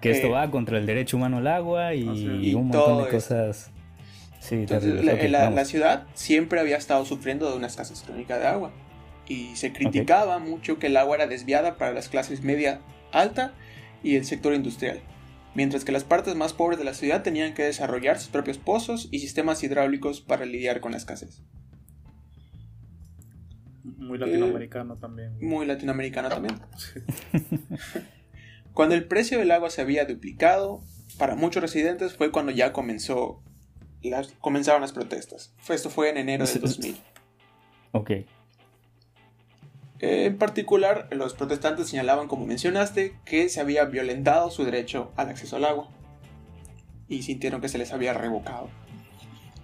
que 0.00 0.10
esto 0.10 0.30
va 0.30 0.50
contra 0.50 0.78
el 0.78 0.86
derecho 0.86 1.16
humano 1.16 1.38
al 1.38 1.46
agua 1.46 1.94
y, 1.94 2.54
un 2.54 2.68
montón 2.68 3.04
de 3.04 3.10
cosas 3.10 3.70
la, 4.50 5.64
ciudad 5.64 6.06
siempre 6.14 6.58
había 6.58 6.76
estado 6.76 7.04
sufriendo 7.04 7.48
de 7.48 7.56
una 7.56 7.68
escasez 7.68 8.02
crónica 8.02 8.38
de 8.38 8.46
agua. 8.46 8.72
Y 9.28 9.54
se 9.54 9.72
criticaba 9.72 10.40
mucho 10.40 10.80
que 10.80 10.88
el 10.88 10.96
agua 10.96 11.16
era 11.16 11.26
desviada 11.28 11.76
para 11.76 11.92
las 11.92 12.08
clases 12.08 12.42
media 12.42 12.80
alta 13.12 13.54
y 14.02 14.16
el 14.16 14.24
sector 14.24 14.52
industrial. 14.52 15.00
Mientras 15.54 15.84
que 15.84 15.92
las 15.92 16.02
partes 16.02 16.34
más 16.34 16.52
pobres 16.52 16.78
de 16.78 16.84
la 16.84 16.94
ciudad 16.94 17.22
tenían 17.22 17.54
que 17.54 17.62
desarrollar 17.62 18.18
sus 18.18 18.28
propios 18.28 18.58
pozos 18.58 19.08
y 19.12 19.20
sistemas 19.20 19.62
hidráulicos 19.62 20.20
para 20.20 20.44
lidiar 20.44 20.80
con 20.80 20.90
la 20.90 20.98
escasez. 20.98 21.42
Muy 23.84 24.18
latinoamericano 24.18 24.96
también. 24.96 25.38
Muy 25.40 25.66
latinoamericano 25.66 26.28
también. 26.28 26.56
cuando 28.74 28.94
el 28.94 29.06
precio 29.06 29.38
del 29.38 29.50
agua 29.50 29.70
se 29.70 29.82
había 29.82 30.04
duplicado, 30.04 30.80
para 31.18 31.36
muchos 31.36 31.62
residentes 31.62 32.14
fue 32.14 32.30
cuando 32.30 32.52
ya 32.52 32.72
comenzó 32.72 33.42
comenzaron 34.40 34.80
las 34.80 34.92
protestas. 34.92 35.54
Esto 35.68 35.90
fue 35.90 36.10
en 36.10 36.16
enero 36.16 36.44
del 36.46 36.60
2000. 36.60 36.96
Ok. 37.92 38.10
En 40.00 40.36
particular, 40.36 41.08
los 41.12 41.34
protestantes 41.34 41.88
señalaban, 41.88 42.26
como 42.26 42.44
mencionaste, 42.44 43.16
que 43.24 43.48
se 43.48 43.60
había 43.60 43.84
violentado 43.84 44.50
su 44.50 44.64
derecho 44.64 45.12
al 45.16 45.28
acceso 45.28 45.56
al 45.56 45.64
agua 45.64 45.88
y 47.08 47.22
sintieron 47.22 47.60
que 47.60 47.68
se 47.68 47.78
les 47.78 47.92
había 47.92 48.12
revocado. 48.12 48.68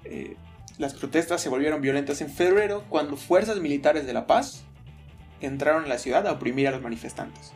Eh, 0.04 0.36
las 0.78 0.94
protestas 0.94 1.40
se 1.40 1.48
volvieron 1.48 1.80
violentas 1.80 2.20
en 2.20 2.30
febrero 2.30 2.84
cuando 2.88 3.16
fuerzas 3.16 3.58
militares 3.58 4.06
de 4.06 4.12
la 4.12 4.28
paz 4.28 4.62
entraron 5.40 5.82
en 5.82 5.88
la 5.88 5.98
ciudad 5.98 6.24
a 6.28 6.32
oprimir 6.32 6.68
a 6.68 6.70
los 6.70 6.82
manifestantes. 6.82 7.52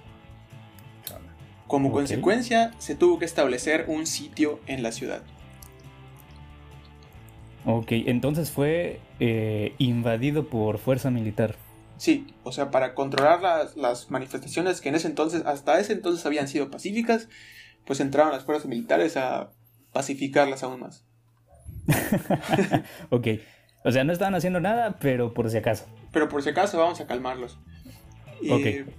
Como 1.72 1.90
consecuencia, 1.90 2.70
se 2.76 2.94
tuvo 2.94 3.18
que 3.18 3.24
establecer 3.24 3.86
un 3.88 4.06
sitio 4.06 4.60
en 4.66 4.82
la 4.82 4.92
ciudad. 4.92 5.22
Ok, 7.64 7.92
entonces 7.92 8.50
fue 8.50 9.00
eh, 9.20 9.74
invadido 9.78 10.48
por 10.48 10.76
fuerza 10.76 11.10
militar. 11.10 11.54
Sí, 11.96 12.26
o 12.44 12.52
sea, 12.52 12.70
para 12.70 12.94
controlar 12.94 13.40
las, 13.74 14.10
manifestaciones 14.10 14.82
que 14.82 14.90
en 14.90 14.96
ese 14.96 15.08
entonces, 15.08 15.44
hasta 15.46 15.80
ese 15.80 15.94
entonces 15.94 16.26
habían 16.26 16.46
sido 16.46 16.70
pacíficas, 16.70 17.30
pues 17.86 18.00
entraron 18.00 18.32
las 18.32 18.44
fuerzas 18.44 18.66
militares 18.66 19.16
a 19.16 19.48
pacificarlas 19.94 20.62
aún 20.62 20.80
más. 20.80 21.06
ok, 23.08 23.28
o 23.82 23.90
sea, 23.92 24.04
no 24.04 24.12
estaban 24.12 24.34
haciendo 24.34 24.60
nada, 24.60 24.98
pero 25.00 25.32
por 25.32 25.48
si 25.48 25.56
acaso. 25.56 25.86
Pero 26.12 26.28
por 26.28 26.42
si 26.42 26.50
acaso 26.50 26.76
vamos 26.76 27.00
a 27.00 27.06
calmarlos. 27.06 27.58
ok. 28.50 28.92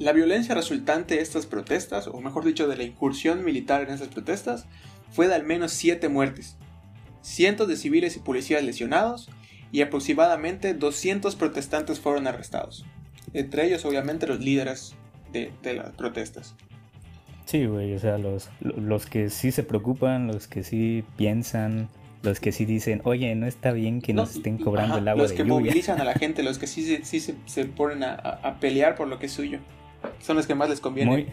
La 0.00 0.14
violencia 0.14 0.54
resultante 0.54 1.16
de 1.16 1.20
estas 1.20 1.44
protestas, 1.44 2.06
o 2.06 2.18
mejor 2.22 2.46
dicho, 2.46 2.66
de 2.66 2.74
la 2.74 2.84
incursión 2.84 3.44
militar 3.44 3.82
en 3.82 3.90
estas 3.90 4.08
protestas, 4.08 4.64
fue 5.10 5.28
de 5.28 5.34
al 5.34 5.44
menos 5.44 5.72
7 5.72 6.08
muertes, 6.08 6.56
cientos 7.20 7.68
de 7.68 7.76
civiles 7.76 8.16
y 8.16 8.20
policías 8.20 8.64
lesionados 8.64 9.28
y 9.70 9.82
aproximadamente 9.82 10.72
200 10.72 11.36
protestantes 11.36 12.00
fueron 12.00 12.26
arrestados, 12.26 12.86
entre 13.34 13.66
ellos 13.66 13.84
obviamente 13.84 14.26
los 14.26 14.40
líderes 14.40 14.94
de, 15.34 15.52
las 15.74 15.90
protestas. 15.90 16.54
Sí, 17.44 17.66
güey, 17.66 17.94
o 17.94 17.98
sea, 17.98 18.16
los, 18.16 18.48
los 18.60 19.04
que 19.04 19.28
sí 19.28 19.52
se 19.52 19.64
preocupan, 19.64 20.28
los 20.28 20.48
que 20.48 20.64
sí 20.64 21.04
piensan, 21.18 21.90
los 22.22 22.40
que 22.40 22.52
sí 22.52 22.64
dicen, 22.64 23.02
oye, 23.04 23.34
no 23.34 23.46
está 23.46 23.72
bien 23.72 24.00
que 24.00 24.14
nos 24.14 24.36
estén 24.36 24.56
cobrando 24.56 24.96
el 24.96 25.08
agua. 25.08 25.24
Los 25.24 25.32
que 25.32 25.44
movilizan 25.44 26.00
a 26.00 26.04
la 26.04 26.14
gente, 26.18 26.42
los 26.42 26.58
que 26.58 26.66
sí, 26.66 27.00
sí 27.02 27.20
se, 27.20 27.64
ponen 27.66 28.02
a, 28.02 28.56
pelear 28.60 28.94
por 28.94 29.06
lo 29.06 29.18
que 29.18 29.26
es 29.26 29.32
suyo, 29.32 29.58
son 30.20 30.36
los 30.36 30.46
que 30.46 30.54
más 30.54 30.68
les 30.68 30.80
conviene. 30.80 31.26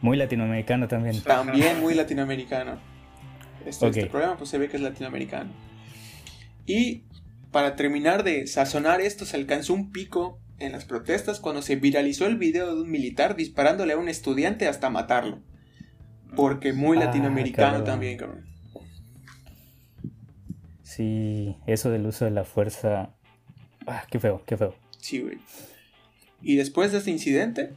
Muy 0.00 0.16
latinoamericano 0.16 0.88
también. 0.88 1.22
También 1.22 1.80
muy 1.80 1.94
latinoamericano. 1.94 2.78
Este 3.66 4.06
programa 4.06 4.36
pues 4.36 4.50
se 4.50 4.58
ve 4.58 4.68
que 4.68 4.76
es 4.76 4.82
latinoamericano. 4.82 5.50
Y 6.66 7.04
para 7.50 7.76
terminar 7.76 8.22
de 8.22 8.46
sazonar 8.46 9.00
esto, 9.00 9.24
se 9.24 9.36
alcanzó 9.36 9.74
un 9.74 9.90
pico 9.90 10.38
en 10.58 10.72
las 10.72 10.84
protestas 10.84 11.40
cuando 11.40 11.62
se 11.62 11.76
viralizó 11.76 12.26
el 12.26 12.36
video 12.36 12.74
de 12.74 12.82
un 12.82 12.90
militar 12.90 13.36
disparándole 13.36 13.94
a 13.94 13.98
un 13.98 14.08
estudiante 14.08 14.68
hasta 14.68 14.90
matarlo. 14.90 15.40
Porque 16.36 16.72
muy 16.72 16.96
ah, 16.98 17.06
latinoamericano 17.06 17.82
también, 17.82 18.16
cabrón. 18.16 18.46
Sí, 20.82 21.56
eso 21.66 21.90
del 21.90 22.06
uso 22.06 22.24
de 22.24 22.30
la 22.30 22.44
fuerza. 22.44 23.14
Ah, 23.86 24.04
qué 24.10 24.20
feo, 24.20 24.44
qué 24.46 24.56
feo. 24.56 24.74
Sí, 24.98 25.20
güey. 25.20 25.38
Y 26.42 26.56
después 26.56 26.92
de 26.92 26.98
este 26.98 27.10
incidente, 27.10 27.70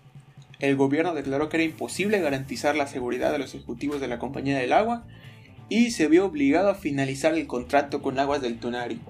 el 0.60 0.76
gobierno 0.76 1.14
declaró 1.14 1.50
que 1.50 1.58
era 1.58 1.64
imposible 1.64 2.20
garantizar 2.20 2.76
la 2.76 2.88
seguridad 2.88 3.32
de 3.32 3.40
los 3.40 3.54
ejecutivos 3.54 4.00
de 4.00 4.08
la 4.08 4.20
Compañía 4.20 4.58
del 4.58 4.74
Agua 4.74 5.06
y 5.70 5.92
se 5.92 6.08
vio 6.08 6.26
obligado 6.26 6.70
a 6.70 6.76
finalizar 6.76 7.34
el 7.34 7.48
contrato 7.48 8.02
con 8.02 8.20
Aguas 8.20 8.42
del 8.42 8.60
Tunari. 8.60 9.02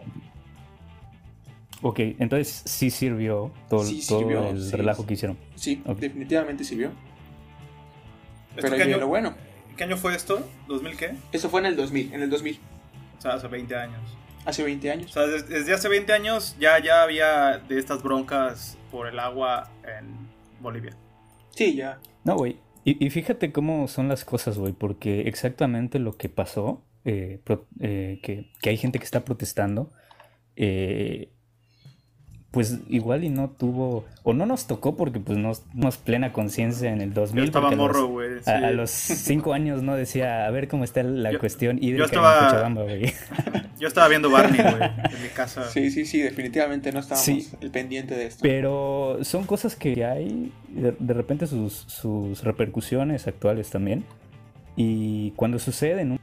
Ok, 1.81 1.99
entonces 1.99 2.63
sí 2.65 2.89
sirvió 2.89 3.51
todo, 3.69 3.83
el 3.83 4.71
relajo 4.71 5.05
que 5.05 5.15
hicieron. 5.15 5.37
Sí, 5.55 5.83
definitivamente 5.99 6.63
sirvió. 6.63 6.91
Pero 8.55 8.75
qué 8.75 8.83
año, 8.83 8.97
lo 8.99 9.07
bueno. 9.07 9.35
¿Qué 9.75 9.83
año 9.83 9.97
fue 9.97 10.15
esto? 10.15 10.47
¿2000 10.69 10.95
qué? 10.95 11.15
Eso 11.31 11.49
fue 11.49 11.59
en 11.59 11.65
el 11.67 11.75
2000, 11.75 12.13
en 12.13 12.21
el 12.21 12.29
2000. 12.29 12.59
O 13.17 13.21
sea, 13.21 13.33
hace 13.33 13.47
20 13.47 13.75
años. 13.75 13.99
Hace 14.45 14.63
20 14.63 14.91
años. 14.91 15.09
O 15.11 15.13
sea, 15.13 15.23
desde, 15.23 15.73
hace 15.73 15.89
20 15.89 16.13
años 16.13 16.55
ya, 16.59 16.79
ya 16.79 17.03
había 17.03 17.57
de 17.57 17.79
estas 17.79 18.01
broncas 18.01 18.77
por 18.93 19.07
el 19.07 19.19
agua 19.19 19.71
en 19.83 20.29
Bolivia. 20.61 20.95
Sí, 21.49 21.75
ya. 21.75 21.99
No, 22.23 22.37
güey. 22.37 22.57
Y, 22.85 23.09
fíjate 23.09 23.51
cómo 23.53 23.87
son 23.87 24.09
las 24.09 24.25
cosas, 24.25 24.57
güey, 24.57 24.73
porque 24.73 25.21
exactamente 25.21 25.99
lo 25.99 26.17
que 26.17 26.27
pasó, 26.27 26.83
eh, 27.05 27.39
eh, 27.79 28.19
que, 28.21 28.51
que, 28.61 28.69
hay 28.69 28.77
gente 28.77 28.99
que 28.99 29.05
está 29.05 29.23
protestando, 29.23 29.93
eh, 30.57 31.31
pues 32.53 32.81
igual 32.87 33.23
y 33.23 33.29
no 33.29 33.49
tuvo, 33.49 34.05
o 34.21 34.35
no 34.35 34.45
nos 34.45 34.67
tocó 34.67 34.95
porque 34.95 35.19
pues 35.19 35.39
no 35.39 35.53
tuvimos 35.55 35.97
plena 35.97 36.31
conciencia 36.31 36.93
en 36.93 37.01
el 37.01 37.11
2000. 37.11 37.35
Yo 37.35 37.45
estaba 37.45 37.71
morro, 37.71 38.05
güey. 38.09 38.29
A, 38.45 38.69
los 38.69 38.91
cinco 38.91 39.53
años 39.53 39.81
no 39.81 39.95
decía, 39.95 40.45
a 40.45 40.51
ver 40.51 40.67
cómo 40.67 40.83
está 40.83 41.01
la 41.01 41.35
cuestión 41.39 41.79
hídrica 41.81 41.97
yo 41.97 42.05
estaba, 42.05 42.37
en 42.37 42.45
Cochabamba, 42.45 42.83
güey. 42.83 43.13
Yo 43.79 43.87
estaba 43.87 44.07
viendo 44.07 44.29
Barney, 44.29 44.61
güey, 44.61 44.75
en 45.15 45.23
mi 45.23 45.29
casa. 45.29 45.67
Sí, 45.67 45.89
sí, 45.89 46.05
sí, 46.05 46.21
definitivamente 46.21 46.91
no 46.91 46.99
estábamos 46.99 47.53
el 47.59 47.71
pendiente 47.71 48.15
de 48.15 48.27
esto. 48.27 48.39
Pero 48.43 49.17
son 49.23 49.45
cosas 49.45 49.75
que 49.75 50.05
hay 50.05 50.53
de, 50.69 51.13
repente 51.13 51.47
sus, 51.47 51.73
sus, 51.87 52.43
repercusiones 52.43 53.25
actuales 53.27 53.71
también. 53.71 54.05
Y 54.75 55.31
cuando 55.31 55.57
suceden, 55.57 56.11
un... 56.11 56.19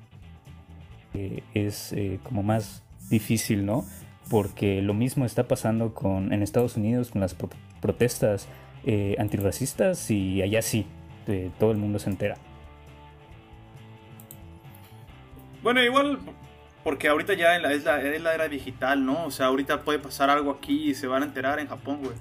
Eh, 1.12 1.42
es 1.54 1.92
eh, 1.92 2.20
como 2.22 2.44
más 2.44 2.84
difícil, 3.10 3.66
¿no? 3.66 3.84
Porque 4.30 4.80
lo 4.80 4.94
mismo 4.94 5.26
está 5.26 5.48
pasando 5.48 5.92
con, 5.92 6.32
en 6.32 6.42
Estados 6.42 6.76
Unidos 6.76 7.10
con 7.10 7.20
las 7.20 7.36
protestas 7.82 8.46
eh, 8.86 9.16
antirracistas 9.18 10.08
y 10.10 10.40
allá 10.40 10.62
sí, 10.62 10.86
todo 11.58 11.72
el 11.72 11.78
mundo 11.78 11.98
se 11.98 12.10
entera. 12.10 12.36
Bueno, 15.62 15.82
igual, 15.82 16.20
porque 16.84 17.08
ahorita 17.08 17.34
ya 17.34 17.56
es 17.56 17.84
la, 17.84 18.00
era 18.34 18.48
digital, 18.48 19.04
¿no? 19.04 19.26
O 19.26 19.30
sea, 19.32 19.46
ahorita 19.46 19.82
puede 19.84 19.98
pasar 19.98 20.30
algo 20.30 20.52
aquí 20.52 20.90
y 20.90 20.94
se 20.94 21.08
van 21.08 21.22
a 21.24 21.26
enterar 21.26 21.58
en 21.58 21.66
Japón, 21.66 21.98
güey. 22.02 22.16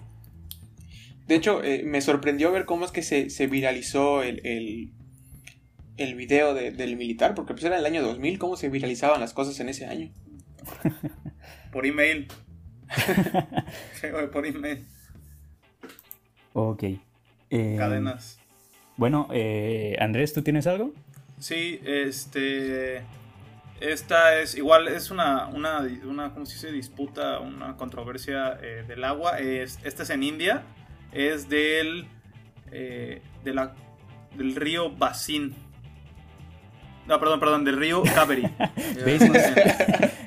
De 1.28 1.36
hecho, 1.36 1.64
eh, 1.64 1.84
me 1.86 2.02
sorprendió 2.02 2.52
ver 2.52 2.66
cómo 2.66 2.86
es 2.86 2.92
que 2.92 3.04
se, 3.04 3.48
viralizó 3.48 4.24
el, 4.24 4.42
el, 5.98 6.16
video 6.16 6.56
del 6.56 6.98
militar, 6.98 7.36
porque 7.36 7.54
pues 7.54 7.66
era 7.66 7.78
el 7.78 7.86
año 7.86 8.02
2000, 8.02 8.40
cómo 8.40 8.56
se 8.56 8.68
viralizaban 8.68 9.20
las 9.20 9.34
cosas 9.34 9.60
en 9.60 9.70
ese 9.70 9.86
año. 9.86 10.12
Por 11.72 11.86
email. 11.86 12.28
por 14.32 14.46
email. 14.46 14.86
Ok. 16.54 16.84
Eh, 17.50 17.76
Cadenas. 17.78 18.40
Bueno, 18.98 19.28
eh, 19.32 19.96
Andrés, 20.00 20.34
¿tú 20.34 20.42
tienes 20.42 20.68
algo? 20.68 20.94
Sí, 21.40 21.80
este. 21.86 23.04
Esta 23.80 24.42
es 24.42 24.56
igual, 24.56 24.90
es 24.90 25.10
una, 25.10 25.48
una, 25.48 25.88
una 26.04 26.34
¿cómo 26.34 26.46
se 26.46 26.56
dice? 26.56 26.72
Disputa, 26.72 27.40
una 27.40 27.78
controversia 27.78 28.60
eh, 28.62 28.84
del 28.86 29.04
agua. 29.06 29.40
Es, 29.40 29.80
esta 29.84 30.04
es 30.04 30.10
en 30.10 30.24
India. 30.24 30.64
Es 31.14 31.48
del, 31.48 32.08
de 32.70 33.22
la, 33.46 33.74
del 34.36 34.56
río 34.56 34.92
Basin. 34.92 35.56
No, 37.10 37.20
perdón, 37.20 37.40
perdón, 37.40 37.66
del 37.66 37.76
río 37.76 38.04
Kaveri. 38.04 38.44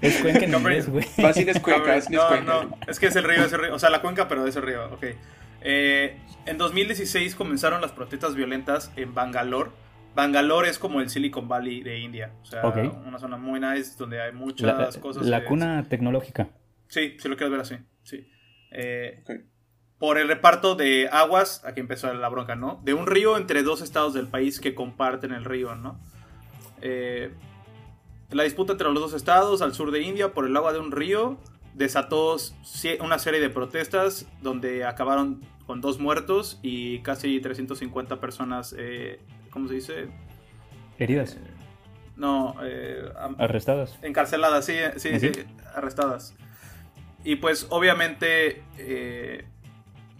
es 0.00 0.20
cuenca 0.20 0.44
en 0.44 0.52
inglés, 0.52 0.88
güey. 0.88 1.04
Fácil 1.04 1.48
es 1.48 1.60
cuenca, 1.60 1.94
es 1.94 2.10
no, 2.10 2.40
no, 2.40 2.76
es 2.88 2.98
que 2.98 3.06
es 3.06 3.14
el 3.14 3.22
río, 3.22 3.44
es 3.44 3.52
el 3.52 3.60
río. 3.60 3.74
O 3.76 3.78
sea, 3.78 3.88
la 3.88 4.02
cuenca, 4.02 4.26
pero 4.26 4.44
es 4.48 4.56
el 4.56 4.64
río, 4.64 4.86
ok. 4.86 5.04
Eh, 5.60 6.18
en 6.44 6.58
2016 6.58 7.36
comenzaron 7.36 7.80
las 7.80 7.92
protestas 7.92 8.34
violentas 8.34 8.90
en 8.96 9.14
Bangalore. 9.14 9.70
Bangalore 10.16 10.68
es 10.68 10.80
como 10.80 11.00
el 11.00 11.08
Silicon 11.08 11.46
Valley 11.46 11.84
de 11.84 12.00
India. 12.00 12.32
O 12.42 12.46
sea, 12.46 12.66
una 12.66 13.20
zona 13.20 13.36
muy 13.36 13.60
nice 13.60 13.92
donde 13.96 14.20
hay 14.20 14.32
muchas 14.32 14.98
cosas. 14.98 15.24
La 15.24 15.44
cuna 15.44 15.86
tecnológica. 15.88 16.48
Sí, 16.88 17.16
si 17.20 17.28
lo 17.28 17.36
quieres 17.36 17.52
ver 17.52 17.60
así. 17.60 17.76
Sí. 18.02 18.28
Eh, 18.72 19.22
por 19.98 20.18
el 20.18 20.26
reparto 20.26 20.74
de 20.74 21.08
aguas, 21.12 21.64
aquí 21.64 21.78
empezó 21.78 22.12
la 22.12 22.28
bronca, 22.28 22.56
¿no? 22.56 22.80
De 22.82 22.92
un 22.92 23.06
río 23.06 23.36
entre 23.36 23.62
dos 23.62 23.82
estados 23.82 24.14
del 24.14 24.26
país 24.26 24.58
que 24.58 24.74
comparten 24.74 25.30
el 25.30 25.44
río, 25.44 25.76
¿no? 25.76 26.00
Eh, 26.82 27.30
la 28.30 28.42
disputa 28.42 28.72
entre 28.72 28.88
los 28.90 29.00
dos 29.00 29.14
estados 29.14 29.62
al 29.62 29.74
sur 29.74 29.90
de 29.90 30.02
India 30.02 30.32
por 30.32 30.46
el 30.46 30.56
agua 30.56 30.72
de 30.72 30.78
un 30.78 30.90
río 30.90 31.38
desató 31.74 32.36
una 33.00 33.18
serie 33.18 33.40
de 33.40 33.50
protestas 33.50 34.26
donde 34.42 34.84
acabaron 34.84 35.40
con 35.66 35.80
dos 35.80 35.98
muertos 35.98 36.58
y 36.62 37.00
casi 37.00 37.40
350 37.40 38.20
personas, 38.20 38.74
eh, 38.78 39.20
¿cómo 39.50 39.68
se 39.68 39.74
dice? 39.74 40.08
Heridas. 40.98 41.34
Eh, 41.34 41.40
no, 42.16 42.56
arrestadas. 43.38 43.98
Encarceladas, 44.02 44.66
sí, 44.66 44.74
sí, 44.96 45.18
sí, 45.18 45.32
arrestadas. 45.74 46.34
Y 47.24 47.36
pues 47.36 47.66
obviamente 47.70 48.62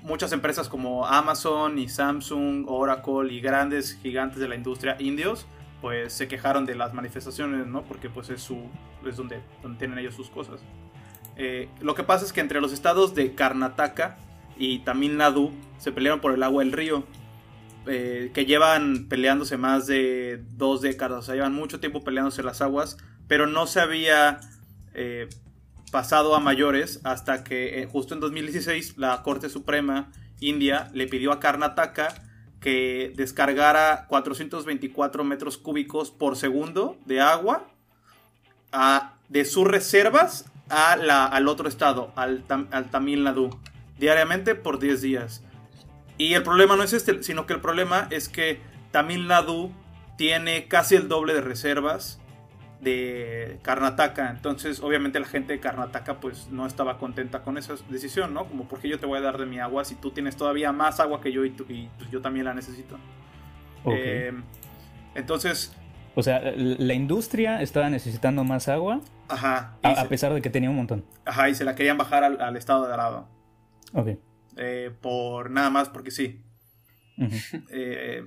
muchas 0.02 0.32
empresas 0.32 0.68
como 0.68 1.06
Amazon 1.06 1.78
y 1.78 1.88
Samsung, 1.88 2.64
Oracle 2.68 3.32
y 3.32 3.40
grandes 3.40 3.98
gigantes 4.02 4.38
de 4.38 4.48
la 4.48 4.54
industria 4.54 4.96
indios 4.98 5.46
pues 5.82 6.12
se 6.12 6.28
quejaron 6.28 6.64
de 6.64 6.76
las 6.76 6.94
manifestaciones, 6.94 7.66
¿no? 7.66 7.82
Porque 7.82 8.08
pues 8.08 8.30
es, 8.30 8.40
su, 8.40 8.70
es 9.04 9.16
donde, 9.16 9.42
donde 9.62 9.78
tienen 9.78 9.98
ellos 9.98 10.14
sus 10.14 10.30
cosas. 10.30 10.60
Eh, 11.36 11.68
lo 11.80 11.96
que 11.96 12.04
pasa 12.04 12.24
es 12.24 12.32
que 12.32 12.40
entre 12.40 12.60
los 12.60 12.72
estados 12.72 13.14
de 13.16 13.34
Karnataka 13.34 14.16
y 14.56 14.78
Tamil 14.78 15.16
Nadu 15.16 15.52
se 15.78 15.90
pelearon 15.90 16.20
por 16.20 16.32
el 16.32 16.42
agua 16.44 16.62
del 16.62 16.72
río, 16.72 17.04
eh, 17.86 18.30
que 18.32 18.46
llevan 18.46 19.08
peleándose 19.08 19.56
más 19.56 19.88
de 19.88 20.44
dos 20.52 20.82
décadas, 20.82 21.18
o 21.18 21.22
sea, 21.22 21.34
llevan 21.34 21.52
mucho 21.52 21.80
tiempo 21.80 22.04
peleándose 22.04 22.44
las 22.44 22.62
aguas, 22.62 22.96
pero 23.26 23.48
no 23.48 23.66
se 23.66 23.80
había 23.80 24.38
eh, 24.94 25.28
pasado 25.90 26.36
a 26.36 26.40
mayores 26.40 27.00
hasta 27.02 27.42
que 27.42 27.88
justo 27.90 28.14
en 28.14 28.20
2016 28.20 28.98
la 28.98 29.20
Corte 29.22 29.48
Suprema 29.48 30.12
India 30.38 30.90
le 30.94 31.08
pidió 31.08 31.32
a 31.32 31.40
Karnataka 31.40 32.31
que 32.62 33.12
descargara 33.16 34.06
424 34.06 35.24
metros 35.24 35.58
cúbicos 35.58 36.10
por 36.10 36.36
segundo 36.36 36.96
de 37.04 37.20
agua 37.20 37.66
de 39.28 39.44
sus 39.44 39.66
reservas 39.66 40.46
a 40.70 40.96
la, 40.96 41.26
al 41.26 41.48
otro 41.48 41.68
estado, 41.68 42.12
al, 42.16 42.44
al 42.70 42.90
Tamil 42.90 43.24
Nadu, 43.24 43.50
diariamente 43.98 44.54
por 44.54 44.78
10 44.78 45.02
días. 45.02 45.42
Y 46.16 46.34
el 46.34 46.42
problema 46.44 46.76
no 46.76 46.84
es 46.84 46.92
este, 46.92 47.22
sino 47.22 47.46
que 47.46 47.52
el 47.52 47.60
problema 47.60 48.06
es 48.10 48.28
que 48.28 48.60
Tamil 48.92 49.26
Nadu 49.26 49.72
tiene 50.16 50.68
casi 50.68 50.94
el 50.94 51.08
doble 51.08 51.34
de 51.34 51.40
reservas 51.40 52.21
de 52.82 53.58
Karnataka. 53.62 54.30
Entonces, 54.30 54.80
obviamente 54.80 55.20
la 55.20 55.26
gente 55.26 55.52
de 55.52 55.60
Karnataka 55.60 56.18
pues 56.18 56.48
no 56.50 56.66
estaba 56.66 56.98
contenta 56.98 57.42
con 57.42 57.56
esa 57.56 57.74
decisión, 57.88 58.34
¿no? 58.34 58.46
Como 58.46 58.64
porque 58.64 58.88
yo 58.88 58.98
te 58.98 59.06
voy 59.06 59.18
a 59.18 59.20
dar 59.22 59.38
de 59.38 59.46
mi 59.46 59.60
agua 59.60 59.84
si 59.84 59.94
tú 59.94 60.10
tienes 60.10 60.36
todavía 60.36 60.72
más 60.72 60.98
agua 60.98 61.20
que 61.20 61.32
yo 61.32 61.44
y, 61.44 61.50
pues, 61.50 62.10
yo 62.10 62.20
también 62.20 62.44
la 62.44 62.54
necesito. 62.54 62.98
Em, 63.86 64.42
entonces... 65.14 65.74
O 66.14 66.22
sea, 66.22 66.42
la 66.56 66.92
industria 66.92 67.62
estaba 67.62 67.88
necesitando 67.88 68.44
más 68.44 68.68
agua. 68.68 69.00
Ajá. 69.28 69.76
A, 69.82 70.04
pesar 70.08 70.34
de 70.34 70.42
que 70.42 70.50
tenía 70.50 70.68
un 70.68 70.76
montón. 70.76 71.04
Ajá, 71.24 71.48
y 71.48 71.54
se 71.54 71.64
la 71.64 71.74
querían 71.74 71.96
bajar 71.96 72.24
al, 72.24 72.56
estado 72.56 72.86
de 72.86 72.92
Arado. 72.92 73.28
Ok. 73.94 74.08
Eh, 74.56 74.90
por 75.00 75.50
nada 75.50 75.70
más 75.70 75.88
porque 75.88 76.10
sí. 76.10 76.42
eh, 77.70 78.26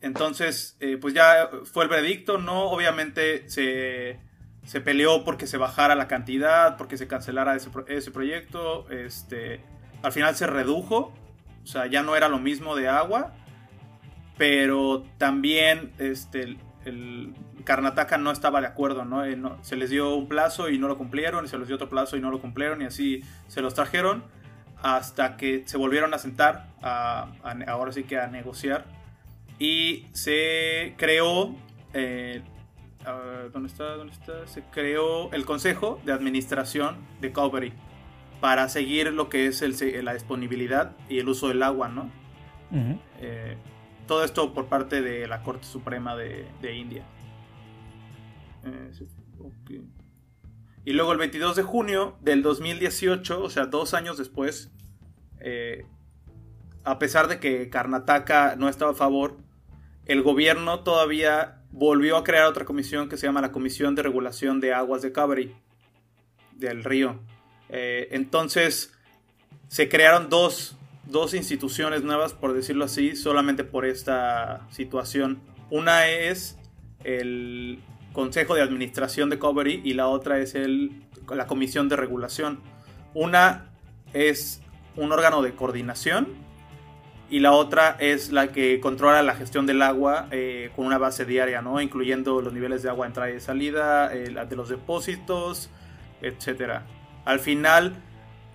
entonces, 0.00 0.76
eh, 0.80 0.96
pues 1.00 1.14
ya 1.14 1.50
fue 1.64 1.84
el 1.84 1.90
veredicto, 1.90 2.38
¿no? 2.38 2.64
Obviamente 2.64 3.48
se, 3.48 4.20
se, 4.64 4.80
peleó 4.80 5.24
porque 5.24 5.46
se 5.46 5.56
bajara 5.56 5.96
la 5.96 6.06
cantidad, 6.06 6.76
porque 6.76 6.96
se 6.96 7.08
cancelara 7.08 7.56
ese, 7.56 7.70
ese, 7.88 8.10
proyecto. 8.12 8.88
Este, 8.90 9.60
al 10.02 10.12
final 10.12 10.36
se 10.36 10.46
redujo, 10.46 11.12
o 11.62 11.66
sea, 11.66 11.86
ya 11.86 12.02
no 12.02 12.14
era 12.14 12.28
lo 12.28 12.38
mismo 12.38 12.76
de 12.76 12.88
agua, 12.88 13.34
pero 14.36 15.04
también 15.18 15.92
este, 15.98 16.56
el, 16.84 17.34
Karnataka 17.64 18.18
no 18.18 18.30
estaba 18.30 18.60
de 18.60 18.68
acuerdo, 18.68 19.02
eh, 19.24 19.36
¿no? 19.36 19.62
Se 19.64 19.74
les 19.76 19.90
dio 19.90 20.14
un 20.14 20.28
plazo 20.28 20.70
y 20.70 20.78
no 20.78 20.86
lo 20.86 20.96
cumplieron, 20.96 21.44
y 21.44 21.48
se 21.48 21.58
les 21.58 21.66
dio 21.66 21.74
otro 21.74 21.88
plazo 21.88 22.16
y 22.16 22.20
no 22.20 22.30
lo 22.30 22.40
cumplieron, 22.40 22.80
y 22.82 22.84
así 22.84 23.22
se 23.48 23.60
los 23.62 23.74
trajeron 23.74 24.24
hasta 24.80 25.36
que 25.36 25.64
se 25.66 25.76
volvieron 25.76 26.14
a 26.14 26.18
sentar, 26.18 26.68
ahora 26.80 27.90
sí 27.90 28.04
que 28.04 28.16
a 28.16 28.28
negociar 28.28 28.97
y 29.58 30.06
se 30.12 30.94
creó, 30.96 31.54
eh, 31.92 32.42
¿dónde 33.52 33.68
está? 33.68 33.96
¿Dónde 33.96 34.12
está? 34.12 34.46
Se 34.46 34.62
creó 34.64 35.32
el 35.32 35.44
Consejo 35.44 36.00
de 36.04 36.12
Administración 36.12 36.96
de 37.20 37.32
Calvary 37.32 37.72
para 38.40 38.68
seguir 38.68 39.12
lo 39.12 39.28
que 39.28 39.46
es 39.46 39.62
el, 39.62 40.04
la 40.04 40.14
disponibilidad 40.14 40.96
y 41.08 41.18
el 41.18 41.28
uso 41.28 41.48
del 41.48 41.62
agua, 41.62 41.88
¿no? 41.88 42.10
Eh, 43.20 43.56
todo 44.06 44.24
esto 44.24 44.54
por 44.54 44.66
parte 44.66 45.02
de 45.02 45.26
la 45.26 45.42
Corte 45.42 45.66
Suprema 45.66 46.14
de, 46.14 46.46
India. 46.76 47.04
Eh, 48.64 48.92
y 50.84 50.92
luego 50.92 51.12
el 51.12 51.18
22 51.18 51.56
de 51.56 51.62
junio 51.62 52.16
del 52.20 52.42
2018, 52.42 53.42
o 53.42 53.50
sea, 53.50 53.66
dos 53.66 53.92
años 53.92 54.16
después, 54.18 54.70
a 56.84 56.98
pesar 56.98 57.26
de 57.26 57.40
que 57.40 57.68
Karnataka 57.70 58.54
no 58.56 58.68
estaba 58.68 58.92
a 58.92 58.94
favor, 58.94 59.47
el 60.08 60.22
gobierno 60.22 60.80
todavía 60.80 61.62
volvió 61.70 62.16
a 62.16 62.24
crear 62.24 62.46
otra 62.46 62.64
comisión 62.64 63.08
que 63.08 63.18
se 63.18 63.26
llama 63.26 63.42
la 63.42 63.52
Comisión 63.52 63.94
de 63.94 64.02
Regulación 64.02 64.58
de 64.58 64.72
Aguas 64.72 65.02
de 65.02 65.12
Cabri, 65.12 65.54
del 66.52 66.82
río. 66.82 67.20
Eh, 67.68 68.08
entonces, 68.12 68.94
se 69.68 69.90
crearon 69.90 70.30
dos, 70.30 70.76
dos 71.04 71.34
instituciones 71.34 72.02
nuevas, 72.02 72.32
por 72.32 72.54
decirlo 72.54 72.86
así, 72.86 73.16
solamente 73.16 73.64
por 73.64 73.84
esta 73.84 74.66
situación. 74.70 75.40
Una 75.70 76.08
es 76.08 76.58
el 77.04 77.78
Consejo 78.14 78.54
de 78.54 78.62
Administración 78.62 79.28
de 79.28 79.38
Covery 79.38 79.82
y 79.84 79.92
la 79.92 80.08
otra 80.08 80.38
es 80.38 80.54
el, 80.54 81.02
la 81.28 81.46
Comisión 81.46 81.90
de 81.90 81.96
Regulación. 81.96 82.60
Una 83.12 83.70
es 84.14 84.62
un 84.96 85.12
órgano 85.12 85.42
de 85.42 85.54
coordinación 85.54 86.47
y 87.30 87.40
la 87.40 87.52
otra 87.52 87.96
es 88.00 88.32
la 88.32 88.52
que 88.52 88.80
controla 88.80 89.22
la 89.22 89.34
gestión 89.34 89.66
del 89.66 89.82
agua 89.82 90.28
eh, 90.30 90.70
con 90.74 90.86
una 90.86 90.96
base 90.96 91.26
diaria, 91.26 91.60
¿no? 91.60 91.80
incluyendo 91.80 92.40
los 92.40 92.52
niveles 92.52 92.82
de 92.82 92.88
agua 92.88 93.06
entrada 93.06 93.30
y 93.30 93.40
salida, 93.40 94.14
eh, 94.14 94.30
de 94.48 94.56
los 94.56 94.70
depósitos, 94.70 95.70
etc. 96.22 96.82
Al 97.26 97.40
final, 97.40 97.96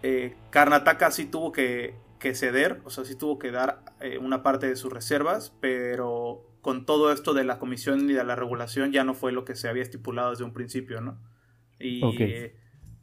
eh, 0.02 0.36
Karnataka 0.50 1.12
sí 1.12 1.26
tuvo 1.26 1.52
que, 1.52 2.02
ceder, 2.34 2.82
o 2.84 2.90
sea, 2.90 3.04
sí 3.04 3.16
tuvo 3.16 3.38
que 3.38 3.52
dar 3.52 3.84
una 4.22 4.44
parte 4.44 4.68
de 4.68 4.78
sus 4.78 4.92
reservas, 4.92 5.54
pero 5.60 6.42
con 6.62 6.86
todo 6.86 7.12
esto 7.12 7.34
de 7.34 7.44
la 7.44 7.60
comisión 7.60 8.10
y 8.10 8.14
de 8.14 8.24
la 8.24 8.36
regulación 8.36 8.94
ya 8.94 9.04
no 9.04 9.14
fue 9.14 9.34
lo 9.34 9.44
que 9.44 9.56
se 9.56 9.68
había 9.68 9.84
estipulado 9.84 10.32
desde 10.32 10.46
un 10.46 10.54
principio, 10.54 11.02
¿no? 11.02 11.20
Y 11.80 12.02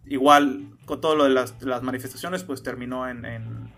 igual, 0.06 0.78
con 0.86 1.02
todo 1.02 1.16
lo 1.16 1.24
de 1.24 1.30
las, 1.30 1.54
manifestaciones, 1.82 2.44
pues 2.44 2.62
terminó 2.62 3.06
en 3.08 3.26
en 3.26 3.70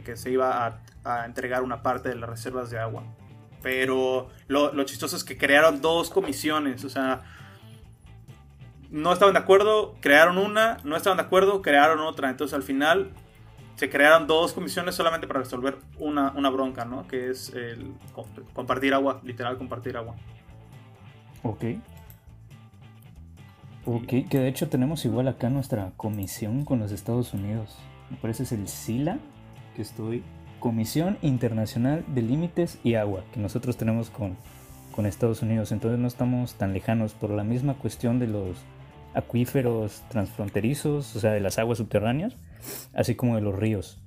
que 0.00 0.16
se 0.16 0.30
iba 0.30 0.80
a, 1.04 1.24
entregar 1.26 1.62
una 1.62 1.82
parte 1.82 2.08
de 2.08 2.14
las 2.14 2.30
reservas 2.30 2.70
de 2.70 2.78
agua. 2.78 3.04
Pero 3.62 4.30
lo, 4.48 4.82
chistoso 4.84 5.16
es 5.16 5.24
que 5.24 5.36
crearon 5.36 5.80
dos 5.82 6.10
comisiones, 6.10 6.84
o 6.84 6.88
sea, 6.88 7.20
no 8.90 9.12
estaban 9.12 9.34
de 9.34 9.40
acuerdo, 9.40 9.94
crearon 10.00 10.38
una, 10.38 10.78
no 10.84 10.96
estaban 10.96 11.18
de 11.18 11.24
acuerdo, 11.24 11.62
crearon 11.62 12.00
otra. 12.00 12.30
Entonces 12.30 12.54
al 12.54 12.62
final 12.62 13.10
se 13.76 13.88
crearon 13.88 14.26
dos 14.26 14.52
comisiones 14.52 14.94
solamente 14.94 15.26
para 15.26 15.40
resolver 15.40 15.78
una, 15.98 16.30
bronca, 16.50 16.84
¿no? 16.84 17.06
Que 17.06 17.30
es 17.30 17.52
el 17.54 17.94
compartir 18.52 18.94
agua, 18.94 19.20
literal 19.24 19.58
compartir 19.58 19.96
agua. 19.96 20.16
Ok. 21.42 21.64
Ok, 23.84 24.06
que 24.30 24.38
de 24.38 24.48
hecho 24.48 24.68
tenemos 24.68 25.04
igual 25.04 25.26
acá 25.26 25.50
nuestra 25.50 25.90
comisión 25.96 26.64
con 26.64 26.78
los 26.78 26.92
Estados 26.92 27.34
Unidos. 27.34 27.76
Me 28.10 28.16
parece 28.16 28.44
es 28.44 28.52
el 28.52 28.68
SILA 28.68 29.18
que 29.74 29.82
estoy 29.82 30.22
Comisión 30.60 31.18
Internacional 31.22 32.04
de 32.06 32.22
Límites 32.22 32.78
y 32.84 32.94
Agua, 32.94 33.24
que 33.32 33.40
nosotros 33.40 33.76
tenemos 33.76 34.10
con, 34.10 34.36
con 34.94 35.06
Estados 35.06 35.42
Unidos. 35.42 35.72
Entonces 35.72 35.98
no 35.98 36.06
estamos 36.06 36.54
tan 36.54 36.72
lejanos 36.72 37.14
por 37.14 37.30
la 37.30 37.42
misma 37.42 37.74
cuestión 37.74 38.20
de 38.20 38.28
los 38.28 38.56
acuíferos 39.14 40.02
transfronterizos, 40.08 41.16
o 41.16 41.20
sea, 41.20 41.32
de 41.32 41.40
las 41.40 41.58
aguas 41.58 41.78
subterráneas, 41.78 42.36
así 42.94 43.14
como 43.14 43.34
de 43.34 43.42
los 43.42 43.56
ríos. 43.56 43.98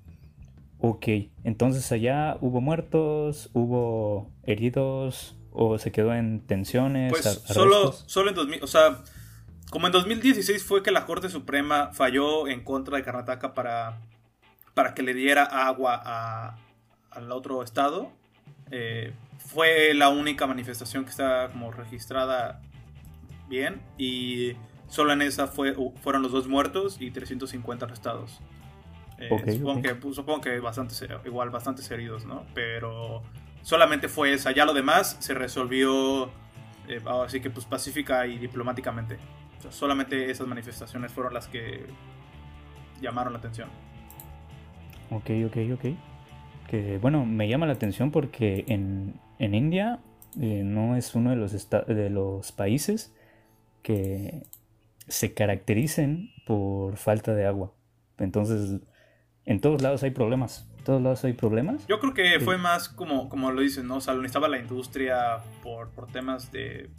Ok, 0.80 1.08
entonces 1.44 1.92
allá 1.92 2.38
hubo 2.42 2.62
muertos, 2.62 3.50
hubo 3.54 4.32
heridos 4.44 5.36
o 5.52 5.78
se 5.78 5.92
quedó 5.92 6.14
en 6.14 6.42
tensiones. 6.42 7.12
Pues 7.12 7.24
solo, 7.46 7.92
solo 7.92 8.30
en 8.30 8.36
2000, 8.36 8.64
o 8.64 8.68
sea, 8.68 9.04
como 9.70 9.88
en 9.88 9.94
2016 9.94 10.64
fue 10.64 10.84
que 10.84 10.92
la 10.92 11.06
Corte 11.06 11.30
Suprema 11.30 11.92
falló 11.92 12.48
en 12.48 12.64
contra 12.64 12.98
de 12.98 13.04
Karnataka 13.04 13.54
para 13.54 14.00
para 14.76 14.94
que 14.94 15.02
le 15.02 15.16
diera 15.16 15.44
agua 15.44 16.56
al 17.10 17.32
otro 17.32 17.64
estado. 17.64 18.12
Eh, 18.70 19.14
fue 19.40 19.94
la 19.96 20.10
única 20.10 20.46
manifestación 20.46 21.06
que 21.06 21.12
está 21.12 21.50
como 21.52 21.72
registrada 21.72 22.62
bien 23.48 23.82
y 23.98 24.54
solo 24.88 25.14
en 25.14 25.22
esa 25.22 25.48
fue, 25.48 25.76
fueron 26.02 26.22
los 26.22 26.32
dos 26.32 26.48
muertos 26.48 26.98
y 27.00 27.10
350 27.10 27.86
arrestados. 27.86 28.42
Eh, 29.18 29.30
supongo, 29.58 29.82
Que, 29.82 29.96
pues, 29.96 30.16
supongo 30.16 30.42
que 30.42 30.60
bastante, 30.60 30.94
igual 31.26 31.50
bastantes 31.50 31.90
heridos, 31.90 32.26
¿no? 32.26 32.46
Pero 32.54 33.24
solamente 33.62 34.10
fue 34.10 34.34
esa. 34.34 34.52
Ya 34.52 34.66
lo 34.66 34.74
demás 34.74 35.16
se 35.20 35.34
resolvió 35.34 36.30
eh, 36.88 37.02
así 37.24 37.40
que 37.40 37.50
pues 37.50 37.66
pacífica 37.66 38.28
y 38.28 38.38
diplomáticamente. 38.38 39.18
solamente 39.70 40.30
esas 40.30 40.48
manifestaciones 40.48 41.12
fueron 41.12 41.34
las 41.34 41.48
que 41.48 41.86
llamaron 43.02 43.34
la 43.34 43.40
atención. 43.40 43.70
Ok, 45.12 45.30
ok, 45.46 45.58
ok. 45.74 45.86
Que 46.70 46.98
bueno, 47.00 47.26
me 47.26 47.48
llama 47.48 47.66
la 47.66 47.74
atención 47.74 48.12
porque 48.12 48.66
en, 48.68 49.20
India 49.40 50.00
eh, 50.40 50.64
no 50.64 50.96
es 50.96 51.16
uno 51.16 51.30
de 51.30 51.36
los, 51.36 51.70
de 51.70 52.10
los 52.10 52.52
países 52.52 53.14
que 53.82 54.44
se 55.08 55.34
caractericen 55.34 56.32
por 56.46 56.98
falta 56.98 57.36
de 57.36 57.46
agua. 57.46 57.72
Entonces, 58.18 58.82
en 59.46 59.62
todos 59.62 59.82
lados 59.82 60.04
hay 60.04 60.12
problemas. 60.12 60.68
En 60.80 60.84
todos 60.84 61.02
lados 61.02 61.24
hay 61.24 61.34
problemas. 61.34 61.86
Yo 61.88 62.00
creo 62.00 62.14
que 62.14 62.40
fue 62.40 62.58
más 62.58 62.90
como, 62.90 63.30
como 63.30 63.52
lo 63.52 63.62
dicen, 63.62 63.88
¿no? 63.88 63.98
O 63.98 64.02
sea, 64.02 64.14
lo 64.14 64.22
necesitaba 64.22 64.48
la 64.48 64.60
industria 64.60 65.40
por, 65.62 65.90
por 65.90 66.08
temas 66.08 66.52
de 66.52 66.90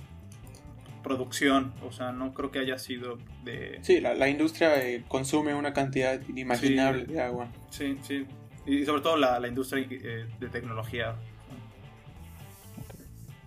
producción, 1.07 1.73
o 1.87 1.93
sea, 1.93 2.11
no 2.11 2.35
creo 2.35 2.51
que 2.51 2.59
haya 2.59 2.79
sido 2.79 3.19
de... 3.45 3.79
Sí, 3.83 4.01
la, 4.01 4.29
industria 4.29 4.85
eh, 4.85 5.05
consume 5.07 5.55
una 5.55 5.73
cantidad 5.73 6.21
inimaginable 6.29 7.05
de 7.07 7.21
agua. 7.21 7.47
Sí, 7.71 7.97
sí, 8.03 8.27
y 8.67 8.85
sobre 8.85 9.03
todo 9.03 9.17
la, 9.17 9.47
industria 9.47 9.87
eh, 9.89 10.27
de 10.41 10.49
tecnología. 10.49 11.15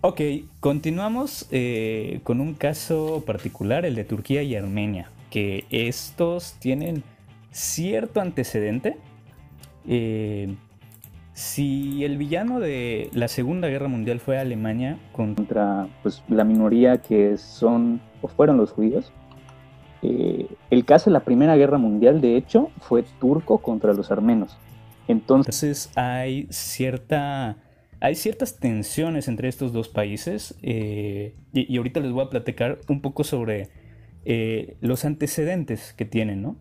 Ok, 0.00 0.22
continuamos 0.60 1.48
eh, 1.50 2.20
con 2.22 2.40
un 2.40 2.54
caso 2.54 3.22
particular, 3.26 3.84
el 3.84 3.94
de 3.94 4.04
Turquía 4.04 4.42
y 4.42 4.56
Armenia, 4.56 5.10
que 5.30 5.66
estos 5.68 6.54
tienen 6.60 7.04
cierto 7.50 8.22
antecedente. 8.22 8.96
Si 11.32 12.04
el 12.04 12.18
villano 12.18 12.60
de 12.60 13.10
la 13.12 13.28
Segunda 13.28 13.68
Guerra 13.68 13.88
Mundial 13.88 14.20
fue 14.20 14.38
Alemania 14.38 14.98
contra 15.12 15.88
pues, 16.02 16.22
la 16.28 16.44
minoría 16.44 16.98
que 16.98 17.38
son 17.38 18.00
o 18.20 18.28
fueron 18.28 18.56
los 18.56 18.72
judíos, 18.72 19.12
eh, 20.02 20.46
el 20.70 20.84
caso 20.84 21.10
de 21.10 21.14
la 21.14 21.20
Primera 21.20 21.56
Guerra 21.56 21.78
Mundial, 21.78 22.20
de 22.20 22.36
hecho, 22.36 22.70
fue 22.80 23.04
turco 23.20 23.58
contra 23.58 23.92
los 23.92 24.10
armenos. 24.10 24.58
Entonces 25.08 25.90
hay 25.96 26.46
cierta 26.50 27.56
hay 28.00 28.14
ciertas 28.14 28.58
tensiones 28.58 29.28
entre 29.28 29.48
estos 29.48 29.72
dos 29.72 29.88
países 29.88 30.54
eh, 30.62 31.34
y, 31.52 31.76
ahorita 31.76 32.00
les 32.00 32.12
voy 32.12 32.24
a 32.24 32.30
platicar 32.30 32.78
un 32.88 33.02
poco 33.02 33.24
sobre 33.24 33.68
eh, 34.24 34.76
los 34.80 35.04
antecedentes 35.04 35.92
que 35.92 36.06
tienen, 36.06 36.40
¿no? 36.40 36.56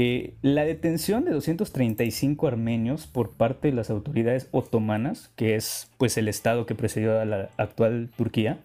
Eh, 0.00 0.34
la 0.42 0.64
detención 0.64 1.24
de 1.24 1.32
235 1.32 2.46
armenios 2.46 3.08
por 3.08 3.32
parte 3.32 3.66
de 3.66 3.74
las 3.74 3.90
autoridades 3.90 4.48
otomanas, 4.52 5.32
que 5.34 5.56
es 5.56 5.90
pues 5.98 6.16
el 6.18 6.28
estado 6.28 6.66
que 6.66 6.76
precedió 6.76 7.20
a 7.20 7.24
la 7.24 7.50
actual 7.56 8.08
Turquía, 8.16 8.60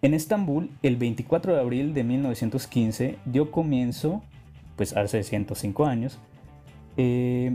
en 0.00 0.14
Estambul 0.14 0.70
el 0.82 0.96
24 0.96 1.54
de 1.54 1.60
abril 1.60 1.92
de 1.92 2.04
1915 2.04 3.18
dio 3.26 3.50
comienzo, 3.50 4.22
pues 4.76 4.96
hace 4.96 5.22
105 5.24 5.84
años, 5.84 6.18
eh, 6.96 7.54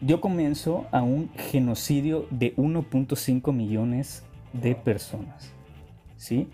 dio 0.00 0.22
comienzo 0.22 0.86
a 0.92 1.02
un 1.02 1.28
genocidio 1.36 2.26
de 2.30 2.56
1.5 2.56 3.52
millones 3.52 4.22
de 4.54 4.74
personas. 4.74 5.52
¿sí? 6.16 6.48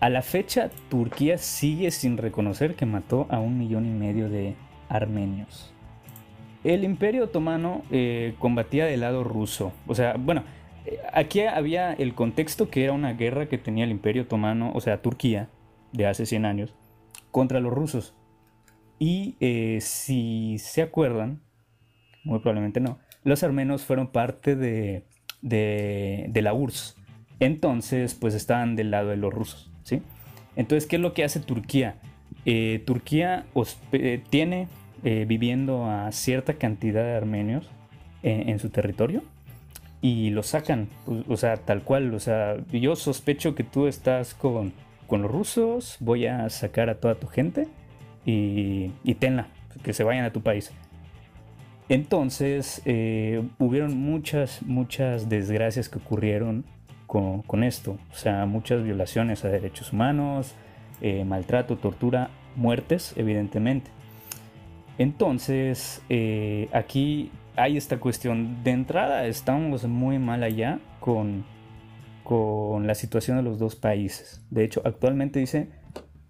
A 0.00 0.10
la 0.10 0.20
fecha, 0.20 0.68
Turquía 0.90 1.38
sigue 1.38 1.90
sin 1.92 2.18
reconocer 2.18 2.74
que 2.74 2.84
mató 2.84 3.26
a 3.30 3.40
un 3.40 3.58
millón 3.58 3.86
y 3.86 3.90
medio 3.98 4.28
de 4.28 4.54
armenios. 4.92 5.72
El 6.64 6.84
imperio 6.84 7.24
otomano 7.24 7.82
eh, 7.90 8.34
combatía 8.38 8.86
del 8.86 9.00
lado 9.00 9.24
ruso. 9.24 9.72
O 9.86 9.94
sea, 9.94 10.14
bueno, 10.16 10.44
eh, 10.86 10.98
aquí 11.12 11.40
había 11.40 11.92
el 11.92 12.14
contexto 12.14 12.70
que 12.70 12.84
era 12.84 12.92
una 12.92 13.14
guerra 13.14 13.46
que 13.46 13.58
tenía 13.58 13.84
el 13.84 13.90
imperio 13.90 14.22
otomano, 14.22 14.70
o 14.74 14.80
sea, 14.80 15.02
Turquía, 15.02 15.48
de 15.92 16.06
hace 16.06 16.24
100 16.24 16.44
años, 16.44 16.74
contra 17.30 17.58
los 17.58 17.72
rusos. 17.72 18.14
Y 18.98 19.36
eh, 19.40 19.78
si 19.80 20.58
se 20.58 20.82
acuerdan, 20.82 21.40
muy 22.22 22.38
probablemente 22.38 22.78
no, 22.78 22.98
los 23.24 23.42
armenos 23.42 23.82
fueron 23.82 24.06
parte 24.06 24.54
de, 24.54 25.04
de, 25.40 26.42
la 26.42 26.54
URSS. 26.54 26.96
Entonces, 27.40 28.14
pues 28.14 28.34
estaban 28.34 28.76
del 28.76 28.92
lado 28.92 29.08
de 29.08 29.16
los 29.16 29.34
rusos, 29.34 29.72
¿sí? 29.82 30.02
Entonces, 30.54 30.88
¿qué 30.88 30.96
es 30.96 31.02
lo 31.02 31.12
que 31.12 31.24
hace 31.24 31.40
Turquía? 31.40 31.96
Turquía 32.84 33.46
tiene 34.30 34.68
eh, 35.04 35.24
viviendo 35.26 35.86
a 35.86 36.10
cierta 36.12 36.54
cantidad 36.54 37.02
de 37.02 37.14
armenios 37.14 37.70
en, 38.22 38.58
su 38.60 38.70
territorio 38.70 39.22
y 40.00 40.30
los 40.30 40.46
sacan, 40.46 40.88
pues, 41.04 41.24
o 41.28 41.36
sea, 41.36 41.56
tal 41.56 41.82
cual, 41.82 42.14
o 42.14 42.20
sea, 42.20 42.56
yo 42.70 42.94
sospecho 42.94 43.54
que 43.54 43.64
tú 43.64 43.88
estás 43.88 44.34
con, 44.34 44.72
con 45.08 45.22
los 45.22 45.30
rusos, 45.30 45.96
voy 45.98 46.26
a 46.26 46.48
sacar 46.50 46.88
a 46.88 46.96
toda 46.96 47.16
tu 47.16 47.26
gente 47.26 47.66
y, 48.24 48.92
y 49.02 49.14
tenla, 49.14 49.48
que 49.82 49.92
se 49.92 50.04
vayan 50.04 50.24
a 50.24 50.32
tu 50.32 50.40
país. 50.40 50.72
Entonces, 51.88 52.80
eh, 52.84 53.42
hubieron 53.58 53.98
muchas, 53.98 54.62
muchas 54.62 55.28
desgracias 55.28 55.88
que 55.88 55.98
ocurrieron 55.98 56.64
con, 57.06 57.42
con, 57.42 57.64
esto, 57.64 57.98
o 58.10 58.14
sea, 58.14 58.46
muchas 58.46 58.82
violaciones 58.82 59.44
a 59.44 59.48
derechos 59.48 59.92
humanos, 59.92 60.54
eh, 61.00 61.24
maltrato, 61.24 61.76
tortura, 61.76 62.30
muertes, 62.56 63.12
evidentemente. 63.16 63.90
Entonces, 64.98 66.02
eh, 66.08 66.68
aquí 66.72 67.30
hay 67.56 67.76
esta 67.76 67.98
cuestión. 67.98 68.62
De 68.64 68.70
entrada, 68.70 69.26
estamos 69.26 69.84
muy 69.86 70.18
mal 70.18 70.42
allá 70.42 70.80
con, 71.00 71.44
con 72.24 72.86
la 72.86 72.94
situación 72.94 73.36
de 73.36 73.42
los 73.42 73.58
dos 73.58 73.76
países. 73.76 74.44
De 74.50 74.64
hecho, 74.64 74.82
actualmente 74.84 75.40
dice 75.40 75.68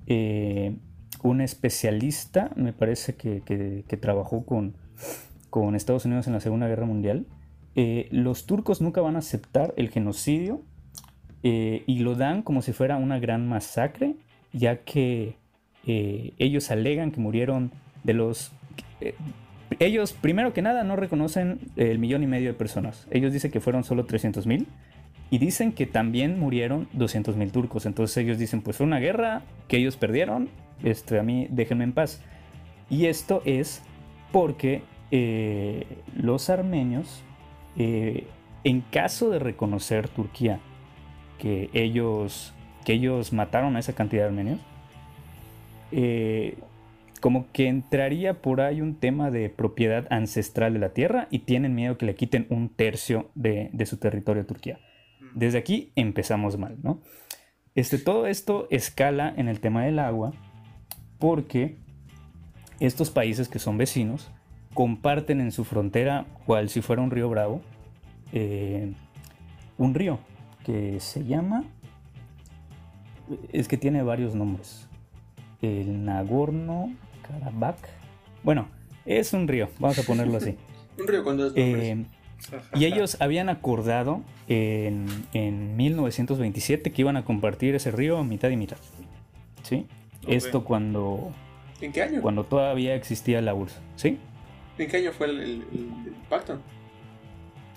eh, 0.07 0.77
un 1.23 1.41
especialista, 1.41 2.51
me 2.57 2.73
parece 2.73 3.15
que, 3.15 3.43
que, 3.43 3.97
trabajó 3.97 4.45
con, 4.45 4.77
con, 5.51 5.77
Estados 5.77 6.05
Unidos 6.05 6.27
en 6.27 6.33
la 6.33 6.41
Segunda 6.41 6.67
Guerra 6.67 6.87
Mundial. 6.87 7.27
Eh, 7.75 8.09
los 8.11 8.47
turcos 8.47 8.81
nunca 8.81 9.01
van 9.01 9.17
a 9.17 9.21
aceptar 9.21 9.73
el 9.77 9.89
genocidio 9.91 10.63
eh, 11.43 11.85
y 11.87 12.01
lo 12.01 12.17
dan 12.17 12.43
como 12.43 12.61
si 12.61 12.73
fuera 12.73 12.97
una 12.97 13.19
gran 13.19 13.49
masacre, 13.49 14.17
ya 14.53 14.79
que 14.79 15.37
ellos 15.85 16.71
alegan 16.71 17.11
que 17.11 17.19
murieron 17.19 17.73
de 18.05 18.15
los 18.15 18.53
ellos, 19.79 20.13
primero 20.13 20.53
que 20.53 20.63
nada, 20.63 20.85
no 20.85 20.97
reconocen 20.97 21.61
el 21.77 21.99
millón 21.99 22.23
y 22.23 22.27
medio 22.27 22.49
de 22.49 22.55
personas. 22.55 23.07
Ellos 23.11 23.33
dicen 23.33 23.51
que 23.51 23.61
fueron 23.61 23.85
solo 23.85 24.05
300 24.05 24.47
mil. 24.47 24.67
Y 25.31 25.39
dicen 25.39 25.73
que 25.73 25.87
también 25.87 26.39
murieron 26.39 26.89
200 26.93 27.37
mil 27.37 27.51
turcos. 27.53 27.87
Entonces 27.87 28.19
ellos 28.19 28.39
dicen, 28.39 28.61
pues 28.61 28.77
fue 28.77 28.87
una 28.87 28.99
guerra 28.99 29.43
que 29.67 29.79
ellos 29.79 29.97
perdieron. 29.97 30.51
Este, 30.83 31.19
a 31.19 31.23
mí 31.23 31.47
déjenme 31.51 31.85
en 31.85 31.93
paz. 31.93 32.23
Y 32.91 33.07
esto 33.07 33.41
es 33.47 33.83
porque 34.31 34.83
eh, 35.11 35.87
los 36.15 36.51
armenios, 36.51 37.23
eh, 37.77 38.27
en 38.65 38.83
caso 38.83 39.31
de 39.31 39.39
reconocer 39.39 40.09
Turquía 40.09 40.61
que 41.39 41.71
ellos, 41.73 42.53
que 42.85 42.93
ellos 42.93 43.33
mataron 43.33 43.77
a 43.77 43.79
esa 43.79 43.95
cantidad 43.95 44.23
de 44.25 44.29
armenios, 44.29 44.61
eh, 45.93 46.59
como 47.23 47.53
que 47.53 47.69
entraría 47.69 48.43
por 48.43 48.61
ahí 48.61 48.81
un 48.81 48.97
tema 48.97 49.31
de 49.31 49.49
propiedad 49.49 50.09
ancestral 50.11 50.73
de 50.73 50.81
la 50.81 50.89
tierra 50.89 51.29
y 51.31 51.39
tienen 51.39 51.73
miedo 51.73 51.97
que 51.97 52.05
le 52.05 52.17
quiten 52.17 52.49
un 52.51 52.69
tercio 52.69 53.31
de, 53.37 53.71
su 53.87 53.99
territorio 53.99 54.43
a 54.43 54.47
Turquía. 54.47 54.81
Desde 55.33 55.57
aquí 55.57 55.93
empezamos 55.95 56.59
mal, 56.59 56.79
¿no? 56.83 57.01
Este, 57.77 57.99
todo 57.99 58.27
esto 58.27 58.67
escala 58.71 59.33
en 59.37 59.47
el 59.47 59.61
tema 59.61 59.85
del 59.85 60.01
agua 60.01 60.33
porque 61.21 61.77
estos 62.81 63.11
países 63.11 63.47
que 63.47 63.61
son 63.61 63.79
vecinos 63.79 64.29
comparten 64.75 65.41
en 65.41 65.53
su 65.53 65.63
frontera, 65.63 66.27
cual 66.45 66.71
si 66.71 66.83
fuera 66.83 67.03
un 67.03 67.13
río 67.13 67.31
bravo, 67.31 67.61
eh, 68.33 68.93
un 69.79 69.95
río 69.95 70.19
que 70.67 70.99
se 70.99 71.25
llama, 71.25 71.63
es 73.53 73.69
que 73.69 73.77
tiene 73.77 74.03
varios 74.03 74.35
nombres, 74.35 74.89
el 75.61 76.05
Nagorno 76.05 76.91
Karabakh. 77.23 77.79
Bueno, 78.43 78.69
es 79.05 79.33
un 79.33 79.49
río, 79.49 79.69
vamos 79.79 79.99
a 79.99 80.03
ponerlo 80.03 80.37
así. 80.37 80.57
un 80.99 81.07
río 81.07 81.25
con 81.25 81.37
dos 81.37 81.53
eh, 81.57 82.05
y 82.75 82.85
ellos 82.87 83.17
habían 83.21 83.49
acordado 83.49 84.23
en, 84.49 85.07
en, 85.33 85.77
1927 85.77 86.93
que 86.93 87.03
iban 87.03 87.17
a 87.17 87.25
compartir 87.25 87.75
ese 87.75 87.91
río 87.91 88.19
a 88.19 88.25
mitad 88.25 88.51
y 88.51 88.57
mitad. 88.57 88.79
¿Sí? 89.63 89.87
Esto 90.27 90.65
cuando... 90.65 91.33
¿En 91.81 91.93
qué 91.93 92.03
año? 92.03 92.23
Cuando 92.23 92.45
todavía 92.45 92.95
existía 92.95 93.41
la 93.41 93.55
URSS. 93.55 93.81
¿Sí? 93.97 94.19
¿En 94.79 94.89
qué 94.89 94.97
año 94.99 95.13
fue 95.13 95.29
el, 95.29 95.65
pacto? 96.29 96.59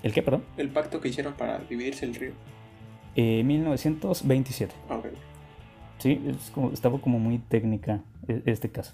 ¿El 0.02 0.12
qué, 0.12 0.22
perdón? 0.22 0.44
El 0.56 0.68
pacto 0.70 1.00
que 1.00 1.08
hicieron 1.08 1.34
para 1.34 1.58
dividirse 1.58 2.04
el 2.04 2.14
río. 2.14 2.32
Eh, 3.14 3.42
1927. 3.42 4.74
Ok. 4.90 5.06
Sí, 5.98 6.20
estaba 6.72 7.00
como 7.00 7.18
muy 7.18 7.38
técnica 7.38 8.02
e, 8.28 8.42
este 8.46 8.70
caso. 8.70 8.92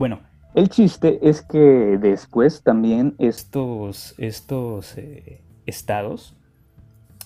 Bueno, 0.00 0.20
el 0.54 0.70
chiste 0.70 1.18
es 1.20 1.42
que 1.42 1.58
después 1.58 2.62
también 2.62 3.14
estos, 3.18 4.14
estos 4.16 4.96
eh, 4.96 5.42
estados 5.66 6.34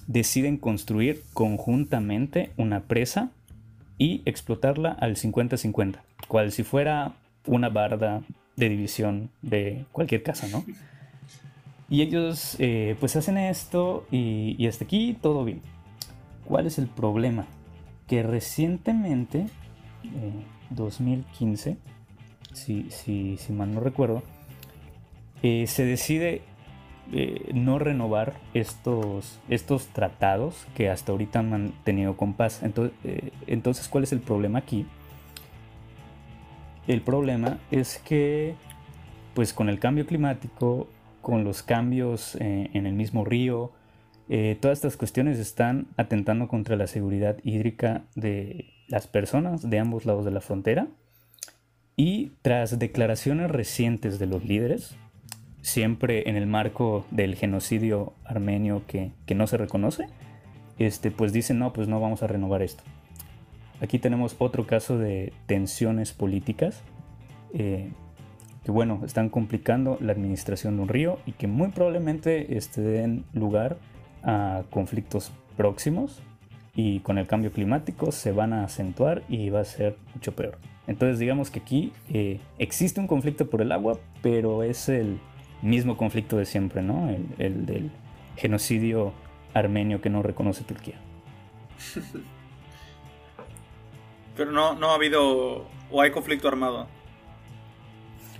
deciden 0.08 0.56
construir 0.56 1.22
conjuntamente 1.34 2.50
una 2.56 2.80
presa 2.80 3.30
y 3.96 4.22
explotarla 4.24 4.90
al 4.90 5.14
50-50, 5.14 6.00
cual 6.26 6.50
si 6.50 6.64
fuera 6.64 7.12
una 7.46 7.68
barda 7.68 8.24
de 8.56 8.68
división 8.68 9.30
de 9.40 9.84
cualquier 9.92 10.24
casa, 10.24 10.48
¿no? 10.48 10.64
Y 11.88 12.02
ellos 12.02 12.56
eh, 12.58 12.96
pues 12.98 13.14
hacen 13.14 13.38
esto 13.38 14.04
y, 14.10 14.56
y, 14.58 14.66
hasta 14.66 14.84
aquí 14.84 15.16
todo 15.22 15.44
bien. 15.44 15.62
¿Cuál 16.44 16.66
es 16.66 16.78
el 16.78 16.88
problema? 16.88 17.46
Que 18.08 18.24
recientemente, 18.24 19.46
2015, 20.70 21.70
eh, 21.70 21.76
si, 22.54 22.90
si, 22.90 23.36
si 23.36 23.52
mal 23.52 23.72
no 23.72 23.80
recuerdo, 23.80 24.22
eh, 25.42 25.66
se 25.66 25.84
decide 25.84 26.40
eh, 27.12 27.50
no 27.52 27.78
renovar 27.78 28.32
estos, 28.54 29.38
estos 29.50 29.88
tratados 29.88 30.66
que 30.74 30.88
hasta 30.88 31.12
ahorita 31.12 31.40
han 31.40 31.50
mantenido 31.50 32.16
con 32.16 32.32
paz. 32.32 32.62
Entonces, 32.62 32.96
eh, 33.04 33.30
entonces, 33.46 33.88
¿cuál 33.88 34.04
es 34.04 34.12
el 34.12 34.20
problema 34.20 34.60
aquí? 34.60 34.86
El 36.86 37.02
problema 37.02 37.58
es 37.70 37.98
que, 37.98 38.54
pues 39.34 39.52
con 39.52 39.68
el 39.68 39.78
cambio 39.78 40.06
climático, 40.06 40.88
con 41.20 41.44
los 41.44 41.62
cambios 41.62 42.36
en 42.36 42.86
el 42.86 42.92
mismo 42.92 43.24
río, 43.24 43.72
todas 44.60 44.76
estas 44.76 44.98
cuestiones 44.98 45.38
están 45.38 45.86
atentando 45.96 46.48
contra 46.48 46.76
la 46.76 46.86
seguridad 46.86 47.38
hídrica 47.42 48.04
de 48.14 48.66
las 48.88 49.06
personas 49.06 49.68
de 49.70 49.78
ambos 49.78 50.04
lados 50.04 50.26
de 50.26 50.32
la 50.32 50.42
frontera 50.42 50.88
y 51.96 52.32
tras 52.42 52.78
declaraciones 52.78 53.50
recientes 53.50 54.18
de 54.18 54.26
los 54.26 54.44
líderes, 54.44 54.96
siempre 55.62 56.28
en 56.28 56.36
el 56.36 56.46
marco 56.46 57.06
del 57.10 57.36
genocidio 57.36 58.12
armenio 58.24 58.82
que, 58.86 59.12
no 59.34 59.46
se 59.46 59.56
reconoce, 59.56 60.08
este, 60.78 61.10
pues 61.10 61.32
dicen, 61.32 61.58
no, 61.58 61.72
pues 61.72 61.88
no 61.88 62.00
vamos 62.00 62.22
a 62.22 62.26
renovar 62.26 62.62
esto. 62.62 62.82
Aquí 63.80 63.98
tenemos 63.98 64.36
otro 64.38 64.66
caso 64.66 64.98
de 64.98 65.32
tensiones 65.46 66.12
políticas 66.12 66.82
eh, 67.52 67.90
que, 68.64 68.70
bueno, 68.70 69.02
están 69.04 69.28
complicando 69.28 69.98
la 70.00 70.12
administración 70.12 70.76
de 70.76 70.82
un 70.82 70.88
río 70.88 71.18
y 71.26 71.32
que 71.32 71.46
muy 71.46 71.68
probablemente 71.68 72.56
este, 72.56 72.80
den 72.80 73.24
lugar 73.32 73.78
a 74.22 74.64
conflictos 74.70 75.32
próximos 75.56 76.22
y 76.74 77.00
con 77.00 77.18
el 77.18 77.26
cambio 77.26 77.52
climático 77.52 78.10
se 78.10 78.32
van 78.32 78.52
a 78.52 78.64
acentuar 78.64 79.22
y 79.28 79.50
va 79.50 79.60
a 79.60 79.64
ser 79.64 79.96
mucho 80.14 80.34
peor. 80.34 80.58
Entonces 80.86 81.18
digamos 81.18 81.50
que 81.50 81.60
aquí 81.60 81.92
eh, 82.12 82.40
existe 82.58 83.00
un 83.00 83.06
conflicto 83.06 83.48
por 83.48 83.62
el 83.62 83.72
agua, 83.72 83.98
pero 84.22 84.62
es 84.62 84.88
el 84.88 85.18
mismo 85.62 85.96
conflicto 85.96 86.36
de 86.36 86.44
siempre, 86.44 86.82
¿no? 86.82 87.08
El, 87.38 87.64
del 87.64 87.90
genocidio 88.36 89.14
armenio 89.54 90.02
que 90.02 90.10
no 90.10 90.22
reconoce 90.22 90.64
Turquía. 90.64 91.00
pero 94.36 94.50
no, 94.52 94.74
no 94.74 94.90
ha 94.90 94.94
habido 94.94 95.66
o 95.90 96.02
hay 96.02 96.10
conflicto 96.10 96.48
armado. 96.48 96.86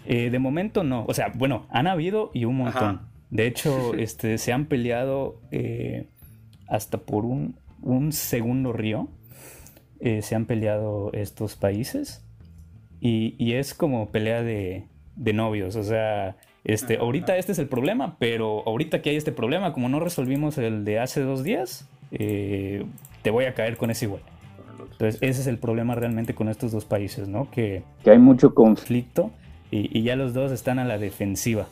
Eh, 0.07 0.29
de 0.29 0.39
momento 0.39 0.85
no. 0.85 1.07
O 1.09 1.15
sea, 1.15 1.33
bueno, 1.35 1.67
han 1.71 1.87
habido 1.87 2.31
y 2.35 2.45
un 2.45 2.57
montón. 2.59 3.09
De 3.31 3.47
hecho, 3.47 3.95
este, 3.99 4.37
se 4.37 4.53
han 4.53 4.67
peleado 4.67 5.41
eh, 5.51 6.11
hasta 6.69 6.99
por 6.99 7.25
un, 7.25 7.57
un 7.81 8.13
segundo 8.13 8.75
río. 8.75 9.09
se 10.03 10.35
han 10.35 10.45
peleado 10.45 11.11
estos 11.15 11.57
países. 11.57 12.24
Y, 13.07 13.53
es 13.53 13.75
como 13.75 14.09
pelea 14.09 14.43
de, 14.43 14.87
novios, 15.15 15.77
o 15.77 15.83
sea, 15.83 16.37
este, 16.65 16.97
ahorita 16.97 17.37
este 17.37 17.53
es 17.53 17.59
el 17.59 17.69
problema, 17.69 18.17
pero 18.19 18.67
ahorita 18.67 19.03
que 19.03 19.11
hay 19.11 19.17
este 19.17 19.31
problema, 19.31 19.75
como 19.75 19.91
no 19.91 20.01
resolvimos 20.01 20.57
el 20.57 20.87
de 20.87 21.01
hace 21.01 21.21
dos 21.21 21.45
días, 21.45 21.87
eh, 22.13 22.87
te 23.21 23.29
voy 23.29 23.45
a 23.45 23.53
caer 23.53 23.77
con 23.77 23.91
ese 23.91 24.07
igual. 24.07 24.23
Entonces, 24.93 25.21
ese 25.21 25.43
es 25.43 25.47
el 25.49 25.59
problema 25.59 25.95
realmente 25.95 26.35
con 26.35 26.49
estos 26.49 26.73
dos 26.73 26.87
países, 26.87 27.29
¿no? 27.29 27.51
Que, 27.51 27.83
hay 28.07 28.19
mucho 28.19 28.55
conflicto 28.55 29.31
y, 29.71 30.03
ya 30.03 30.17
los 30.17 30.33
dos 30.33 30.51
están 30.51 30.79
a 30.79 30.87
la 30.87 30.97
defensiva, 30.97 31.67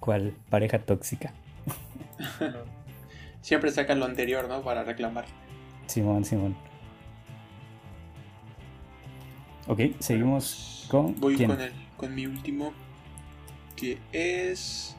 cual 0.00 0.34
pareja 0.50 0.80
tóxica. 0.80 1.32
Siempre 3.40 3.70
sacan 3.70 4.00
lo 4.00 4.04
anterior, 4.04 4.48
¿no? 4.50 4.60
Para 4.60 4.84
reclamar. 4.84 5.24
Simón, 5.86 6.26
Simón. 6.26 6.54
Ok, 9.66 9.80
seguimos 9.98 10.73
Voy 10.90 11.36
con, 11.36 11.60
el, 11.60 11.72
con 11.96 12.14
mi 12.14 12.26
último, 12.26 12.72
que 13.76 13.98
es, 14.12 14.96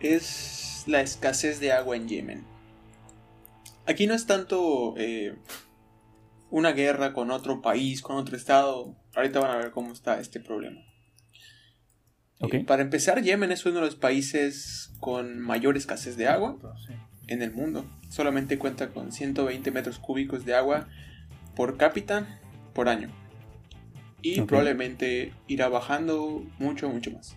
es 0.00 0.84
la 0.86 1.00
escasez 1.00 1.60
de 1.60 1.72
agua 1.72 1.96
en 1.96 2.08
Yemen. 2.08 2.44
Aquí 3.86 4.06
no 4.06 4.14
es 4.14 4.26
tanto 4.26 4.94
eh, 4.96 5.36
una 6.50 6.72
guerra 6.72 7.12
con 7.12 7.30
otro 7.30 7.62
país, 7.62 8.02
con 8.02 8.16
otro 8.16 8.36
estado. 8.36 8.96
Ahorita 9.14 9.40
van 9.40 9.50
a 9.50 9.56
ver 9.56 9.70
cómo 9.70 9.92
está 9.92 10.20
este 10.20 10.40
problema. 10.40 10.80
Eh, 12.40 12.64
para 12.64 12.82
empezar, 12.82 13.22
Yemen 13.22 13.52
es 13.52 13.64
uno 13.64 13.76
de 13.76 13.86
los 13.86 13.96
países 13.96 14.92
con 15.00 15.40
mayor 15.40 15.76
escasez 15.76 16.16
de 16.16 16.28
agua 16.28 16.58
en 17.26 17.42
el 17.42 17.52
mundo. 17.52 17.86
Solamente 18.08 18.58
cuenta 18.58 18.90
con 18.90 19.12
120 19.12 19.70
metros 19.70 19.98
cúbicos 19.98 20.44
de 20.44 20.54
agua 20.54 20.88
por 21.56 21.76
cápita 21.76 22.40
por 22.74 22.88
año 22.88 23.23
y 24.24 24.40
probablemente 24.40 25.32
irá 25.48 25.68
bajando 25.68 26.42
mucho, 26.58 26.88
mucho 26.88 27.10
más. 27.12 27.36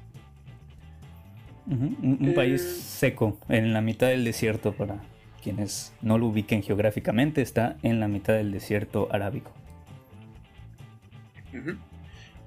Un, 1.66 2.32
país 2.34 2.62
eh, 2.62 2.82
seco, 2.82 3.38
en 3.50 3.74
la 3.74 3.82
mitad 3.82 4.08
del 4.08 4.24
desierto, 4.24 4.72
para 4.72 5.02
quienes 5.44 5.94
no 6.02 6.18
lo 6.18 6.28
ubiquen 6.28 6.64
geográficamente, 6.64 7.42
está 7.42 7.76
en 7.84 8.00
la 8.00 8.08
mitad 8.08 8.36
del 8.36 8.54
desierto 8.54 9.10
arábico. 9.12 9.52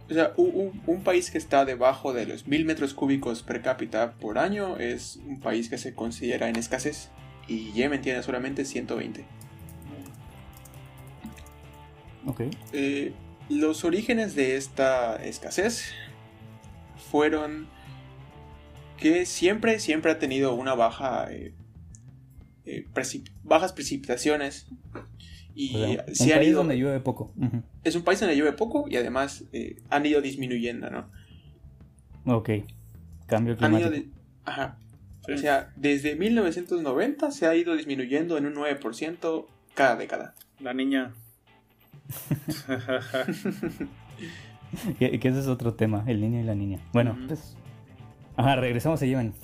O 0.09 0.14
sea, 0.14 0.32
un, 0.38 1.03
país 1.05 1.30
que 1.30 1.36
está 1.36 1.66
debajo 1.66 2.14
de 2.14 2.24
los 2.24 2.47
mil 2.49 2.64
metros 2.64 2.95
cúbicos 2.95 3.43
per 3.43 3.61
cápita 3.61 4.12
por 4.12 4.38
año 4.38 4.78
es 4.78 5.20
un 5.26 5.38
país 5.38 5.68
que 5.68 5.76
se 5.76 5.95
considera 5.95 6.49
en 6.49 6.57
escasez. 6.57 7.11
Y 7.47 7.72
Yemen 7.72 8.01
tiene 8.01 8.22
solamente 8.22 8.64
120. 8.64 9.22
Ok. 12.26 12.43
Eh, 12.72 13.12
los 13.51 13.84
orígenes 13.84 14.34
de 14.34 14.57
esta 14.57 15.16
escasez 15.16 15.92
fueron 17.11 17.68
que 18.96 19.26
siempre, 19.26 19.80
siempre 19.80 20.12
ha 20.12 20.18
tenido 20.18 20.55
una 20.55 20.74
baja, 20.74 21.32
eh, 21.32 21.55
eh, 22.64 22.86
bajas 23.42 23.72
precipitaciones. 23.72 24.68
Y 25.55 25.74
un 25.76 25.96
país 26.28 26.55
donde 26.55 26.78
llueve 26.78 27.01
poco. 27.01 27.34
Es 27.82 27.96
un 27.96 28.03
país 28.03 28.20
donde 28.20 28.36
llueve 28.36 28.53
poco 28.53 28.86
y 28.88 28.96
además 28.96 29.44
eh, 29.53 29.82
han 29.90 30.07
ido 30.07 30.20
disminuyendo, 30.20 30.88
¿no? 30.90 31.11
Ok. 32.24 32.51
Cambio 33.26 33.57
climático. 33.57 34.09
Ajá. 34.44 34.78
O 35.32 35.36
sea, 35.36 35.72
desde 35.76 36.16
1990 36.16 37.30
se 37.30 37.46
ha 37.46 37.55
ido 37.55 37.76
disminuyendo 37.76 38.38
en 38.38 38.46
un 38.46 38.55
9% 38.55 39.46
cada 39.74 39.96
década. 39.96 40.34
La 40.61 40.72
niña. 40.72 41.12
Que, 44.98 45.16
ese 45.16 45.40
es 45.40 45.46
otro 45.46 45.74
tema, 45.74 46.04
el 46.06 46.20
niño 46.20 46.40
y 46.40 46.44
la 46.44 46.54
niña. 46.54 46.78
Bueno, 46.92 47.16
pues 47.26 47.56
Ajá, 48.40 48.56
regresamos 48.56 49.02
a 49.02 49.06
Yemen. 49.06 49.34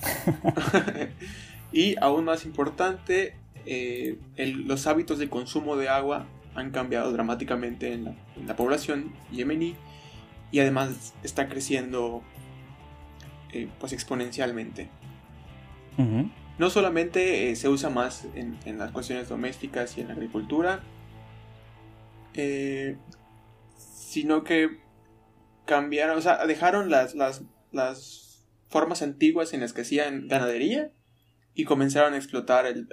y 1.71 1.95
aún 2.01 2.25
más 2.25 2.45
importante, 2.45 3.35
eh, 3.67 4.17
los 4.37 4.87
hábitos 4.87 5.19
de 5.19 5.29
consumo 5.29 5.75
de 5.75 5.87
agua 5.87 6.25
han 6.55 6.71
cambiado 6.71 7.11
dramáticamente 7.11 7.93
en 7.93 8.15
la, 8.47 8.55
población 8.55 9.13
yemení 9.31 9.75
y 10.51 10.61
además 10.61 11.13
está 11.21 11.47
creciendo 11.47 12.23
eh, 13.53 13.69
pues 13.79 13.93
exponencialmente. 13.93 14.89
No 16.57 16.69
solamente 16.71 17.51
eh, 17.51 17.55
se 17.55 17.69
usa 17.69 17.91
más 17.91 18.27
en, 18.33 18.79
las 18.79 18.91
cuestiones 18.91 19.29
domésticas 19.29 19.95
y 19.97 20.01
en 20.01 20.07
la 20.07 20.13
agricultura, 20.13 20.81
sino 23.75 24.43
que 24.43 24.79
cambiaron, 25.65 26.17
o 26.17 26.21
sea, 26.21 26.45
dejaron 26.45 26.89
las, 26.89 27.15
las, 27.15 27.43
las 27.71 28.45
formas 28.69 29.01
antiguas 29.01 29.53
en 29.53 29.61
las 29.61 29.73
que 29.73 29.81
hacían 29.81 30.27
ganadería 30.27 30.91
y 31.53 31.65
comenzaron 31.65 32.13
a 32.13 32.17
explotar 32.17 32.65
el, 32.65 32.87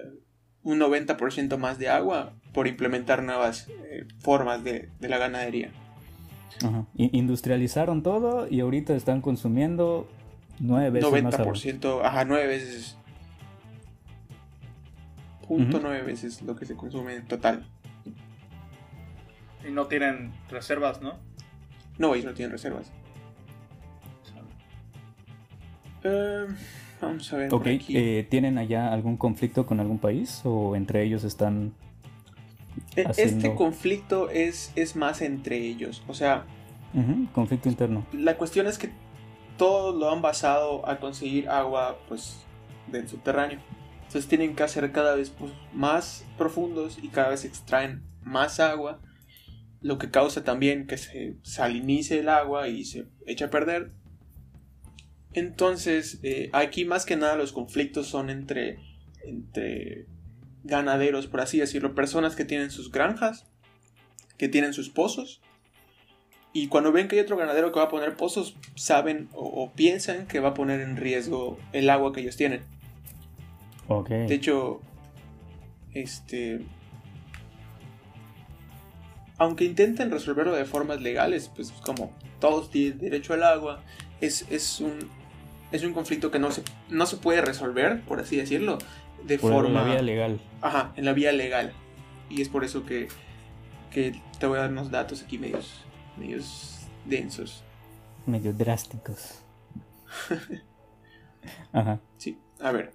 un 0.65 0.81
90% 0.81 1.57
más 1.59 1.79
de 1.79 1.89
agua 1.89 2.35
por 2.53 2.67
implementar 2.67 3.23
nuevas 3.23 3.69
eh, 3.69 4.07
formas 4.19 4.65
de, 4.65 4.89
la 5.01 5.19
ganadería. 5.19 5.71
Industrializaron 6.97 8.03
todo 8.03 8.47
y 8.49 8.61
ahorita 8.61 8.95
están 8.95 9.21
consumiendo 9.21 10.09
nueve 10.61 10.91
veces 10.91 11.11
90%, 11.11 11.99
más 11.99 12.07
ajá, 12.07 12.25
nueve 12.25 12.47
veces. 12.47 12.97
Punto 15.47 15.79
nueve 15.83 16.03
veces 16.03 16.41
lo 16.43 16.57
que 16.57 16.65
se 16.65 16.75
consume 16.75 17.17
en 17.17 17.27
total. 17.27 17.67
Y 19.67 19.71
no 19.71 19.87
tienen 19.87 20.33
reservas, 20.51 21.01
¿no? 21.01 21.19
No, 21.99 22.15
ellos 22.15 22.27
no 22.27 22.35
tienen 22.35 22.53
reservas. 22.53 22.93
Eh, 26.03 26.47
vamos 27.01 27.33
a 27.33 27.37
ver. 27.37 27.51
Eh, 27.89 28.27
¿Tienen 28.29 28.59
allá 28.59 28.93
algún 28.93 29.17
conflicto 29.17 29.65
con 29.65 29.81
algún 29.81 29.99
país 29.99 30.43
o 30.45 30.77
entre 30.77 31.03
ellos 31.03 31.25
están... 31.25 31.73
E, 32.97 33.07
este 33.17 33.55
conflicto 33.55 34.29
es, 34.31 34.73
es 34.75 34.97
más 34.97 35.23
entre 35.23 35.57
ellos, 35.59 36.03
o 36.07 36.15
sea... 36.15 36.45
conflicto 37.33 37.69
interno. 37.69 38.05
La 38.13 38.37
cuestión 38.37 38.67
es 38.67 38.79
que 38.79 38.91
todos 39.57 39.95
lo 39.95 40.11
han 40.11 40.21
basado 40.21 40.87
a 40.89 40.99
conseguir 40.99 41.49
agua 41.49 41.99
pues 42.09 42.45
del 42.89 43.09
subterráneo. 43.09 43.61
Entonces 43.99 44.29
tienen 44.29 44.55
que 44.55 44.63
hacer 44.63 44.93
cada 44.93 45.15
vez 45.15 45.31
pues, 45.31 45.53
más 45.73 46.25
profundos 46.37 46.99
y 47.03 47.09
cada 47.09 47.31
vez 47.31 47.45
extraen 47.45 48.03
más 48.23 48.61
agua, 48.61 49.01
lo 49.85 49.99
que 49.99 50.11
causa 50.11 50.43
también 50.43 50.89
que 50.89 50.97
se 50.97 51.37
salinice 51.43 52.19
el 52.19 52.29
agua 52.29 52.67
y 52.69 52.85
se 52.85 53.07
echa 53.27 53.45
a 53.45 53.51
perder 53.51 53.93
entonces, 55.35 56.21
eh, 56.23 56.49
aquí 56.53 56.85
más 56.85 57.05
que 57.05 57.17
nada 57.17 57.35
los 57.35 57.53
conflictos 57.53 58.07
son 58.07 58.31
entre, 58.31 58.79
entre 59.25 60.07
ganaderos, 60.63 61.27
por 61.27 61.41
así 61.41 61.59
decirlo, 61.59 61.95
personas 61.95 62.37
que 62.37 62.45
tienen 62.45 62.71
sus 62.71 62.91
granjas, 62.91 63.45
que 64.39 64.49
tienen 64.49 64.73
sus 64.73 64.89
pozos, 64.89 65.43
y 66.53 66.69
cuando 66.69 66.93
ven 66.93 67.09
que 67.09 67.17
hay 67.17 67.23
otro 67.23 67.37
ganadero 67.37 67.73
que 67.73 67.81
va 67.81 67.87
a 67.87 67.89
poner 67.89 68.17
pozos, 68.17 68.57
saben 68.77 69.29
o, 69.33 69.73
piensan 69.75 70.29
que 70.29 70.39
va 70.39 70.51
a 70.51 70.55
poner 70.55 70.81
en 70.81 70.97
riesgo 70.97 71.59
el 71.73 71.91
agua 71.91 72.13
que 72.13 72.21
ellos 72.21 72.37
tienen. 72.37 72.63
Okay. 73.89 74.29
De 74.29 74.35
hecho, 74.37 74.81
este... 75.93 76.65
Aunque 79.39 79.65
intenten 79.65 80.11
resolverlo 80.11 80.55
de 80.55 80.65
formas 80.65 81.01
legales, 81.01 81.51
pues 81.55 81.73
como 81.85 82.13
todos 82.41 82.71
tienen 82.71 82.99
derecho 82.99 83.35
al 83.35 83.43
agua, 83.43 83.83
es, 84.21 84.47
es 84.51 84.81
un, 84.81 84.99
es 85.73 85.83
un 85.83 85.93
conflicto 85.93 86.31
que 86.31 86.39
no 86.39 86.51
se, 86.51 86.63
no 86.89 87.07
se 87.07 87.17
puede 87.17 87.41
resolver, 87.41 88.01
por 88.03 88.21
así 88.21 88.37
decirlo, 88.37 88.79
de 89.25 89.39
forma... 89.39 89.69
En 89.69 89.75
la 89.75 89.85
vía 89.85 90.03
legal. 90.03 90.41
Ajá, 90.61 90.93
en 90.97 91.05
la 91.05 91.13
vía 91.13 91.33
legal. 91.33 91.73
Y 92.31 92.43
es 92.43 92.49
por 92.49 92.65
eso 92.65 92.87
que, 92.87 93.09
que 93.91 94.21
te 94.39 94.47
voy 94.47 94.59
a 94.59 94.63
dar 94.63 94.71
unos 94.71 94.91
datos 94.91 95.23
aquí 95.23 95.39
medios, 95.39 95.85
medios 96.17 96.87
densos. 97.05 97.65
Medio 98.27 98.53
drásticos. 98.53 99.43
Ajá. 101.73 102.01
Sí, 102.17 102.39
a 102.61 102.73
ver. 102.73 102.93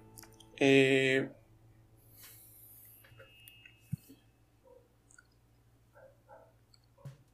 Eh, 0.56 1.30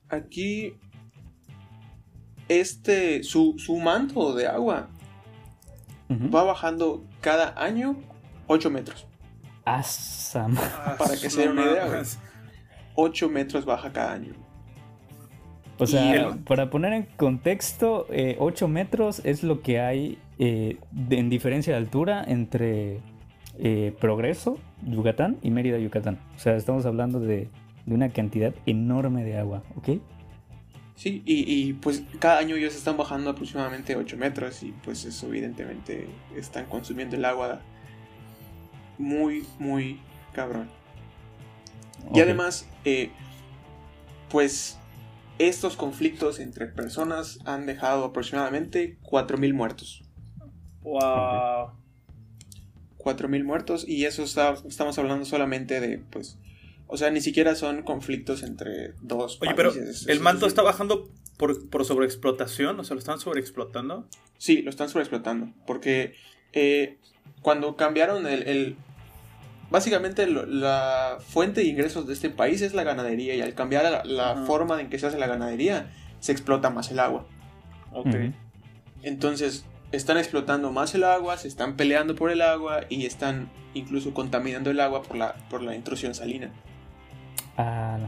aquí 0.09 0.75
este 2.49 3.23
su, 3.23 3.55
su 3.59 3.77
manto 3.77 4.35
de 4.35 4.47
agua 4.47 4.89
va 6.11 6.45
bajando 6.45 7.05
cada 7.21 7.61
año 7.61 7.97
8 8.47 8.71
metros. 8.71 9.07
Asam. 9.65 10.55
Para 10.99 11.17
que 11.17 11.29
se 11.29 11.41
den 11.41 11.51
una 11.53 11.65
idea, 11.65 12.03
8 12.95 13.29
metros 13.29 13.65
baja 13.65 13.93
cada 13.93 14.13
año. 14.13 14.35
O 15.79 15.87
sea, 15.87 16.39
para 16.47 16.71
poner 16.71 16.93
en 16.95 17.03
contexto, 17.17 18.07
8 18.39 18.65
eh, 18.65 18.69
metros 18.69 19.21
es 19.25 19.43
lo 19.43 19.61
que 19.61 19.81
hay 19.81 20.19
eh, 20.39 20.79
en 21.11 21.29
diferencia 21.29 21.75
de 21.75 21.79
altura 21.79 22.25
entre 22.27 23.01
eh, 23.59 23.95
Progreso, 24.01 24.59
Yucatán 24.87 25.37
y 25.43 25.51
Mérida, 25.51 25.79
Yucatán. 25.79 26.19
O 26.37 26.39
sea, 26.39 26.57
estamos 26.57 26.87
hablando 26.87 27.21
de, 27.21 27.49
de 27.87 27.95
una 27.95 28.11
cantidad 28.11 28.55
enorme 28.67 29.25
de 29.25 29.39
agua, 29.39 29.63
¿ok? 29.77 30.01
Sí, 30.97 31.23
y, 31.27 31.75
pues 31.75 32.03
cada 32.19 32.39
año 32.39 32.57
ellos 32.57 32.75
están 32.75 32.97
bajando 32.97 33.29
aproximadamente 33.31 33.97
8 33.97 34.17
metros 34.17 34.63
y 34.63 34.73
pues 34.83 35.05
eso 35.05 35.27
evidentemente 35.27 36.09
están 36.35 36.65
consumiendo 36.67 37.17
el 37.17 37.25
agua 37.27 37.61
muy, 38.97 39.47
muy 39.59 40.01
cabrón. 40.33 40.71
Y 42.15 42.21
además, 42.21 42.67
eh, 42.87 43.11
pues 44.31 44.79
estos 45.39 45.77
conflictos 45.77 46.39
entre 46.39 46.67
personas 46.67 47.41
han 47.45 47.67
dejado 47.67 48.07
aproximadamente 48.07 48.99
4.000 49.03 49.53
muertos. 49.53 50.03
¡Wow! 50.83 51.73
4.000 52.97 53.45
muertos 53.45 53.87
y 53.87 54.07
eso 54.07 54.23
estamos 54.25 54.99
hablando 54.99 55.27
solamente 55.27 55.81
de 55.81 55.99
pues 55.99 56.39
o 56.89 56.97
sea, 56.97 57.11
ni 57.11 57.21
siquiera 57.21 57.55
son 57.55 57.83
conflictos 57.83 58.43
entre 58.43 58.93
dos 59.03 59.39
Oye, 59.41 59.55
pero 59.57 59.73
¿el 60.07 60.21
manto 60.21 60.47
está 60.47 60.63
bajando 60.63 61.09
por, 61.37 61.69
por, 61.69 61.85
sobreexplotación? 61.85 62.79
O 62.79 62.85
sea, 62.85 62.95
¿lo 62.95 63.01
están 63.01 63.19
sobreexplotando? 63.19 64.07
Sí, 64.39 64.63
lo 64.63 64.71
están 64.71 64.89
sobreexplotando. 64.89 65.53
Porque 65.67 66.15
eh, 66.53 66.99
cuando 67.43 67.77
cambiaron 67.77 68.27
el... 68.27 68.77
básicamente 69.71 70.27
la 70.29 71.19
fuente 71.27 71.63
de 71.63 71.67
ingresos 71.67 72.07
de 72.07 72.13
este 72.13 72.31
país 72.31 72.63
es 72.63 72.73
la 72.73 72.85
ganadería 72.85 73.35
y 73.35 73.41
al 73.41 73.55
cambiar 73.55 74.07
la, 74.07 74.45
forma 74.47 74.81
en 74.81 74.89
que 74.89 74.99
se 74.99 75.09
hace 75.09 75.19
la 75.19 75.27
ganadería, 75.27 75.93
se 76.21 76.31
explota 76.31 76.71
más 76.71 76.91
el 76.93 77.01
agua. 77.01 77.27
Ok. 77.93 78.15
Entonces, 79.03 79.65
están 79.91 80.19
explotando 80.19 80.71
más 80.71 80.95
el 80.95 81.03
agua, 81.03 81.37
se 81.37 81.49
están 81.49 81.77
peleando 81.77 82.15
por 82.15 82.31
el 82.31 82.43
agua 82.43 82.83
y 82.89 83.07
están 83.07 83.51
incluso 83.75 84.15
contaminando 84.15 84.71
el 84.71 84.81
agua 84.81 85.03
por 85.03 85.17
la, 85.17 85.35
por 85.51 85.63
la 85.63 85.75
intrusión 85.75 86.15
salina. 86.15 86.53
Ah, 87.57 87.99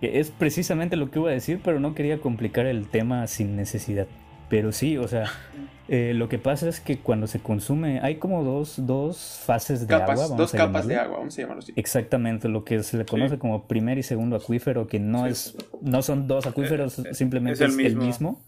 Es 0.00 0.30
precisamente 0.30 0.96
lo 0.96 1.10
que 1.10 1.18
iba 1.18 1.30
a 1.30 1.32
decir, 1.32 1.60
pero 1.64 1.80
no 1.80 1.94
quería 1.94 2.18
complicar 2.20 2.66
el 2.66 2.88
tema 2.88 3.26
sin 3.26 3.56
necesidad. 3.56 4.06
Pero 4.48 4.70
sí, 4.72 4.98
o 4.98 5.08
sea, 5.08 5.24
eh, 5.88 6.12
lo 6.14 6.28
que 6.28 6.38
pasa 6.38 6.68
es 6.68 6.80
que 6.80 6.98
cuando 6.98 7.26
se 7.26 7.38
consume, 7.40 8.00
hay 8.00 8.16
como 8.16 8.44
dos, 8.44 8.74
dos 8.86 9.40
fases 9.46 9.86
de 9.86 9.94
agua. 9.94 10.14
Vamos 10.14 10.36
dos 10.36 10.54
a 10.54 10.58
capas 10.58 10.86
de 10.86 10.96
agua, 10.96 11.18
vamos 11.18 11.38
a 11.38 11.40
llamarlo 11.40 11.62
así. 11.62 11.72
Exactamente, 11.76 12.48
lo 12.48 12.64
que 12.64 12.82
se 12.82 12.98
le 12.98 13.06
conoce 13.06 13.36
Sí. 13.36 13.38
como 13.40 13.66
primer 13.66 13.96
y 13.98 14.02
segundo 14.02 14.36
acuífero, 14.36 14.86
que 14.88 14.98
no 15.00 15.24
Sí. 15.26 15.30
es, 15.32 15.56
no 15.80 16.02
son 16.02 16.26
dos 16.28 16.46
acuíferos, 16.46 16.98
Eh, 16.98 17.02
eh, 17.10 17.14
simplemente 17.14 17.64
es 17.64 17.72
el 17.74 17.80
el 17.80 17.96
mismo. 17.96 18.02
mismo, 18.04 18.44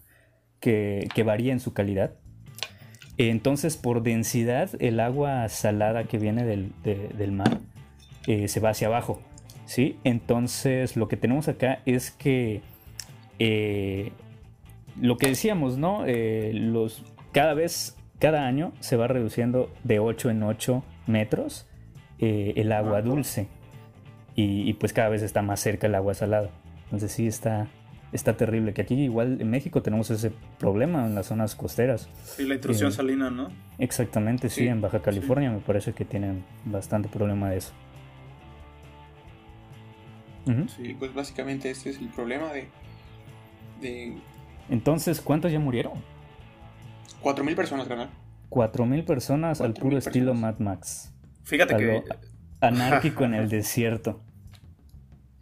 que, 0.59 1.07
que 1.15 1.23
varía 1.23 1.53
en 1.53 1.59
su 1.59 1.73
calidad. 1.73 2.11
Entonces, 3.17 3.77
por 3.77 4.03
densidad, 4.03 4.69
el 4.79 4.99
agua 4.99 5.47
salada 5.49 6.03
que 6.03 6.17
viene 6.19 6.43
del, 6.43 6.71
de- 6.83 7.09
del 7.17 7.31
mar 7.31 7.59
eh, 8.27 8.47
se 8.47 8.59
va 8.59 8.69
hacia 8.71 8.87
abajo, 8.87 9.21
¿sí? 9.65 9.97
Entonces, 10.03 10.95
lo 10.95 11.07
que 11.07 11.17
tenemos 11.17 11.47
acá 11.47 11.81
es 11.85 12.11
que 12.11 12.61
eh, 13.39 14.11
lo 14.99 15.17
que 15.17 15.27
decíamos, 15.27 15.77
¿no? 15.77 16.05
Eh, 16.05 16.51
los, 16.53 17.03
cada 17.31 17.53
vez, 17.53 17.97
cada 18.19 18.45
año 18.47 18.73
se 18.79 18.95
va 18.95 19.07
reduciendo 19.07 19.71
de 19.83 19.99
8 19.99 20.29
en 20.29 20.43
8 20.43 20.83
metros 21.07 21.67
eh, 22.19 22.53
el 22.55 22.71
agua 22.71 23.01
dulce. 23.01 23.47
Y, 24.35 24.69
y, 24.69 24.73
pues 24.73 24.91
cada 24.91 25.09
vez 25.09 25.21
está 25.21 25.41
más 25.41 25.59
cerca 25.61 25.87
el 25.87 25.95
agua 25.95 26.13
salada. 26.13 26.49
Entonces 26.85 27.11
sí 27.11 27.25
está, 27.25 27.67
está 28.11 28.35
terrible. 28.35 28.73
Que 28.73 28.81
aquí 28.81 28.95
igual 28.95 29.39
en 29.39 29.49
México 29.49 29.81
tenemos 29.81 30.11
ese 30.11 30.31
problema 30.59 31.05
en 31.05 31.15
las 31.15 31.27
zonas 31.27 31.55
costeras. 31.55 32.09
Sí, 32.23 32.45
la 32.45 32.55
intrusión 32.55 32.89
Eh, 32.89 32.93
salina, 32.93 33.29
¿no? 33.29 33.49
Exactamente, 33.79 34.49
sí, 34.49 34.61
Sí, 34.61 34.67
en 34.67 34.81
Baja 34.81 35.01
California 35.01 35.51
me 35.51 35.59
parece 35.59 35.93
que 35.93 36.03
tienen 36.03 36.43
bastante 36.65 37.07
problema 37.07 37.49
de 37.49 37.57
eso. 37.57 37.73
Ujú. 40.47 40.61
Y 40.61 40.69
Sí. 40.69 40.95
pues 40.97 41.13
básicamente 41.13 41.69
este 41.71 41.89
es 41.89 41.97
el 41.97 42.09
problema 42.09 42.51
de, 42.53 42.67
de 43.81 44.17
Entonces, 44.69 45.21
¿cuántos 45.21 45.51
ya 45.51 45.59
murieron? 45.59 45.93
4.000 47.21 47.55
personas, 47.55 47.87
canal. 47.87 48.09
4.000 48.49 49.03
personas 49.05 49.61
al 49.61 49.73
4.000 49.73 49.79
puro 49.81 49.97
estilo. 49.97 50.33
Mad 50.33 50.59
Max. 50.59 51.11
Fíjate 51.43 51.75
que 51.77 52.03
anárquico 52.61 53.23
en 53.23 53.33
el 53.33 53.49
desierto. 53.49 54.21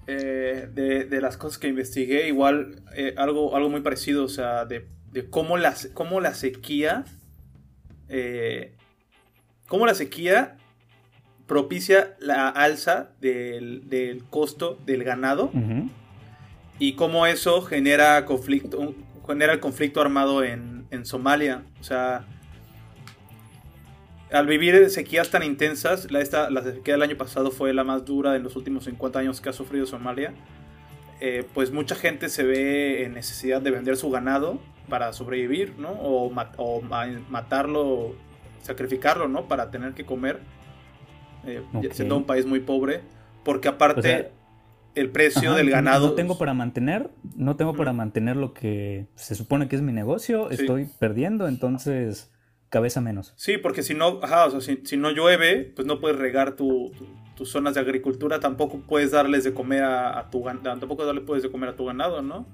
eh, 0.07 0.67
de, 0.73 1.05
de 1.05 1.21
las 1.21 1.37
cosas 1.37 1.57
que 1.57 1.67
investigué, 1.69 2.27
igual 2.27 2.83
eh, 2.95 3.13
algo, 3.17 3.55
algo 3.55 3.69
muy 3.69 3.81
parecido, 3.81 4.25
o 4.25 4.29
sea, 4.29 4.65
de, 4.65 4.87
de 5.11 5.29
cómo, 5.29 5.57
la, 5.57 5.73
cómo 5.93 6.19
la 6.19 6.33
sequía, 6.33 7.05
eh, 8.09 8.75
cómo 9.67 9.85
la 9.85 9.93
sequía 9.95 10.57
propicia 11.47 12.15
la 12.19 12.49
alza 12.49 13.09
del, 13.21 13.89
del 13.89 14.23
costo 14.25 14.77
del 14.85 15.03
ganado 15.03 15.51
y 16.79 16.93
cómo 16.93 17.25
eso 17.27 17.61
genera 17.61 18.25
conflicto, 18.25 18.95
genera 19.27 19.53
el 19.53 19.59
conflicto 19.59 20.01
armado 20.01 20.43
en, 20.43 20.85
en 20.91 21.05
Somalia. 21.05 21.63
O 21.79 21.83
sea, 21.83 22.25
al 24.31 24.47
vivir 24.47 24.89
sequías 24.89 25.29
tan 25.29 25.43
intensas, 25.43 26.11
la, 26.11 26.19
esta, 26.21 26.49
la 26.49 26.63
sequía 26.63 26.95
del 26.95 27.03
año 27.03 27.17
pasado 27.17 27.51
fue 27.51 27.73
la 27.73 27.83
más 27.83 28.03
dura 28.05 28.31
de 28.31 28.39
los 28.39 28.55
últimos 28.55 28.85
50 28.85 29.19
años 29.19 29.41
que 29.41 29.49
ha 29.49 29.53
sufrido 29.53 29.85
Somalia. 29.85 30.33
eh, 31.21 31.45
pues 31.53 31.71
mucha 31.71 31.95
gente 31.95 32.29
se 32.29 32.43
ve 32.43 33.03
en 33.03 33.13
necesidad 33.13 33.61
de 33.61 33.69
vender 33.71 33.95
su 33.95 34.09
ganado 34.09 34.59
para 34.89 35.13
sobrevivir, 35.13 35.73
¿no? 35.77 35.89
O, 35.91 36.29
ma- 36.31 36.51
o 36.57 36.81
ma- 36.81 37.07
matarlo, 37.29 38.15
sacrificarlo, 38.61 39.27
¿no? 39.27 39.47
Para 39.47 39.69
tener 39.71 39.93
que 39.93 40.03
comer, 40.05 40.39
eh, 41.45 41.61
siendo 41.91 42.17
un 42.17 42.25
país 42.25 42.45
muy 42.45 42.59
pobre. 42.59 43.01
Porque 43.43 43.67
aparte, 43.67 43.99
O 43.99 44.03
sea, 44.03 44.29
el 44.95 45.09
precio 45.09 45.49
Ajá, 45.49 45.57
del 45.57 45.69
ganado... 45.69 46.07
No 46.09 46.13
tengo 46.13 46.37
para 46.37 46.53
mantener, 46.53 47.09
no 47.35 47.55
tengo 47.55 47.73
para 47.75 47.91
mantener 47.93 48.35
lo 48.37 48.53
que 48.53 49.07
se 49.15 49.35
supone 49.35 49.67
que 49.67 49.75
es 49.75 49.81
mi 49.81 49.91
negocio, 49.91 50.47
Sí. 50.49 50.61
estoy 50.61 50.87
perdiendo, 50.99 51.47
entonces 51.47 52.31
cabeza 52.69 53.01
menos. 53.01 53.33
Sí, 53.35 53.57
porque 53.57 53.83
si 53.83 53.93
no, 53.95 54.19
ajá, 54.23 54.45
o 54.45 54.51
sea, 54.51 54.61
si, 54.61 54.79
si 54.85 54.97
no 54.97 55.11
llueve, 55.11 55.71
pues 55.75 55.85
no 55.87 55.99
puedes 55.99 56.17
regar 56.17 56.55
tu- 56.55 56.91
tu- 56.97 57.07
tus 57.35 57.49
zonas 57.49 57.73
de 57.73 57.81
agricultura, 57.81 58.39
tampoco 58.39 58.79
puedes 58.87 59.11
darles 59.11 59.43
de 59.43 59.53
comer 59.53 59.83
a, 59.83 60.17
a 60.19 60.29
tu 60.29 60.41
ganado, 60.43 60.79
tampoco 60.79 61.03
darle 61.05 61.21
puedes 61.21 61.43
de 61.43 61.51
comer 61.51 61.69
a 61.69 61.75
tu 61.75 61.85
ganado, 61.85 62.21
¿no? 62.21 62.45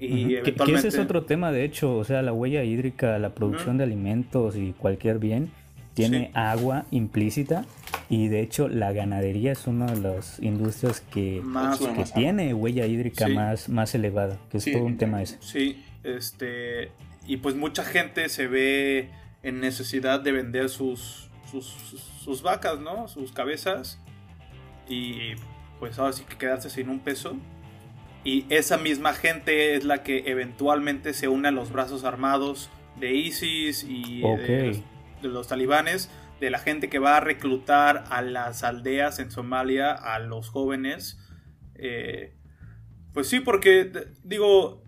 Y. 0.00 0.36
Que- 0.42 0.54
ese 0.74 0.88
es 0.88 0.98
otro 0.98 1.24
tema, 1.24 1.52
de 1.52 1.64
hecho, 1.64 1.96
o 1.96 2.04
sea, 2.04 2.20
la 2.22 2.32
huella 2.32 2.64
hídrica, 2.64 3.18
la 3.18 3.30
producción 3.34 3.78
de 3.78 3.84
alimentos 3.84 4.56
y 4.56 4.72
cualquier 4.72 5.18
bien 5.20 5.50
tiene 5.94 6.26
Sí. 6.26 6.30
agua 6.34 6.84
implícita 6.90 7.64
y 8.08 8.28
de 8.28 8.40
hecho 8.40 8.68
la 8.68 8.92
ganadería 8.92 9.52
es 9.52 9.66
una 9.66 9.86
de 9.86 10.00
las 10.00 10.38
industrias 10.42 11.00
que, 11.00 11.40
Más, 11.42 11.78
Consume 11.78 11.92
que 11.94 12.00
más 12.00 12.10
agua. 12.10 12.20
tiene 12.22 12.54
huella 12.54 12.86
hídrica 12.86 13.26
Sí. 13.26 13.32
más, 13.34 13.68
más 13.68 13.94
elevada, 13.94 14.38
que 14.50 14.58
es 14.58 14.64
Sí, 14.64 14.72
todo 14.72 14.84
un 14.84 14.96
tema 14.98 15.22
ese. 15.22 15.38
Sí, 15.40 15.84
este... 16.02 16.90
Y 17.26 17.38
pues 17.38 17.54
mucha 17.54 17.84
gente 17.84 18.28
se 18.28 18.46
ve 18.46 19.08
en 19.42 19.60
necesidad 19.60 20.20
de 20.20 20.32
vender 20.32 20.68
sus, 20.68 21.30
sus, 21.50 21.64
sus 22.22 22.42
vacas, 22.42 22.80
¿no? 22.80 23.08
Sus 23.08 23.32
cabezas. 23.32 23.98
Y 24.88 25.32
pues 25.78 25.98
ahora 25.98 26.12
sí 26.12 26.24
que 26.28 26.36
quedarse 26.36 26.68
sin 26.68 26.90
un 26.90 27.00
peso. 27.00 27.36
Y 28.24 28.44
esa 28.50 28.76
misma 28.78 29.14
gente 29.14 29.74
es 29.74 29.84
la 29.84 30.02
que 30.02 30.24
eventualmente 30.26 31.14
se 31.14 31.28
une 31.28 31.48
a 31.48 31.50
los 31.50 31.72
brazos 31.72 32.04
armados 32.04 32.68
de 33.00 33.14
ISIS 33.14 33.84
y 33.88 34.20
de, 34.20 34.26
Ok. 34.26 34.66
los, 34.66 34.76
de 35.22 35.28
los 35.28 35.48
talibanes, 35.48 36.10
de 36.40 36.50
la 36.50 36.58
gente 36.58 36.88
que 36.88 36.98
va 36.98 37.16
a 37.16 37.20
reclutar 37.20 38.04
a 38.10 38.22
las 38.22 38.62
aldeas 38.64 39.18
en 39.18 39.30
Somalia, 39.30 39.92
a 39.92 40.18
los 40.18 40.48
jóvenes. 40.50 41.18
Eh, 41.76 42.34
pues 43.12 43.28
sí, 43.28 43.40
porque 43.40 43.90
digo, 44.22 44.82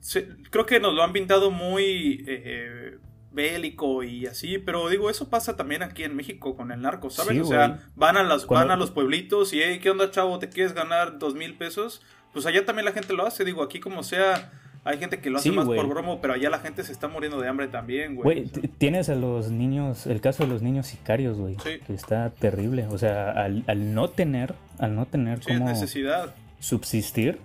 se- 0.00 0.28
creo 0.50 0.66
que 0.66 0.80
nos 0.80 0.94
lo 0.94 1.02
han 1.02 1.12
pintado 1.12 1.50
muy 1.50 2.24
eh, 2.26 2.98
bélico 3.32 4.02
y 4.02 4.26
así, 4.26 4.58
pero 4.58 4.88
digo, 4.88 5.10
eso 5.10 5.28
pasa 5.28 5.56
también 5.56 5.82
aquí 5.82 6.02
en 6.04 6.16
México 6.16 6.56
con 6.56 6.72
el 6.72 6.80
narco, 6.80 7.10
¿sabes? 7.10 7.34
Sí, 7.34 7.40
o 7.40 7.44
sea, 7.44 7.80
van 7.94 8.16
a, 8.16 8.22
las, 8.22 8.46
Cuando- 8.46 8.68
van 8.68 8.76
a 8.76 8.80
los 8.80 8.90
pueblitos 8.90 9.52
y, 9.52 9.62
hey, 9.62 9.78
¿qué 9.82 9.90
onda, 9.90 10.10
chavo? 10.10 10.38
¿Te 10.38 10.48
quieres 10.48 10.72
ganar 10.72 11.18
dos 11.18 11.34
mil 11.34 11.54
pesos? 11.54 12.02
Pues 12.32 12.46
allá 12.46 12.64
también 12.64 12.86
la 12.86 12.92
gente 12.92 13.12
lo 13.12 13.26
hace, 13.26 13.44
digo, 13.44 13.62
aquí 13.62 13.78
como 13.80 14.02
sea, 14.02 14.50
hay 14.86 14.98
gente 14.98 15.18
que 15.18 15.28
lo 15.30 15.38
hace 15.38 15.50
Sí, 15.50 15.54
más 15.54 15.66
por 15.66 15.86
bromo, 15.88 16.20
pero 16.22 16.34
allá 16.34 16.48
la 16.48 16.58
gente 16.60 16.82
se 16.84 16.92
está 16.92 17.08
muriendo 17.08 17.40
de 17.40 17.48
hambre 17.48 17.68
también, 17.68 18.14
güey. 18.14 18.24
Güey, 18.24 18.44
O 18.44 18.48
sea, 18.48 18.62
tienes 18.78 19.08
a 19.08 19.14
los 19.14 19.50
niños, 19.50 20.06
el 20.06 20.20
caso 20.20 20.44
de 20.44 20.48
los 20.48 20.62
niños 20.62 20.86
sicarios, 20.86 21.36
güey, 21.38 21.56
Sí. 21.62 21.80
que 21.86 21.92
está 21.92 22.30
terrible. 22.30 22.86
O 22.90 22.96
sea, 22.96 23.30
al, 23.32 23.64
al 23.66 23.92
no 23.94 24.08
tener, 24.08 24.54
al 24.78 24.94
no 24.94 25.04
tener 25.06 25.42
sí, 25.44 25.50
es 25.52 25.58
cómo 25.58 25.68
necesidad. 25.70 26.34
subsistir, 26.60 27.38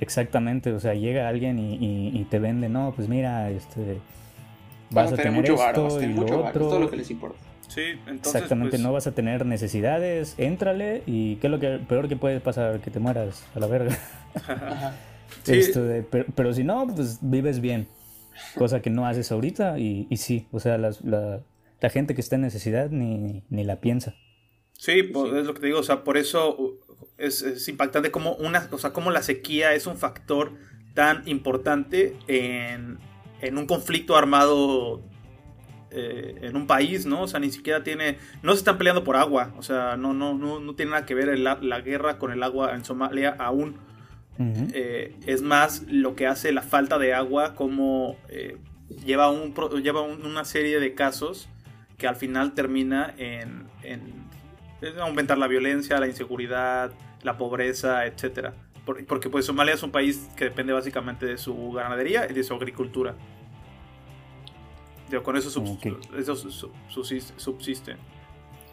exactamente, 0.00 0.72
o 0.72 0.80
sea, 0.80 0.94
llega 0.94 1.28
alguien 1.28 1.58
y, 1.58 1.74
y- 1.76 2.10
y 2.20 2.24
te 2.24 2.38
vende, 2.38 2.68
no, 2.68 2.92
pues 2.96 3.08
mira, 3.08 3.48
este, 3.50 3.98
vas, 4.90 5.12
a 5.12 5.16
tener, 5.16 5.32
mucho 5.32 5.54
esto 5.54 6.02
y 6.02 6.06
mucho 6.08 6.34
lo 6.34 6.40
otro. 6.46 6.48
es 6.64 6.68
todo 6.68 6.78
lo 6.80 6.90
que 6.90 6.96
les 6.96 7.10
importa. 7.10 7.38
Sí, 7.68 7.82
entonces. 8.06 8.34
Exactamente, 8.34 8.70
pues, 8.72 8.82
no 8.82 8.92
vas 8.92 9.06
a 9.06 9.12
tener 9.12 9.46
necesidades, 9.46 10.34
éntrale 10.36 11.02
y 11.06 11.36
qué 11.36 11.46
es 11.46 11.50
lo 11.50 11.58
que 11.58 11.78
peor 11.88 12.06
que 12.08 12.16
puede 12.16 12.38
pasar, 12.40 12.80
que 12.80 12.90
te 12.90 12.98
mueras 12.98 13.46
a 13.54 13.60
la 13.60 13.66
verga. 13.66 13.96
Sí. 15.42 15.54
Esto 15.54 15.82
de- 15.84 16.02
pero, 16.02 16.26
pero 16.34 16.52
si 16.54 16.64
no, 16.64 16.86
pues 16.94 17.18
vives 17.22 17.60
bien, 17.60 17.88
cosa 18.56 18.80
que 18.82 18.90
no 18.90 19.06
haces 19.06 19.30
ahorita 19.32 19.78
y, 19.78 20.06
y 20.10 20.16
sí, 20.18 20.46
o 20.52 20.60
sea, 20.60 20.78
las- 20.78 21.02
la, 21.04 21.40
la 21.80 21.90
gente 21.90 22.14
que 22.14 22.20
está 22.20 22.36
en 22.36 22.42
necesidad 22.42 22.90
ni, 22.90 23.42
ni 23.50 23.64
la 23.64 23.80
piensa. 23.80 24.14
Sí, 24.78 25.02
pues, 25.04 25.32
es 25.34 25.44
lo 25.46 25.54
que 25.54 25.60
te 25.60 25.66
digo, 25.66 25.78
o 25.80 25.84
sea, 25.84 26.02
por 26.04 26.16
eso 26.16 26.56
uh, 26.58 26.78
es, 27.18 27.42
es 27.42 27.68
impactante 27.68 28.10
como 28.10 28.34
una, 28.34 28.68
o 28.72 28.78
sea, 28.78 28.92
como 28.92 29.10
la 29.10 29.22
sequía 29.22 29.74
es 29.74 29.86
un 29.86 29.96
factor 29.96 30.52
tan 30.94 31.22
importante 31.28 32.16
en, 32.26 32.98
en 33.40 33.58
un 33.58 33.66
conflicto 33.66 34.16
armado 34.16 35.02
eh, 35.90 36.36
en 36.42 36.56
un 36.56 36.66
país, 36.66 37.06
¿no? 37.06 37.22
O 37.22 37.28
sea, 37.28 37.38
ni 37.38 37.50
siquiera 37.50 37.82
tiene, 37.84 38.18
no 38.42 38.52
se 38.52 38.58
están 38.58 38.78
peleando 38.78 39.04
por 39.04 39.16
agua, 39.16 39.52
o 39.58 39.62
sea, 39.62 39.96
no, 39.96 40.14
no, 40.14 40.34
no, 40.34 40.58
no 40.58 40.74
tiene 40.74 40.92
nada 40.92 41.06
que 41.06 41.14
ver 41.14 41.28
el- 41.28 41.44
la 41.44 41.80
guerra 41.80 42.18
con 42.18 42.32
el 42.32 42.42
agua 42.42 42.74
en 42.74 42.84
Somalia 42.84 43.36
aún. 43.38 43.76
Eh, 44.74 45.14
es 45.26 45.42
más 45.42 45.82
lo 45.88 46.14
que 46.16 46.26
hace 46.26 46.52
la 46.52 46.62
falta 46.62 46.98
de 46.98 47.14
agua, 47.14 47.54
como 47.54 48.16
eh, 48.28 48.56
lleva, 49.04 49.30
un, 49.30 49.54
lleva 49.82 50.00
un- 50.02 50.24
una 50.26 50.44
serie 50.44 50.80
de 50.80 50.94
casos 50.94 51.48
que 51.98 52.08
al 52.08 52.16
final 52.16 52.52
termina 52.54 53.14
en, 53.18 53.66
en- 53.82 54.24
en 54.80 54.98
aumentar 54.98 55.38
la 55.38 55.46
violencia, 55.46 56.00
la 56.00 56.08
inseguridad, 56.08 56.92
la 57.22 57.36
pobreza, 57.38 58.04
etcétera. 58.06 58.54
Por- 58.84 59.04
porque 59.06 59.28
pues 59.30 59.46
Somalia 59.46 59.74
es 59.74 59.82
un 59.84 59.92
país 59.92 60.28
que 60.34 60.46
depende 60.46 60.72
básicamente 60.72 61.24
de 61.26 61.38
su 61.38 61.70
ganadería 61.72 62.26
y 62.28 62.32
de 62.34 62.42
su 62.42 62.54
agricultura. 62.54 63.14
Con 65.22 65.36
eso, 65.36 65.50
subs- 65.50 65.78
eso. 66.18 66.72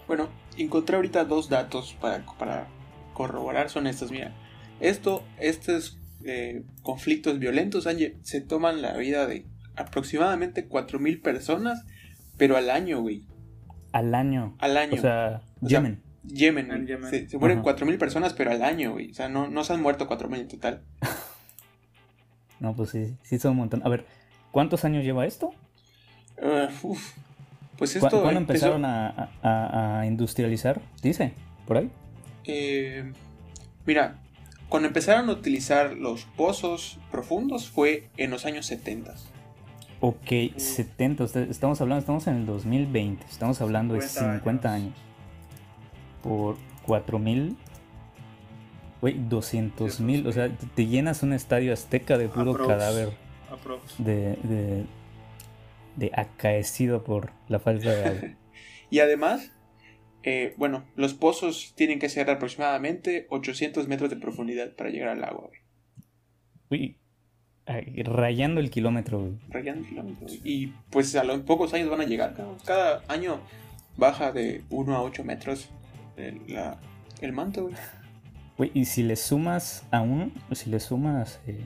Bueno, 0.08 0.30
encontré 0.58 0.96
ahorita 0.96 1.26
dos 1.26 1.50
datos 1.50 1.96
para, 2.00 2.26
para 2.38 2.68
corroborar, 3.14 3.70
son 3.70 3.86
estos, 3.88 4.10
mira. 4.10 4.32
Esto, 4.80 5.24
estos 5.40 6.00
eh, 6.24 6.64
conflictos 6.82 7.40
violentos 7.40 7.88
han 7.88 7.98
se 8.22 8.42
toman 8.42 8.82
la 8.82 8.96
vida 8.98 9.28
de 9.28 9.46
aproximadamente 9.76 10.68
4.000 10.68 11.22
personas, 11.22 11.86
pero 12.38 12.58
al 12.58 12.70
año, 12.70 13.02
güey. 13.02 13.24
Al 13.92 14.14
año. 14.16 14.56
Al 14.60 14.78
año. 14.78 14.96
O 14.96 14.98
sea, 14.98 15.42
O 15.62 15.70
sea, 15.70 15.80
Yemen. 15.80 16.02
Yemen, 16.24 16.72
En 16.72 16.78
güey. 16.78 16.88
Yemen. 16.88 17.10
Se, 17.10 17.30
se 17.30 17.38
mueren 17.38 17.60
Ajá. 17.60 17.76
4.000 17.76 17.98
personas, 17.98 18.34
pero 18.34 18.52
al 18.52 18.64
año, 18.64 18.92
güey. 18.94 19.12
O 19.12 19.14
sea, 19.14 19.30
no, 19.30 19.48
no 19.48 19.64
se 19.64 19.74
han 19.74 19.82
muerto 19.82 20.08
4.000 20.08 20.40
en 20.40 20.48
total. 20.48 20.84
No, 22.60 22.76
pues 22.76 22.90
sí, 22.90 23.16
sí 23.24 23.40
son 23.40 23.52
un 23.52 23.58
montón. 23.60 23.82
A 23.86 23.88
ver, 23.88 24.06
¿Cuántos 24.52 24.84
años 24.86 25.04
lleva 25.04 25.26
esto? 25.26 25.52
Uh, 26.42 26.96
pues 27.78 27.96
esto 27.96 28.22
¿Cuándo 28.22 28.40
empezaron 28.40 28.84
a, 28.86 30.04
industrializar? 30.06 30.82
Dice, 31.02 31.34
por 31.68 31.78
ahí. 31.78 31.90
Eh, 32.46 33.12
mira, 33.86 34.20
cuando 34.70 34.88
empezaron 34.88 35.30
a 35.30 35.34
utilizar 35.34 35.94
los 35.94 36.26
pozos 36.26 37.00
profundos 37.12 37.70
fue 37.70 38.10
en 38.18 38.30
los 38.30 38.46
años 38.46 38.68
70. 38.68 39.16
Ok, 40.00 40.56
70, 40.56 41.26
estamos 41.50 41.82
hablando, 41.82 42.00
estamos 42.00 42.28
en 42.28 42.36
el 42.36 42.46
2020, 42.46 43.26
estamos 43.26 43.60
hablando 43.62 43.96
de 43.96 44.02
50 44.02 44.72
años. 44.72 44.94
Por 46.24 46.56
4 46.86 47.20
mil, 47.20 47.58
güey, 49.02 49.16
200 49.28 50.00
mil, 50.00 50.28
o 50.28 50.32
sea, 50.32 50.50
te 50.50 50.86
llenas 50.86 51.24
un 51.24 51.34
estadio 51.34 51.74
azteca 51.74 52.18
de 52.18 52.30
puro 52.30 52.56
cadáver 52.66 53.10
De, 53.98 54.38
de, 54.44 54.86
de 55.96 56.12
acaecido 56.16 57.04
por 57.04 57.32
la 57.48 57.60
falta 57.60 57.90
de 57.90 58.06
agua. 58.06 58.30
y 58.90 59.00
además, 59.00 59.52
eh, 60.30 60.54
bueno, 60.58 60.84
los 60.96 61.16
pozos 61.16 61.74
tienen 61.76 61.98
que 61.98 62.08
ser 62.08 62.30
aproximadamente 62.30 63.26
800 63.30 63.88
metros 63.88 64.12
de 64.12 64.18
profundidad 64.18 64.76
para 64.76 64.92
llegar 64.92 65.10
al 65.10 65.24
agua, 65.24 65.50
güey. 65.50 65.60
Uy, 66.70 66.98
rayando 68.04 68.60
el 68.60 68.70
kilómetro, 68.70 69.32
Rayando 69.50 69.82
el 69.82 69.90
kilómetro. 69.90 70.28
Y 70.44 70.68
pues 70.92 71.16
a 71.16 71.24
los 71.24 71.42
pocos 71.42 71.74
años 71.74 71.90
van 71.90 72.02
a 72.02 72.06
llegar. 72.06 72.36
Cada 72.64 73.02
año 73.08 73.40
baja 73.98 74.32
de 74.32 74.62
1 74.70 74.96
a 74.96 75.02
8 75.02 75.24
metros 75.24 75.70
el, 76.16 76.40
el 77.22 77.34
manto, 77.34 77.72
güey. 78.58 78.72
y 78.76 78.86
si 78.86 79.02
le 79.02 79.16
sumas 79.16 79.84
aún, 79.90 80.34
si 80.52 80.70
le 80.70 80.80
sumas 80.80 81.40
eh, 81.48 81.66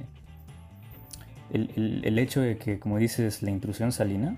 el, 1.51 2.17
hecho 2.17 2.39
de 2.39 2.57
que, 2.57 2.79
como 2.79 2.97
dices, 2.97 3.43
la 3.43 3.51
intrusión 3.51 3.91
salina, 3.91 4.37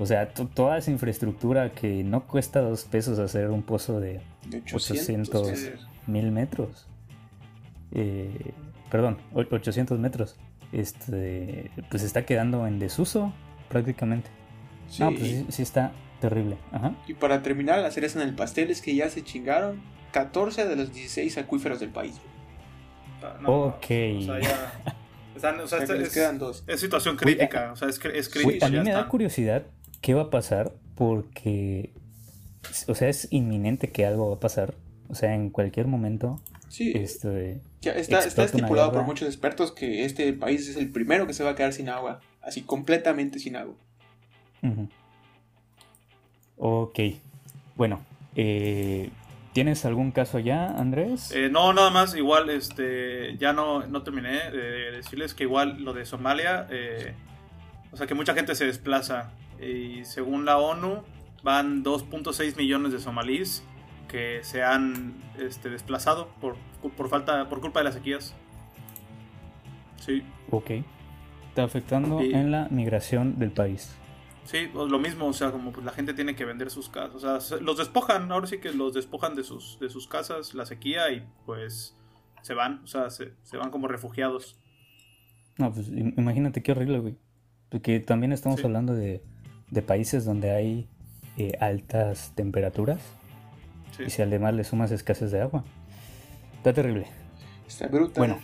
o 0.00 0.06
sea, 0.06 0.30
toda 0.30 0.78
esa 0.78 0.90
infraestructura 0.90 1.72
que 1.72 2.02
no 2.02 2.26
cuesta 2.26 2.62
dos 2.62 2.84
pesos 2.84 3.18
hacer 3.18 3.50
un 3.50 3.62
pozo 3.62 4.00
de, 4.00 4.22
800 4.72 5.52
mil 6.06 6.32
metros. 6.32 6.86
Eh, 7.92 8.52
perdón, 8.90 9.18
800 9.34 9.98
metros, 9.98 10.36
este, 10.72 11.70
pues 11.90 12.02
está 12.02 12.24
quedando 12.24 12.66
en 12.66 12.78
desuso 12.78 13.34
prácticamente. 13.68 14.30
Sí. 14.88 15.02
No, 15.02 15.10
pues 15.10 15.44
sí, 15.50 15.62
está 15.62 15.92
terrible. 16.18 16.56
Y 17.06 17.12
para 17.12 17.42
terminar, 17.42 17.80
la 17.80 17.90
cereza 17.90 18.22
en 18.22 18.26
el 18.26 18.34
pastel 18.34 18.70
es 18.70 18.80
que 18.80 18.94
ya 18.94 19.10
se 19.10 19.22
chingaron 19.22 19.82
14 20.12 20.66
de 20.66 20.76
los 20.76 20.94
16 20.94 21.36
acuíferos 21.36 21.78
del 21.78 21.90
país. 21.90 22.14
ok. 23.44 23.84
O 25.36 25.38
sea, 25.38 25.50
es, 25.94 26.12
quedan 26.12 26.38
dos. 26.38 26.64
es, 26.66 26.80
situación 26.80 27.16
crítica. 27.16 27.72
o 27.72 27.76
sea, 27.76 27.88
es, 27.88 28.00
es 28.14 28.28
crítica. 28.30 28.64
a 28.64 28.70
mí 28.70 28.80
me 28.80 28.92
da 28.92 29.06
curiosidad 29.06 29.64
qué 30.00 30.14
va 30.14 30.22
a 30.22 30.30
pasar 30.30 30.72
porque, 30.94 31.92
o 32.88 32.94
sea, 32.94 33.08
es 33.08 33.28
inminente 33.30 33.90
que 33.90 34.06
algo 34.06 34.28
va 34.28 34.36
a 34.36 34.40
pasar. 34.40 34.74
O 35.08 35.14
sea, 35.14 35.34
en 35.34 35.50
cualquier 35.50 35.86
momento 35.86 36.40
Sí. 36.70 36.92
Este, 36.94 37.60
ya 37.80 37.92
está, 37.92 38.20
está 38.20 38.44
estipulado 38.44 38.92
por 38.92 39.02
muchos 39.02 39.26
expertos 39.26 39.72
que 39.72 40.04
este 40.04 40.32
país 40.32 40.68
es 40.68 40.76
el 40.76 40.90
primero 40.90 41.26
que 41.26 41.34
se 41.34 41.42
va 41.42 41.50
a 41.50 41.54
quedar 41.56 41.72
sin 41.72 41.88
agua, 41.88 42.20
así 42.40 42.62
completamente 42.62 43.40
sin 43.40 43.56
agua. 43.56 43.74
Ok, 46.56 47.00
bueno, 47.74 48.00
eh, 48.36 49.10
¿tienes 49.52 49.84
algún 49.84 50.12
caso 50.12 50.38
allá, 50.38 50.68
Andrés? 50.68 51.32
Eh, 51.32 51.48
no, 51.50 51.72
nada 51.72 51.90
más, 51.90 52.14
igual, 52.14 52.50
este, 52.50 53.36
ya 53.36 53.52
no, 53.52 53.84
no 53.88 54.04
terminé 54.04 54.50
de 54.52 54.92
decirles 54.92 55.34
que 55.34 55.42
igual 55.42 55.82
lo 55.82 55.92
de 55.92 56.06
Somalia, 56.06 56.68
eh, 56.70 57.14
o 57.90 57.96
sea 57.96 58.06
que 58.06 58.14
mucha 58.14 58.34
gente 58.34 58.54
se 58.54 58.64
desplaza 58.64 59.32
y 59.60 60.04
según 60.04 60.44
la 60.44 60.58
ONU 60.58 61.02
van 61.42 61.84
2.6 61.84 62.56
millones 62.56 62.92
de 62.92 63.00
somalíes 63.00 63.64
que 64.08 64.40
se 64.42 64.62
han 64.62 65.14
este, 65.38 65.70
desplazado 65.70 66.28
por, 66.40 66.56
por, 66.96 67.08
falta, 67.08 67.48
por 67.48 67.60
culpa 67.60 67.80
de 67.80 67.84
las 67.84 67.94
sequías. 67.94 68.34
Sí. 69.96 70.22
Ok. 70.50 70.70
Está 71.48 71.64
afectando 71.64 72.20
en 72.20 72.50
la 72.50 72.68
migración 72.70 73.38
del 73.38 73.52
país. 73.52 73.96
Sí, 74.44 74.68
pues, 74.72 74.90
lo 74.90 74.98
mismo, 74.98 75.26
o 75.26 75.32
sea, 75.32 75.52
como 75.52 75.70
pues 75.72 75.84
la 75.84 75.92
gente 75.92 76.14
tiene 76.14 76.34
que 76.34 76.44
vender 76.44 76.70
sus 76.70 76.88
casas, 76.88 77.22
o 77.22 77.40
sea, 77.40 77.58
los 77.60 77.76
despojan, 77.76 78.32
ahora 78.32 78.48
sí 78.48 78.58
que 78.58 78.72
los 78.72 78.94
despojan 78.94 79.36
de 79.36 79.44
sus, 79.44 79.78
de 79.78 79.88
sus 79.90 80.08
casas, 80.08 80.54
la 80.54 80.66
sequía 80.66 81.12
y 81.12 81.24
pues 81.46 81.96
se 82.42 82.54
van, 82.54 82.80
o 82.82 82.86
sea, 82.86 83.10
se, 83.10 83.32
van 83.56 83.70
como 83.70 83.86
refugiados. 83.86 84.58
No, 85.58 85.72
pues 85.72 85.88
imagínate 85.88 86.62
qué 86.62 86.72
horrible, 86.72 86.98
güey. 86.98 87.16
Porque 87.68 88.00
también 88.00 88.32
estamos 88.32 88.64
hablando 88.64 88.94
de, 88.94 89.22
de, 89.70 89.82
países 89.82 90.24
donde 90.24 90.50
hay 90.50 90.88
eh, 91.36 91.52
altas 91.60 92.32
temperaturas 92.34 93.00
y 94.04 94.10
si 94.10 94.22
además 94.22 94.54
le 94.54 94.64
sumas 94.64 94.90
escasez 94.90 95.30
de 95.30 95.40
agua. 95.40 95.64
Está 96.56 96.72
terrible. 96.72 97.06
Está 97.66 97.88
brutal. 97.88 98.14
Bueno, 98.16 98.38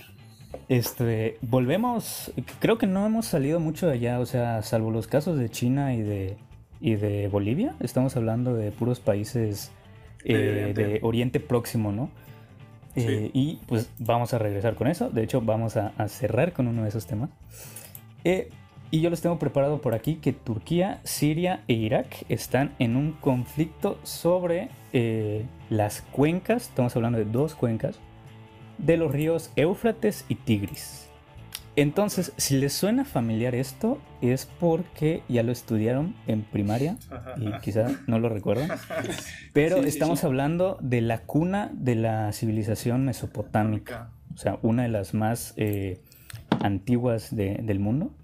este, 0.68 1.39
volvemos. 1.43 2.33
Creo 2.61 2.79
que 2.79 2.87
no 2.87 3.07
hemos 3.07 3.27
salido 3.27 3.61
mucho 3.61 3.87
de 3.87 3.95
allá, 3.95 4.20
o 4.20 4.27
sea, 4.27 4.62
salvo 4.62 4.91
los 4.91 5.07
casos 5.07 5.39
de 5.39 5.49
China 5.49 5.95
y 5.95 6.03
de, 6.03 6.37
y 6.81 6.97
de 6.97 7.29
Bolivia. 7.29 7.74
Estamos 7.81 8.16
hablando 8.16 8.55
de 8.55 8.72
puros 8.72 9.01
países 9.01 9.70
de, 10.24 10.70
eh, 10.70 11.01
Oriente 11.03 11.41
Próximo, 11.41 11.93
¿no? 11.93 12.11
Eh, 12.97 13.31
y 13.35 13.61
pues 13.66 13.91
vamos 13.99 14.33
a 14.33 14.39
regresar 14.39 14.74
con 14.74 14.87
eso. 14.87 15.11
De 15.11 15.22
hecho, 15.22 15.41
vamos 15.43 15.77
a, 15.77 16.09
cerrar 16.09 16.53
con 16.53 16.66
uno 16.66 16.83
de 16.83 16.89
esos 16.89 17.07
temas. 17.07 17.31
Eh, 18.24 18.49
y 18.91 19.01
yo 19.01 19.11
les 19.11 19.20
tengo 19.20 19.39
preparado 19.39 19.80
por 19.80 19.95
aquí 19.95 20.16
que 20.16 20.32
Turquía, 20.32 21.01
Siria 21.05 21.62
e 21.68 21.74
Irak 21.74 22.24
están 22.28 22.74
en 22.78 22.97
un 22.97 23.12
conflicto 23.12 23.99
sobre 24.03 24.68
eh, 24.93 25.45
las 25.70 26.03
cuencas, 26.03 26.68
estamos 26.68 26.95
hablando 26.97 27.18
de 27.18 27.24
dos 27.24 27.55
cuencas, 27.55 27.99
de 28.78 28.97
los 28.97 29.11
ríos 29.11 29.51
Éufrates 29.57 30.24
y 30.28 30.37
Tigris. 30.37 31.07
Entonces, 31.76 32.32
si 32.39 32.57
les 32.57 32.72
suena 32.72 33.05
familiar 33.05 33.55
esto, 33.55 33.99
es 34.22 34.47
porque 34.47 35.22
ya 35.28 35.43
lo 35.43 35.53
estudiaron 35.53 36.14
en 36.26 36.43
primaria 36.43 36.97
y 37.37 37.53
quizá 37.61 37.89
no 38.07 38.18
lo 38.18 38.30
recuerdan. 38.30 38.70
Pero 39.53 39.84
estamos 39.84 40.24
hablando 40.24 40.78
de 40.80 41.03
la 41.03 41.18
cuna 41.22 41.70
de 41.74 41.95
la 41.95 42.32
civilización 42.32 43.05
mesopotámica, 43.05 44.11
o 44.34 44.39
sea, 44.39 44.59
una 44.62 44.84
de 44.84 44.89
las 44.89 45.12
más 45.12 45.53
eh, 45.59 46.01
antiguas 46.62 47.34
del 47.37 47.78
mundo. 47.78 48.14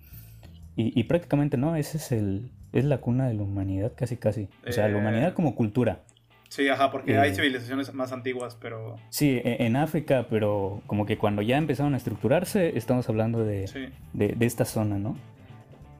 Y, 0.75 1.03
prácticamente 1.05 1.59
no, 1.59 1.77
ese 1.77 1.99
es 1.99 2.13
el 2.13 2.51
es 2.73 2.85
la 2.85 2.99
cuna 2.99 3.29
de 3.29 3.35
la 3.35 3.43
humanidad 3.43 3.93
casi 3.95 4.17
casi. 4.17 4.49
O 4.67 4.73
sea, 4.73 4.89
la 4.89 4.99
humanidad 4.99 5.29
eh, 5.29 5.35
como 5.35 5.55
cultura. 5.55 6.01
Sí, 6.49 6.69
ajá, 6.69 6.91
porque 6.91 7.19
hay 7.19 7.31
eh, 7.31 7.35
civilizaciones 7.35 7.93
más 7.95 8.13
antiguas, 8.13 8.59
pero... 8.61 8.97
Sí, 9.09 9.41
e, 9.43 9.65
en 9.65 9.77
África, 9.77 10.27
pero 10.29 10.83
como 10.87 11.07
que 11.07 11.17
cuando 11.17 11.41
ya 11.43 11.57
empezaron 11.57 11.95
a 11.95 11.97
estructurarse, 11.97 12.77
estamos 12.77 13.09
hablando 13.09 13.45
de, 13.45 13.91
de, 14.13 14.47
esta 14.47 14.65
zona, 14.65 14.99
¿no? 14.99 15.17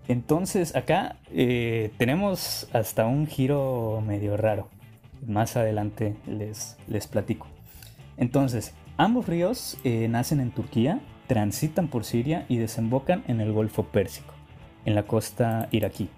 Entonces, 0.09 0.77
acá 0.77 1.17
eh, 1.31 1.91
tenemos 1.97 2.69
hasta 2.73 3.07
un 3.07 3.27
giro 3.27 4.03
medio 4.07 4.37
raro. 4.37 4.69
Más 5.27 5.57
adelante 5.57 6.17
les, 6.27 6.77
les 6.89 7.07
platico. 7.07 7.47
Entonces, 8.19 8.75
ambos 8.99 9.27
ríos 9.27 9.79
nacen 9.85 10.41
en 10.41 10.51
Turquía, 10.51 11.01
transitan 11.29 11.89
por 11.89 12.05
Siria 12.05 12.45
y 12.49 12.59
desembocan 12.59 13.23
en 13.27 13.41
el 13.41 13.53
Golfo 13.53 13.85
Pérsico 13.85 14.32
en 14.85 14.95
la 14.95 15.05
costa 15.05 15.69
iraquí. 15.71 16.09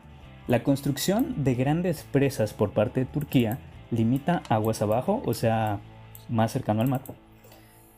La 0.47 0.63
construcción 0.63 1.43
de 1.43 1.55
grandes 1.55 2.05
presas 2.11 2.53
por 2.53 2.73
parte 2.73 3.01
de 3.01 3.07
Turquía 3.07 3.59
limita 3.91 4.43
aguas 4.49 4.83
abajo, 4.83 5.23
o 5.25 5.35
sea, 5.35 5.81
más 6.29 6.53
cercano 6.53 6.83
al 6.83 6.89
mar, 6.89 7.03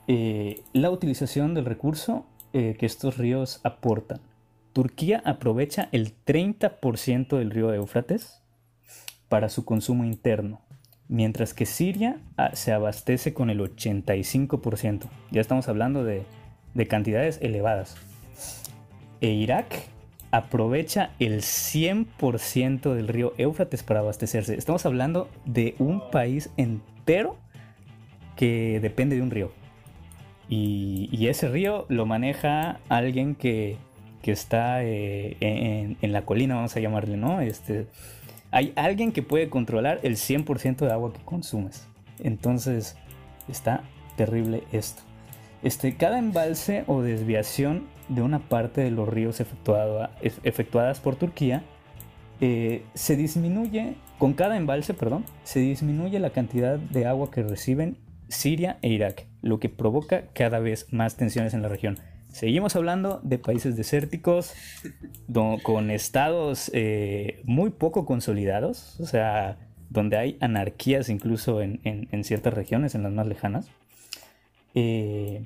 eh, 0.08 0.62
la 0.72 0.90
utilización 0.90 1.54
del 1.54 1.64
recurso 1.64 2.26
eh, 2.52 2.76
que 2.78 2.86
estos 2.86 3.18
ríos 3.18 3.60
aportan. 3.64 4.20
Turquía 4.72 5.22
aprovecha 5.24 5.88
el 5.90 6.14
30% 6.24 7.38
del 7.38 7.50
río 7.50 7.72
Éufrates 7.72 8.42
para 9.28 9.48
su 9.48 9.64
consumo 9.64 10.04
interno, 10.04 10.60
mientras 11.08 11.54
que 11.54 11.66
Siria 11.66 12.20
ah, 12.36 12.50
se 12.54 12.72
abastece 12.72 13.34
con 13.34 13.50
el 13.50 13.58
85%. 13.58 15.08
Ya 15.32 15.40
estamos 15.40 15.68
hablando 15.68 16.04
de, 16.04 16.24
de 16.74 16.86
cantidades 16.86 17.38
elevadas. 17.42 17.96
E 19.20 19.30
Irak 19.30 19.88
aprovecha 20.30 21.10
el 21.18 21.40
100% 21.42 22.94
del 22.94 23.08
río 23.08 23.34
Éufrates 23.38 23.82
para 23.82 24.00
abastecerse. 24.00 24.56
Estamos 24.56 24.86
hablando 24.86 25.28
de 25.44 25.74
un 25.78 26.10
país 26.10 26.50
entero 26.56 27.36
que 28.36 28.80
depende 28.80 29.16
de 29.16 29.22
un 29.22 29.30
río. 29.30 29.52
Y, 30.48 31.26
ese 31.26 31.48
río 31.48 31.86
lo 31.88 32.06
maneja 32.06 32.78
alguien 32.88 33.34
que, 33.34 33.78
está 34.22 34.82
eh, 34.82 35.36
en, 35.40 36.12
la 36.12 36.22
colina, 36.22 36.56
vamos 36.56 36.76
a 36.76 36.80
llamarle, 36.80 37.16
¿no? 37.16 37.40
Este, 37.40 37.86
hay 38.50 38.72
alguien 38.74 39.12
que 39.12 39.22
puede 39.22 39.48
controlar 39.48 40.00
el 40.02 40.16
100% 40.16 40.78
de 40.78 40.92
agua 40.92 41.12
que 41.12 41.20
consumes. 41.24 41.86
Entonces, 42.18 42.96
está 43.48 43.82
terrible 44.16 44.64
esto. 44.72 45.02
Este, 45.62 45.96
cada 45.96 46.18
embalse 46.18 46.84
o 46.88 47.02
desviación 47.02 47.84
de 48.08 48.22
una 48.22 48.40
parte 48.48 48.80
de 48.80 48.90
los 48.90 49.08
ríos 49.08 49.40
efectuadas 49.40 51.00
por 51.00 51.16
Turquía 51.16 51.62
eh, 52.40 52.84
se 52.94 53.16
disminuye, 53.16 53.94
con 54.18 54.34
cada 54.34 54.56
embalse, 54.56 54.94
perdón, 54.94 55.24
se 55.44 55.60
disminuye 55.60 56.18
la 56.18 56.30
cantidad 56.30 56.78
de 56.78 57.06
agua 57.06 57.30
que 57.30 57.42
reciben 57.42 57.96
Siria 58.28 58.78
e 58.82 58.88
Irak, 58.88 59.26
lo 59.42 59.58
que 59.58 59.68
provoca 59.68 60.26
cada 60.34 60.58
vez 60.58 60.92
más 60.92 61.16
tensiones 61.16 61.54
en 61.54 61.62
la 61.62 61.68
región. 61.68 61.98
Seguimos 62.28 62.76
hablando 62.76 63.20
de 63.22 63.38
países 63.38 63.76
desérticos 63.76 64.52
con 65.62 65.90
estados 65.90 66.70
eh, 66.74 67.40
muy 67.44 67.70
poco 67.70 68.04
consolidados, 68.04 69.00
o 69.00 69.06
sea, 69.06 69.56
donde 69.88 70.18
hay 70.18 70.36
anarquías 70.40 71.08
incluso 71.08 71.62
en, 71.62 72.24
ciertas 72.24 72.52
regiones, 72.52 72.94
en 72.94 73.04
las 73.04 73.12
más 73.12 73.26
lejanas. 73.26 73.70
Eh, 74.74 75.44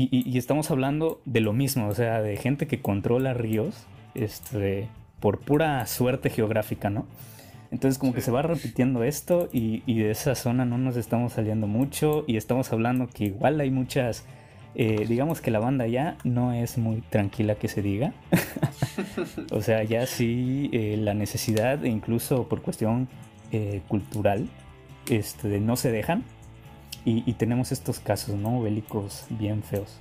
y, 0.00 0.38
estamos 0.38 0.70
hablando 0.70 1.20
de 1.24 1.40
lo 1.40 1.52
mismo, 1.52 1.88
o 1.88 1.94
sea, 1.94 2.22
de 2.22 2.36
gente 2.36 2.68
que 2.68 2.80
controla 2.80 3.34
ríos 3.34 3.74
este, 4.14 4.86
por 5.18 5.40
pura 5.40 5.84
suerte 5.86 6.30
geográfica, 6.30 6.88
¿no? 6.88 7.04
Entonces 7.72 7.98
como 7.98 8.14
que 8.14 8.20
se 8.20 8.30
va 8.30 8.42
repitiendo 8.42 9.02
esto 9.02 9.48
y, 9.52 9.80
de 9.86 10.12
esa 10.12 10.36
zona 10.36 10.64
no 10.64 10.78
nos 10.78 10.96
estamos 10.96 11.32
saliendo 11.32 11.66
mucho 11.66 12.22
y 12.28 12.36
estamos 12.36 12.72
hablando 12.72 13.08
que 13.08 13.24
igual 13.24 13.58
hay 13.58 13.72
muchas, 13.72 14.24
eh, 14.76 15.04
digamos 15.08 15.40
que 15.40 15.50
la 15.50 15.58
banda 15.58 15.88
ya 15.88 16.16
no 16.22 16.52
es 16.52 16.78
muy 16.78 17.00
tranquila 17.00 17.56
que 17.56 17.66
se 17.66 17.82
diga. 17.82 18.12
o 19.50 19.60
sea, 19.62 19.82
ya 19.82 20.06
sí 20.06 20.70
eh, 20.72 20.96
la 20.96 21.12
necesidad, 21.12 21.82
incluso 21.82 22.48
por 22.48 22.62
cuestión 22.62 23.08
eh, 23.50 23.82
cultural, 23.88 24.48
este, 25.10 25.58
no 25.58 25.74
se 25.74 25.90
dejan 25.90 26.22
y, 27.08 27.32
tenemos 27.34 27.72
estos 27.72 28.00
casos, 28.00 28.36
¿no? 28.36 28.60
Bélicos 28.60 29.24
bien 29.30 29.62
feos. 29.62 29.98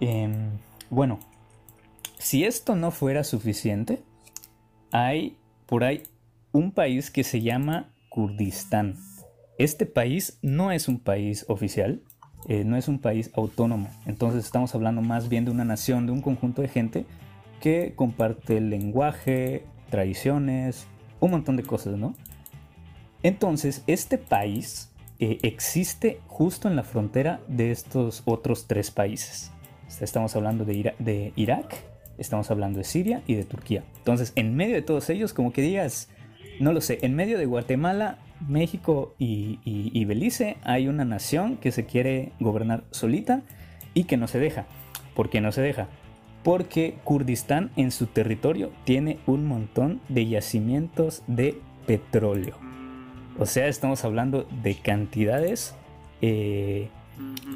Em, 0.00 0.50
bueno, 0.90 1.18
si 2.18 2.44
esto 2.44 2.76
no 2.76 2.90
fuera 2.90 3.24
suficiente, 3.24 4.02
hay 4.90 5.36
por 5.66 5.84
ahí 5.84 6.02
un 6.52 6.72
país 6.72 7.10
que 7.10 7.24
se 7.24 7.42
llama 7.42 7.90
Kurdistán. 8.08 8.96
Este 9.58 9.86
país 9.86 10.38
no 10.40 10.72
es 10.72 10.88
un 10.88 10.98
país 10.98 11.44
oficial, 11.48 12.00
eh, 12.48 12.64
no 12.64 12.76
es 12.76 12.88
un 12.88 13.00
país 13.00 13.30
autónomo. 13.34 13.90
Entonces 14.06 14.44
estamos 14.44 14.74
hablando 14.74 15.02
más 15.02 15.28
bien 15.28 15.44
de 15.44 15.50
una 15.50 15.64
nación, 15.64 16.06
de 16.06 16.12
un 16.12 16.22
conjunto 16.22 16.62
de 16.62 16.68
gente 16.68 17.04
que 17.60 17.92
comparte 17.96 18.60
lenguaje, 18.60 19.64
tradiciones, 19.90 20.86
un 21.20 21.32
montón 21.32 21.56
de 21.56 21.64
cosas, 21.64 21.98
¿no? 21.98 22.14
Entonces, 23.22 23.82
este 23.88 24.16
país 24.16 24.92
eh, 25.20 25.38
existe 25.42 26.20
justo 26.26 26.68
en 26.68 26.76
la 26.76 26.84
frontera 26.84 27.40
de 27.48 27.70
estos 27.70 28.22
otros 28.24 28.66
tres 28.66 28.90
países. 28.90 29.50
Estamos 30.00 30.36
hablando 30.36 30.64
de, 30.64 31.32
Irak, 31.34 31.74
estamos 32.18 32.50
hablando 32.50 32.78
de 32.78 32.84
Siria 32.84 33.22
y 33.26 33.34
de 33.34 33.44
Turquía. 33.44 33.84
Entonces, 33.96 34.32
en 34.36 34.54
medio 34.54 34.74
de 34.74 34.82
todos 34.82 35.10
ellos, 35.10 35.32
como 35.32 35.52
que 35.52 35.62
digas, 35.62 36.08
no 36.60 36.72
lo 36.72 36.80
sé, 36.80 36.98
en 37.02 37.16
medio 37.16 37.38
de 37.38 37.46
Guatemala, 37.46 38.18
México 38.46 39.16
y, 39.18 40.04
Belice 40.04 40.58
hay 40.62 40.86
una 40.86 41.04
nación 41.04 41.56
que 41.56 41.72
se 41.72 41.84
quiere 41.84 42.32
gobernar 42.38 42.84
solita 42.92 43.42
y 43.94 44.04
que 44.04 44.16
no 44.16 44.28
se 44.28 44.38
deja. 44.38 44.66
¿Por 45.16 45.30
qué 45.30 45.40
no 45.40 45.50
se 45.50 45.62
deja? 45.62 45.88
Porque 46.44 46.96
Kurdistán 47.02 47.72
en 47.74 47.90
su 47.90 48.06
territorio 48.06 48.70
tiene 48.84 49.18
un 49.26 49.46
montón 49.46 50.00
de 50.08 50.28
yacimientos 50.28 51.24
de 51.26 51.60
petróleo. 51.86 52.77
O 53.38 53.46
sea, 53.46 53.68
estamos 53.68 54.04
hablando 54.04 54.46
de 54.62 54.74
cantidades, 54.74 55.74
eh, 56.20 56.88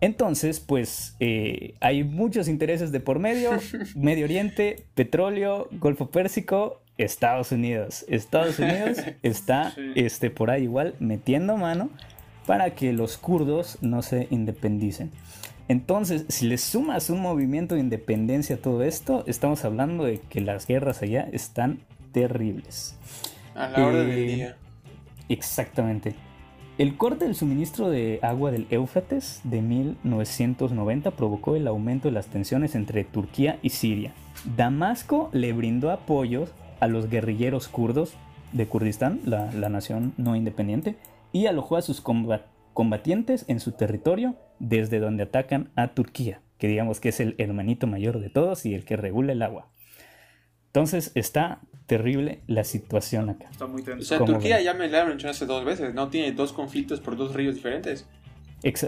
Entonces, 0.00 0.60
pues 0.60 1.16
eh, 1.18 1.74
hay 1.80 2.04
muchos 2.04 2.46
intereses 2.46 2.92
de 2.92 3.00
por 3.00 3.18
medio. 3.18 3.50
Medio 3.96 4.24
Oriente, 4.24 4.86
petróleo, 4.94 5.68
Golfo 5.72 6.10
Pérsico, 6.10 6.82
Estados 6.96 7.52
Unidos. 7.52 8.04
Estados 8.08 8.60
Unidos 8.60 8.98
está 9.22 9.74
este, 9.94 10.30
por 10.30 10.50
ahí 10.50 10.64
igual 10.64 10.96
metiendo 11.00 11.56
mano 11.56 11.90
para 12.46 12.74
que 12.74 12.92
los 12.92 13.16
kurdos 13.16 13.78
no 13.80 14.02
se 14.02 14.28
independicen. 14.30 15.10
Entonces, 15.68 16.24
si 16.28 16.48
le 16.48 16.58
sumas 16.58 17.08
un 17.08 17.20
movimiento 17.20 17.74
de 17.74 17.80
independencia 17.80 18.56
a 18.56 18.58
todo 18.58 18.82
esto, 18.82 19.24
estamos 19.26 19.64
hablando 19.64 20.04
de 20.04 20.18
que 20.18 20.40
las 20.40 20.66
guerras 20.66 21.02
allá 21.02 21.28
están 21.32 21.80
terribles. 22.12 22.96
A 23.54 23.68
la 23.68 23.86
hora 23.86 23.98
del 24.02 24.10
eh, 24.10 24.34
día. 24.34 24.56
Exactamente. 25.28 26.14
El 26.78 26.96
corte 26.96 27.26
del 27.26 27.34
suministro 27.34 27.90
de 27.90 28.18
agua 28.22 28.50
del 28.50 28.66
Éufrates 28.70 29.40
de 29.44 29.60
1990 29.60 31.10
provocó 31.12 31.54
el 31.54 31.66
aumento 31.68 32.08
de 32.08 32.12
las 32.12 32.26
tensiones 32.26 32.74
entre 32.74 33.04
Turquía 33.04 33.58
y 33.62 33.70
Siria. 33.70 34.12
Damasco 34.56 35.28
le 35.32 35.52
brindó 35.52 35.90
apoyo 35.90 36.46
a 36.80 36.88
los 36.88 37.08
guerrilleros 37.08 37.68
kurdos 37.68 38.14
de 38.52 38.66
Kurdistán, 38.66 39.20
la, 39.24 39.68
nación 39.68 40.14
no 40.16 40.34
independiente, 40.34 40.96
y 41.32 41.46
alojó 41.46 41.76
a 41.76 41.82
sus 41.82 42.02
combatientes 42.72 43.44
en 43.48 43.60
su 43.60 43.72
territorio 43.72 44.36
desde 44.58 45.00
donde 45.00 45.24
atacan 45.24 45.70
a 45.76 45.94
Turquía, 45.94 46.42
que 46.58 46.68
digamos 46.68 47.00
que 47.00 47.08
es 47.08 47.20
el 47.20 47.34
hermanito 47.38 47.86
mayor 47.86 48.20
de 48.20 48.30
todos 48.30 48.64
y 48.66 48.74
el 48.74 48.84
que 48.84 48.96
regula 48.96 49.32
el 49.32 49.42
agua. 49.42 49.68
Entonces 50.66 51.12
está 51.14 51.60
terrible 51.86 52.40
la 52.46 52.64
situación 52.64 53.28
acá. 53.28 53.48
Está 53.50 53.66
muy 53.66 53.82
tenso. 53.82 54.00
O 54.00 54.04
sea, 54.04 54.24
Turquía 54.24 54.60
ya 54.62 54.72
me 54.72 54.88
la 54.88 55.04
mencionaste 55.04 55.44
dos 55.44 55.64
veces, 55.64 55.94
¿no? 55.94 56.08
Tiene 56.08 56.32
dos 56.32 56.54
conflictos 56.54 57.00
por 57.00 57.16
dos 57.16 57.34
ríos 57.34 57.56
diferentes. 57.56 58.06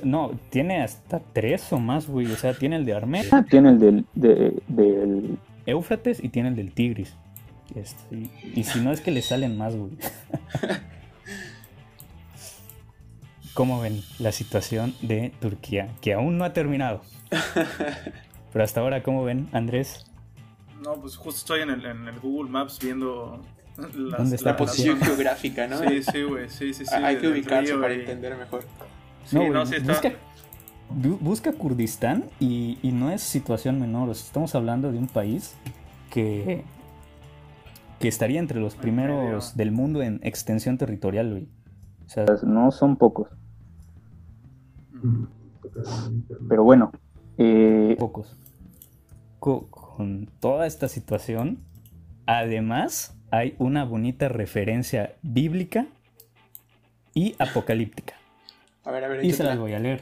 no, 0.03 0.38
tiene 0.49 0.82
hasta 0.82 1.20
tres 1.20 1.70
o 1.72 1.78
más, 1.78 2.09
güey. 2.09 2.26
O 2.32 2.36
sea, 2.36 2.55
tiene 2.55 2.76
el 2.76 2.86
de 2.86 2.95
Armenia. 2.95 3.28
Ah, 3.32 3.45
tiene 3.49 3.70
el 3.70 3.78
del, 3.78 4.07
del... 4.14 5.38
Éufrates 5.66 6.22
y 6.24 6.30
tiene 6.30 6.49
el 6.49 6.57
del 6.57 6.72
Tigris. 6.72 7.14
Este, 7.74 8.30
y, 8.55 8.64
si 8.64 8.80
no 8.80 8.92
es 8.92 9.01
que 9.01 9.11
le 9.11 9.20
salen 9.20 9.59
más, 9.59 9.76
güey. 9.76 9.92
¿Cómo 13.55 13.80
ven 13.80 14.02
la 14.18 14.32
situación 14.32 14.94
de 15.00 15.32
Turquía? 15.40 15.94
Que 16.00 16.12
aún 16.12 16.38
no 16.38 16.44
ha 16.44 16.52
terminado. 16.52 17.02
Pero 18.52 18.64
hasta 18.64 18.80
ahora, 18.80 19.02
¿cómo 19.05 19.22
ven, 19.22 19.48
Andrés? 19.52 20.05
No, 20.82 20.94
pues 20.94 21.16
justo 21.16 21.38
estoy 21.38 21.61
en 21.62 21.70
el, 21.70 21.86
en 21.86 22.09
el 22.09 22.18
Google 22.18 22.50
Maps 22.50 22.80
viendo 22.82 23.40
la 24.42 24.57
posición 24.57 25.00
geográfica, 25.00 25.68
¿no? 25.68 25.78
Sí, 25.78 26.02
sí, 26.02 26.22
güey, 26.22 26.48
sí, 26.48 26.74
sí, 26.74 26.84
sí. 26.84 26.94
Hay 26.94 27.18
que 27.18 27.28
ubicarse 27.28 27.74
para 27.74 27.94
entender 27.94 28.36
mejor. 28.36 28.64
Sí, 29.24 29.38
no, 29.38 29.64
sí, 29.66 29.76
está... 29.76 30.12
busca, 30.90 31.52
Kurdistán 31.52 32.24
y, 32.40 32.78
y, 32.82 32.92
no 32.92 33.11
es 33.11 33.22
situación 33.22 33.80
menor. 33.80 34.11
estamos 34.11 34.55
hablando 34.55 34.92
de 34.92 34.98
un 34.98 35.09
país 35.09 35.57
que, 36.11 36.64
que 38.00 38.09
estaría 38.09 38.38
entre 38.38 38.61
los 38.61 38.74
primeros 38.74 39.57
del 39.57 39.72
mundo 39.72 40.02
en 40.02 40.20
extensión 40.22 40.76
territorial, 40.76 41.30
güey. 41.30 41.48
O 42.05 42.09
sea, 42.09 42.26
no 42.42 42.70
son 42.70 42.96
pocos. 42.96 43.28
Pero 46.48 46.64
bueno. 46.64 46.92
Eh... 47.38 47.96
Pocos 47.98 48.36
con 49.44 50.26
toda 50.40 50.66
esta 50.66 50.88
situación, 50.88 51.59
además 52.24 53.14
hay 53.30 53.55
una 53.59 53.84
bonita 53.84 54.30
referencia 54.30 55.16
bíblica 55.20 55.86
y 57.12 57.34
apocalíptica. 57.38 58.14
A 58.84 58.90
ver, 58.90 59.05
a 59.05 59.09
ver, 59.09 59.24
y 59.24 59.32
se 59.32 59.44
las 59.44 59.59
voy 59.59 59.74
a 59.74 59.78
leer. 59.78 60.00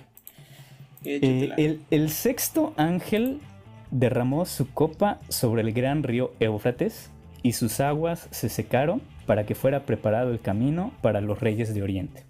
Eh, 1.05 1.81
el, 1.91 2.11
sexto 2.11 2.73
ángel 2.77 3.41
derramó 3.91 4.47
su 4.47 4.73
copa 4.73 5.19
sobre 5.29 5.63
el 5.63 5.73
gran 5.73 6.05
río 6.05 6.33
Éufrates 6.39 7.11
y 7.43 7.55
sus 7.55 7.81
aguas 7.81 8.29
se 8.31 8.49
secaron 8.49 9.03
para 9.27 9.45
que 9.45 9.57
fuera 9.57 9.85
preparado 9.85 10.31
el 10.31 10.41
camino 10.41 10.93
para 11.03 11.21
los 11.21 11.41
reyes 11.41 11.75
de 11.75 11.83
Oriente. 11.83 12.23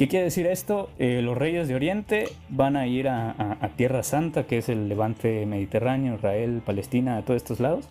¿Qué 0.00 0.08
quiere 0.08 0.24
decir 0.24 0.46
esto? 0.46 0.88
Eh, 0.98 1.20
los 1.20 1.36
reyes 1.36 1.68
de 1.68 1.74
Oriente 1.74 2.24
van 2.48 2.78
a 2.78 2.86
ir 2.86 3.06
a, 3.06 3.70
Tierra 3.76 4.02
Santa, 4.02 4.46
que 4.46 4.56
es 4.56 4.70
el 4.70 4.88
levante 4.88 5.44
mediterráneo, 5.44 6.14
Israel, 6.14 6.62
Palestina, 6.64 7.18
a 7.18 7.22
todos 7.22 7.36
estos 7.36 7.60
lados. 7.60 7.86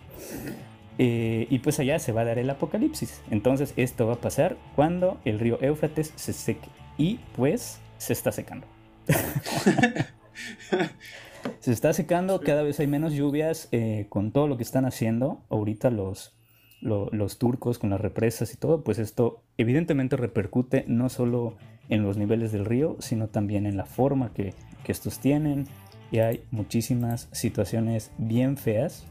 Eh, 0.97 1.45
y 1.51 1.59
pues 1.59 1.79
allá 1.79 1.99
se 1.99 2.11
va 2.11 2.21
a 2.21 2.25
dar 2.25 2.39
el 2.39 2.49
apocalipsis. 2.49 3.21
Entonces 3.29 3.75
esto 3.77 4.07
va 4.07 4.13
a 4.13 4.21
pasar 4.21 4.57
cuando 4.75 5.19
el 5.23 5.37
río 5.37 5.61
Éufrates 5.61 6.11
se 6.15 6.33
seque. 6.33 6.69
Y 6.97 7.19
pues 7.35 7.79
se 7.99 8.13
está 8.13 8.31
secando. 8.31 8.65
se 11.59 11.71
está 11.71 11.93
secando, 11.93 12.41
cada 12.41 12.63
vez 12.63 12.79
hay 12.79 12.87
menos 12.87 13.13
lluvias 13.13 13.69
eh, 13.71 14.07
con 14.09 14.31
todo 14.31 14.47
lo 14.47 14.57
que 14.57 14.63
están 14.63 14.85
haciendo 14.85 15.43
ahorita 15.51 15.91
los, 15.91 16.38
los 16.81 17.37
turcos 17.37 17.79
con 17.79 17.89
las 17.89 18.01
represas 18.01 18.53
y 18.53 18.57
todo. 18.57 18.83
Pues 18.83 18.99
esto 18.99 19.41
evidentemente 19.57 20.17
repercute 20.17 20.85
no 20.87 21.09
solo 21.09 21.55
en 21.89 22.03
los 22.03 22.17
niveles 22.17 22.51
del 22.51 22.65
río, 22.65 22.97
sino 22.99 23.27
también 23.27 23.65
en 23.65 23.77
la 23.77 23.85
forma 23.85 24.31
que, 24.33 24.53
estos 24.87 25.19
tienen, 25.19 25.67
y 26.11 26.17
hay 26.17 26.41
muchísimas 26.49 27.29
situaciones 27.31 28.09
bien 28.17 28.57
feas 28.57 29.05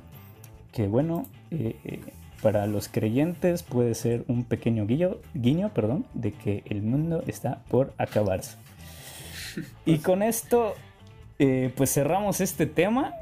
que 0.72 0.88
bueno, 0.88 1.24
eh, 1.52 1.76
eh, 1.84 2.00
para 2.42 2.66
los 2.66 2.88
creyentes 2.88 3.62
puede 3.62 3.94
ser 3.94 4.24
un 4.26 4.42
pequeño 4.42 4.88
guiño, 4.88 5.18
guiño 5.34 5.72
perdón, 5.72 6.04
de 6.14 6.32
que 6.32 6.64
el 6.66 6.82
mundo 6.82 7.22
está 7.28 7.62
por 7.68 7.94
acabarse. 7.96 8.56
Y 9.86 9.98
con 9.98 10.24
esto, 10.24 10.74
eh, 11.38 11.72
pues 11.76 11.94
cerramos 11.94 12.40
este 12.40 12.66
tema 12.66 13.14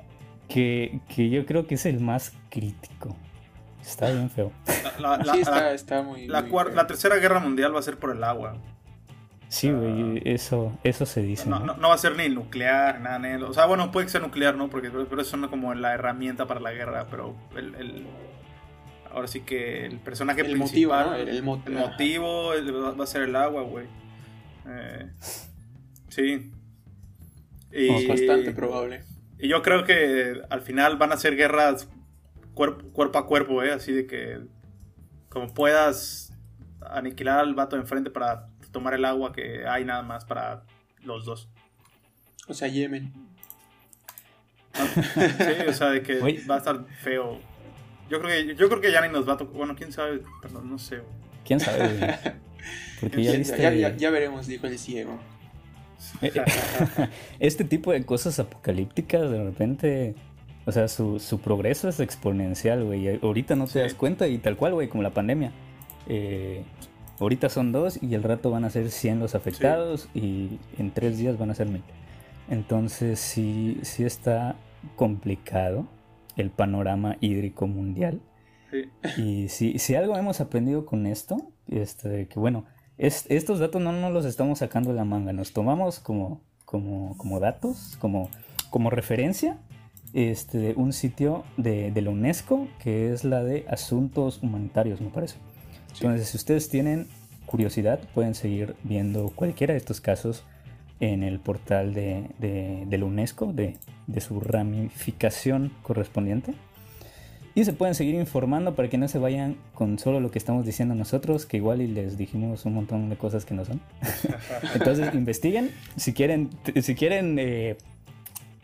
que, 0.48 1.00
que 1.14 1.28
yo 1.28 1.44
creo 1.44 1.66
que 1.66 1.74
es 1.74 1.84
el 1.84 2.00
más 2.00 2.32
crítico. 2.48 3.14
Está 3.86 4.10
bien 4.10 4.28
feo. 4.30 4.52
La, 4.98 5.16
la- 5.18 5.24
sí, 5.24 5.28
la- 5.28 5.34
está, 5.40 5.72
está 5.72 6.02
muy. 6.02 6.26
la 6.26 6.42
muy 6.42 6.50
cuar- 6.50 6.66
feo. 6.66 6.74
la 6.76 6.86
tercera 6.86 7.16
guerra 7.16 7.38
mundial 7.40 7.74
va 7.74 7.78
a 7.78 7.82
ser 7.82 7.98
por 7.98 8.10
el 8.10 8.22
agua. 8.24 8.56
Sí, 9.48 9.70
güey, 9.70 10.20
eso, 10.24 10.76
eso 10.82 11.06
se 11.06 11.22
dice. 11.22 11.48
No, 11.48 11.60
¿no? 11.60 11.66
no- 11.66 11.76
no 11.76 11.88
va 11.90 11.94
a 11.94 11.98
ser 11.98 12.16
ni 12.16 12.28
nuclear, 12.28 13.00
nada 13.00 13.18
de 13.20 13.42
O 13.44 13.52
sea, 13.54 13.66
bueno, 13.66 13.92
puede 13.92 14.06
que 14.06 14.12
sea 14.12 14.20
nuclear, 14.20 14.56
¿no? 14.56 14.68
Porque 14.68 14.90
pero 14.90 15.22
eso 15.22 15.36
no 15.36 15.48
como 15.50 15.72
la 15.74 15.94
herramienta 15.94 16.46
para 16.46 16.58
la 16.60 16.72
guerra, 16.72 17.06
pero 17.10 17.36
el, 17.56 17.74
el- 17.76 18.06
ahora 19.12 19.28
sí 19.28 19.40
que 19.42 19.86
el 19.86 19.98
personaje 20.00 20.40
El 20.40 20.56
motivo, 20.56 20.92
principal, 20.92 21.06
¿no? 21.10 21.14
El- 21.14 21.28
el 21.28 21.42
mo- 21.44 21.62
el 21.64 21.72
motivo 21.74 22.54
el- 22.54 22.74
va 22.74 22.90
va 22.92 23.04
a 23.04 23.06
ser 23.06 23.22
el 23.22 23.36
agua, 23.36 23.62
güey. 23.62 23.86
Eh, 24.68 25.10
sí. 26.08 26.52
Y, 27.72 27.88
Es 27.94 28.08
bastante 28.08 28.50
probable. 28.52 29.04
y 29.38 29.48
yo 29.48 29.62
creo 29.62 29.84
que 29.84 30.40
al 30.50 30.62
final 30.62 30.96
van 30.96 31.12
a 31.12 31.16
ser 31.16 31.36
guerras 31.36 31.88
cuerpo, 32.56 32.88
cuerpo 32.92 33.18
a 33.18 33.26
cuerpo, 33.28 33.62
¿eh? 33.62 33.70
Así 33.72 33.92
de 33.92 34.06
que 34.08 34.40
como 35.28 35.54
puedas 35.54 36.32
aniquilar 36.80 37.38
al 37.38 37.54
vato 37.54 37.76
de 37.76 37.82
enfrente 37.82 38.10
para 38.10 38.48
tomar 38.72 38.94
el 38.94 39.04
agua 39.04 39.32
que 39.32 39.66
hay 39.68 39.84
nada 39.84 40.02
más 40.02 40.24
para 40.24 40.64
los 41.02 41.24
dos. 41.24 41.48
O 42.48 42.54
sea, 42.54 42.66
Yemen. 42.68 43.12
Sí, 44.74 45.68
o 45.68 45.72
sea, 45.72 45.90
de 45.90 46.02
que 46.02 46.20
Oye. 46.20 46.42
va 46.48 46.56
a 46.56 46.58
estar 46.58 46.84
feo. 47.02 47.38
Yo 48.10 48.20
creo 48.20 48.30
que, 48.46 48.54
yo 48.54 48.68
creo 48.68 48.80
que 48.80 48.92
ya 48.92 49.00
ni 49.06 49.12
nos 49.12 49.28
va 49.28 49.34
a 49.34 49.36
tocar. 49.36 49.54
Bueno, 49.56 49.74
quién 49.74 49.92
sabe, 49.92 50.22
perdón, 50.42 50.68
no 50.70 50.78
sé. 50.78 51.02
¿Quién 51.44 51.60
sabe, 51.60 51.78
güey? 51.88 52.10
Porque 53.00 53.22
ya 53.24 53.32
Ya, 53.32 53.38
viste... 53.38 53.62
ya- 53.62 53.72
ya- 53.74 53.96
ya 53.96 54.10
veremos, 54.10 54.46
dijo 54.46 54.66
el 54.66 54.78
ciego. 54.78 55.18
Eh, 56.20 56.32
este 57.40 57.64
tipo 57.64 57.92
de 57.92 58.04
cosas 58.04 58.38
apocalípticas 58.38 59.30
de 59.30 59.42
repente, 59.44 60.14
o 60.66 60.72
sea, 60.72 60.88
su, 60.88 61.18
su 61.20 61.40
progreso 61.40 61.88
es 61.88 62.00
exponencial, 62.00 62.84
güey. 62.84 63.18
Ahorita 63.22 63.56
no 63.56 63.64
te 63.66 63.72
Sí. 63.72 63.78
das 63.78 63.94
cuenta 63.94 64.26
y 64.28 64.38
tal 64.38 64.56
cual, 64.56 64.74
güey, 64.74 64.88
como 64.88 65.02
la 65.02 65.10
pandemia. 65.10 65.52
Eh, 66.08 66.64
ahorita 67.20 67.48
son 67.48 67.72
dos 67.72 68.02
y 68.02 68.14
el 68.14 68.22
rato 68.22 68.50
van 68.50 68.64
a 68.64 68.70
ser 68.70 68.90
100 68.90 69.20
los 69.20 69.34
afectados 69.34 70.08
y 70.14 70.58
en 70.78 70.90
tres 70.92 71.18
días 71.18 71.38
van 71.38 71.50
a 71.50 71.54
ser 71.54 71.68
mil. 71.68 71.82
Entonces 72.48 73.18
sí, 73.18 73.78
sí 73.82 74.04
está 74.04 74.56
complicado 74.96 75.86
el 76.36 76.50
panorama 76.50 77.16
hídrico 77.20 77.66
mundial. 77.66 78.20
Sí. 78.70 79.22
Y 79.22 79.48
si, 79.48 79.78
si 79.78 79.94
algo 79.94 80.16
hemos 80.16 80.40
aprendido 80.40 80.84
con 80.86 81.06
esto, 81.06 81.36
este, 81.68 82.26
que 82.28 82.38
bueno, 82.38 82.64
es- 82.98 83.26
estos 83.30 83.58
datos 83.58 83.80
no 83.82 83.92
nos 83.92 84.12
los 84.12 84.24
estamos 84.24 84.58
sacando 84.58 84.90
de 84.90 84.96
la 84.96 85.04
manga, 85.04 85.32
nos 85.32 85.52
tomamos 85.52 85.98
como, 86.00 86.40
como, 86.64 87.16
como 87.16 87.40
datos, 87.40 87.96
como, 88.00 88.28
como 88.70 88.90
referencia, 88.90 89.58
este, 90.16 90.72
un 90.76 90.92
sitio 90.94 91.44
de, 91.58 91.90
de 91.92 92.00
la 92.00 92.08
UNESCO, 92.10 92.66
que 92.82 93.12
es 93.12 93.22
la 93.22 93.44
de 93.44 93.66
Asuntos 93.68 94.42
Humanitarios, 94.42 95.00
me 95.00 95.10
parece. 95.10 95.36
Entonces, 95.94 96.28
si 96.28 96.38
ustedes 96.38 96.68
tienen 96.70 97.06
curiosidad, 97.44 98.00
pueden 98.14 98.34
seguir 98.34 98.74
viendo 98.82 99.28
cualquiera 99.34 99.74
de 99.74 99.78
estos 99.78 100.00
casos 100.00 100.42
en 101.00 101.22
el 101.22 101.38
portal 101.38 101.92
de, 101.92 102.24
de- 102.38 102.84
de 102.88 102.98
la 102.98 103.04
UNESCO, 103.04 103.52
de, 103.52 103.76
de 104.06 104.20
su 104.22 104.40
ramificación 104.40 105.70
correspondiente. 105.82 106.54
Y 107.54 107.64
se 107.64 107.72
pueden 107.74 107.94
seguir 107.94 108.14
informando 108.14 108.74
para 108.74 108.88
que 108.88 108.96
no 108.98 109.08
se 109.08 109.18
vayan 109.18 109.56
con 109.74 109.98
solo 109.98 110.20
lo 110.20 110.30
que 110.30 110.38
estamos 110.38 110.64
diciendo 110.66 110.94
nosotros, 110.94 111.44
que 111.46 111.58
igual 111.58 111.80
y 111.82 111.86
les 111.88 112.16
dijimos 112.18 112.64
un 112.64 112.74
montón 112.74 113.08
de 113.10 113.16
cosas 113.16 113.44
que 113.44 113.54
no 113.54 113.64
son. 113.66 113.80
Entonces 114.74 115.14
investiguen. 115.14 115.70
Si 115.96 116.12
quieren, 116.14 116.50
si 116.82 116.94
quieren 116.94 117.38
eh, 117.38 117.76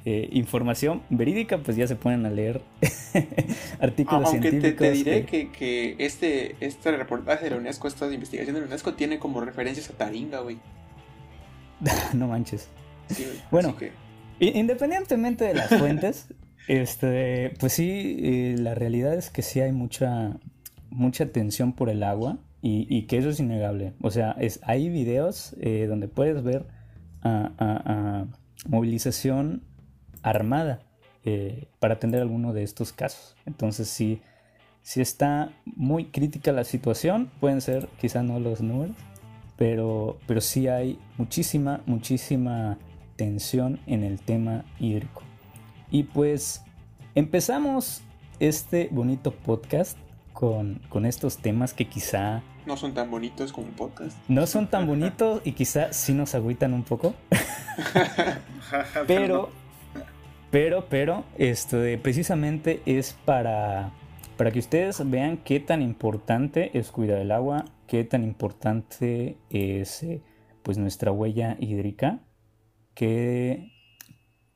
eh, 0.04 0.28
información 0.32 1.02
verídica, 1.10 1.58
pues 1.58 1.76
ya 1.76 1.86
se 1.86 1.96
ponen 1.96 2.26
a 2.26 2.30
leer 2.30 2.60
artículos 3.80 4.26
Aunque 4.26 4.50
te, 4.50 4.60
científicos. 4.60 4.78
te 4.86 4.90
diré 4.92 5.24
que- 5.26 5.50
que, 5.52 5.94
que 5.96 6.04
este, 6.04 6.56
este 6.60 6.96
reportaje 6.96 7.44
de 7.44 7.50
la 7.52 7.56
UNESCO, 7.58 7.88
esta 7.88 8.12
investigación 8.12 8.54
de 8.54 8.60
la 8.62 8.66
UNESCO, 8.66 8.94
tiene 8.94 9.18
como 9.18 9.40
referencias 9.40 9.88
a 9.90 9.92
Taringa, 9.94 10.40
güey. 10.40 10.58
no 12.14 12.28
manches. 12.28 12.68
Sí, 13.08 13.24
güey. 13.24 13.38
Bueno. 13.50 13.76
Que, 13.76 13.92
Independientemente 14.40 15.44
de 15.44 15.54
las 15.54 15.68
fuentes, 15.78 16.26
este, 16.66 17.52
pues 17.60 17.72
sí, 17.74 18.16
eh, 18.22 18.56
la 18.58 18.74
realidad 18.74 19.14
es 19.14 19.30
que 19.30 19.42
sí 19.42 19.60
hay 19.60 19.70
mucha, 19.72 20.36
mucha 20.90 21.26
tensión 21.26 21.74
por 21.74 21.88
el 21.90 22.02
agua 22.02 22.38
y, 22.60 22.86
y 22.90 23.02
que 23.02 23.18
eso 23.18 23.28
es 23.30 23.38
innegable. 23.38 23.92
O 24.00 24.10
sea, 24.10 24.32
es, 24.40 24.58
hay 24.64 24.88
videos 24.88 25.54
eh, 25.60 25.86
donde 25.88 26.08
puedes 26.08 26.42
ver 26.42 26.66
a, 27.22 27.52
a- 27.56 27.82
a 27.84 28.26
movilización 28.68 29.62
armada 30.22 30.80
eh, 31.24 31.68
para 31.78 31.94
atender 31.94 32.20
alguno 32.20 32.52
de 32.52 32.62
estos 32.62 32.92
casos. 32.92 33.36
Entonces 33.46 33.88
sí, 33.88 34.20
sí 34.82 35.00
está 35.00 35.52
muy 35.64 36.06
crítica 36.06 36.52
la 36.52 36.64
situación. 36.64 37.30
Pueden 37.40 37.60
ser 37.60 37.88
quizá 38.00 38.22
no 38.22 38.40
los 38.40 38.60
números, 38.60 38.96
pero, 39.56 40.18
pero 40.26 40.40
sí 40.40 40.68
hay 40.68 40.98
muchísima, 41.18 41.80
muchísima 41.86 42.78
tensión 43.16 43.80
en 43.86 44.04
el 44.04 44.20
tema 44.20 44.64
hídrico. 44.78 45.22
Y 45.90 46.04
pues 46.04 46.62
empezamos 47.14 48.02
este 48.40 48.88
bonito 48.90 49.32
podcast 49.32 49.98
con, 50.32 50.80
con 50.88 51.06
estos 51.06 51.38
temas 51.38 51.74
que 51.74 51.86
quizá 51.86 52.42
no 52.64 52.76
son 52.76 52.94
tan 52.94 53.10
bonitos 53.10 53.52
como 53.52 53.68
un 53.68 53.74
podcast. 53.74 54.16
no 54.28 54.46
son 54.46 54.68
tan 54.68 54.86
bonitos 54.88 55.42
y 55.44 55.52
quizá 55.52 55.92
sí 55.92 56.14
nos 56.14 56.34
agüitan 56.34 56.74
un 56.74 56.84
poco. 56.84 57.14
Pero, 59.06 59.50
pero, 60.52 60.86
pero, 60.88 61.24
esto 61.36 61.78
de- 61.78 61.98
precisamente 61.98 62.80
es 62.86 63.14
para, 63.24 63.90
para 64.36 64.52
que 64.52 64.60
ustedes 64.60 65.02
vean 65.10 65.38
qué 65.38 65.58
tan 65.58 65.82
importante 65.82 66.70
es 66.78 66.92
cuidar 66.92 67.18
el 67.18 67.32
agua, 67.32 67.64
qué 67.88 68.04
tan 68.04 68.22
importante 68.22 69.38
es 69.50 70.04
eh, 70.04 70.22
pues 70.62 70.78
nuestra 70.78 71.10
huella 71.10 71.56
hídrica, 71.58 72.20
que, 72.94 73.72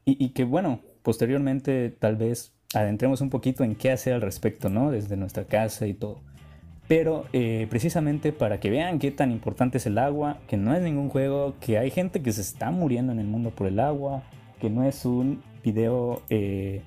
y, 0.04 0.24
y 0.24 0.28
que 0.28 0.44
bueno, 0.44 0.82
posteriormente 1.02 1.90
tal 1.90 2.16
vez 2.16 2.52
adentremos 2.74 3.20
un 3.22 3.30
poquito 3.30 3.64
en 3.64 3.74
qué 3.74 3.90
hacer 3.90 4.12
al 4.12 4.20
respecto, 4.20 4.68
¿no? 4.68 4.90
Desde 4.90 5.16
nuestra 5.16 5.44
casa 5.46 5.86
y 5.86 5.94
todo. 5.94 6.20
Pero 6.88 7.24
eh, 7.32 7.66
precisamente 7.68 8.32
para 8.32 8.60
que 8.60 8.70
vean 8.70 8.98
qué 8.98 9.10
tan 9.10 9.32
importante 9.32 9.78
es 9.78 9.86
el 9.86 9.98
agua, 9.98 10.38
que 10.46 10.56
no 10.56 10.74
es 10.74 10.82
ningún 10.82 11.08
juego, 11.08 11.54
que 11.60 11.78
hay 11.78 11.90
gente 11.90 12.22
que 12.22 12.32
se 12.32 12.42
está 12.42 12.70
muriendo 12.70 13.12
en 13.12 13.18
el 13.18 13.26
mundo 13.26 13.50
por 13.50 13.66
el 13.66 13.80
agua, 13.80 14.22
que 14.60 14.70
no 14.70 14.84
es 14.84 15.04
un 15.04 15.42
video 15.72 16.22
eh, 16.30 16.82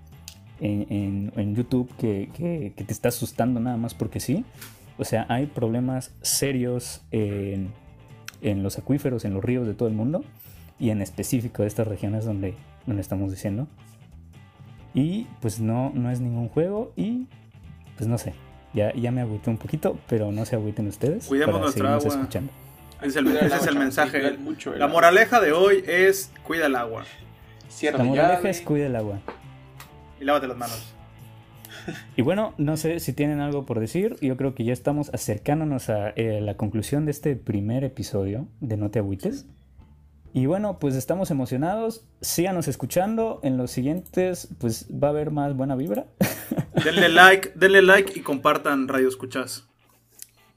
en, 0.62 0.86
en- 0.90 1.34
en 1.36 1.56
YouTube 1.56 1.92
que, 1.98 2.30
que- 2.34 2.74
que 2.76 2.84
te 2.84 2.94
está 2.94 3.10
asustando 3.10 3.60
nada 3.60 3.78
más 3.78 3.94
porque 3.94 4.20
sí. 4.20 4.46
O 4.98 5.06
sea, 5.06 5.26
hay 5.30 5.46
problemas 5.46 6.14
serios 6.22 7.02
en, 7.12 7.72
en 8.42 8.64
los 8.64 8.78
acuíferos, 8.78 9.24
en 9.26 9.34
los 9.34 9.44
ríos 9.44 9.66
de 9.68 9.74
todo 9.74 9.88
el 9.90 9.96
mundo 9.96 10.24
y 10.80 10.90
en 10.90 11.02
específico 11.02 11.62
de 11.62 11.68
estas 11.68 11.88
regiones 11.88 12.26
donde, 12.26 12.56
donde 12.86 13.02
estamos 13.02 13.32
diciendo. 13.32 13.68
Y 14.94 15.28
pues 15.42 15.60
no, 15.60 15.92
no 15.94 16.10
es 16.12 16.20
ningún 16.20 16.50
juego 16.50 16.92
y 16.96 17.28
pues 17.98 18.08
no 18.08 18.18
sé. 18.18 18.34
Ya, 18.74 18.94
ya 18.94 19.12
me 19.12 19.22
agüité 19.22 19.50
un 19.50 19.58
poquito, 19.58 19.98
pero 20.08 20.32
no 20.32 20.46
se 20.46 20.56
agüiten 20.56 20.88
ustedes. 20.88 21.26
Cuidemos 21.28 21.54
para 21.54 21.64
nuestra 21.64 21.94
agua. 21.96 22.08
escuchando. 22.08 22.52
Es 23.02 23.16
el- 23.16 23.28
ese 23.28 23.56
es 23.56 23.68
el 23.68 23.76
mensaje. 23.80 24.38
mucho 24.38 24.74
el 24.74 24.80
La 24.80 24.86
agua. 24.86 24.96
moraleja 24.98 25.40
de 25.40 25.52
hoy 25.54 25.84
es 25.88 26.32
cuida 26.44 26.66
el 26.68 26.76
agua 26.76 27.06
Cierra 27.70 28.00
La 28.00 28.04
la 28.04 28.10
moraleja 28.10 28.36
llave. 28.38 28.50
es 28.50 28.62
cuida 28.62 28.86
el 28.88 28.96
agua. 28.96 29.20
y 30.20 30.26
lávate 30.26 30.48
las 30.48 30.58
manos. 30.58 30.96
Y 32.18 32.22
bueno, 32.22 32.54
no 32.58 32.78
sé 32.78 33.00
si 33.00 33.14
tienen 33.14 33.40
algo 33.40 33.66
por 33.66 33.80
decir. 33.80 34.16
Yo 34.22 34.36
creo 34.38 34.54
que 34.54 34.64
ya 34.64 34.74
estamos 34.74 35.10
acercándonos 35.14 35.90
a 35.90 36.10
eh, 36.10 36.40
la 36.42 36.56
conclusión 36.58 37.06
de 37.06 37.12
este 37.12 37.36
primer 37.36 37.84
episodio 37.84 38.48
de 38.60 38.76
No 38.78 38.92
te 38.92 39.00
agüites. 39.00 39.46
Y 40.34 40.46
bueno, 40.46 40.78
pues 40.78 40.96
estamos 40.96 41.32
emocionados. 41.32 42.06
Síganos 42.22 42.68
escuchando. 42.68 43.40
En 43.44 43.58
los 43.58 43.72
siguientes, 43.72 44.50
pues 44.60 44.88
va 44.92 45.08
a 45.08 45.12
haber 45.12 45.32
más 45.32 45.56
buena 45.56 45.76
vibra. 45.76 46.06
Denle 46.84 47.10
like, 47.10 47.54
denle 47.56 47.82
like 47.82 48.20
y 48.20 48.22
compartan 48.22 48.88
Radio 48.88 49.08
Escuchas. 49.08 49.69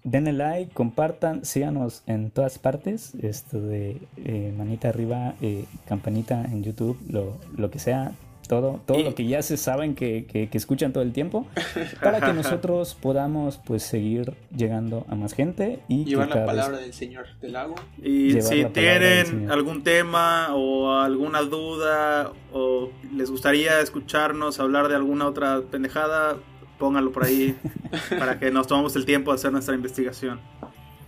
Denle 0.05 0.33
like, 0.33 0.73
compartan, 0.75 1.45
síganos 1.45 2.03
en 2.07 2.31
todas 2.31 2.59
partes. 2.59 3.15
Esto 3.23 3.61
de 3.61 4.01
eh, 4.17 4.53
manita 4.57 4.89
arriba, 4.89 5.35
eh, 5.41 5.67
campanita 5.87 6.45
en 6.45 6.65
YouTube, 6.65 6.99
lo, 7.09 7.37
lo 7.57 7.71
que 7.71 7.79
sea. 7.79 8.13
todo, 8.49 8.81
todo 8.85 8.99
lo 8.99 9.15
que 9.15 9.27
ya 9.27 9.41
se 9.43 9.57
saben 9.57 9.95
que, 9.95 10.27
que, 10.27 10.49
escuchan 10.53 10.93
todo 10.93 11.05
el 11.05 11.13
tiempo, 11.13 11.47
para 12.03 12.21
que 12.21 12.33
nosotros 12.33 12.95
podamos 13.01 13.59
pues 13.65 13.85
seguir 13.85 14.35
llegando 14.55 15.07
a 15.09 15.15
más 15.15 15.33
gente 15.35 15.79
y 15.89 16.05
llevar 16.05 16.29
la 16.31 16.47
palabra 16.47 16.79
del 16.79 16.93
Señor 16.93 17.27
del 17.41 17.53
lago. 17.53 17.77
Y 18.03 18.43
si 18.43 18.65
tienen 18.67 19.51
algún 19.53 19.85
tema 19.85 20.49
o 20.55 20.93
alguna 20.97 21.43
duda 21.43 22.33
o 22.53 22.91
les 23.15 23.31
gustaría 23.31 23.81
escucharnos 23.81 24.59
hablar 24.59 24.89
de 24.89 24.97
alguna 24.97 25.29
otra 25.29 25.63
pendejada, 25.71 26.37
pónganlo 26.83 27.13
por 27.13 27.25
ahí 27.25 27.57
para 28.19 28.41
que 28.41 28.51
nos 28.51 28.67
tomemos 28.67 28.97
el 28.97 29.07
tiempo 29.07 29.31
de 29.31 29.37
hacer 29.37 29.53
nuestra 29.53 29.73
investigación. 29.77 30.41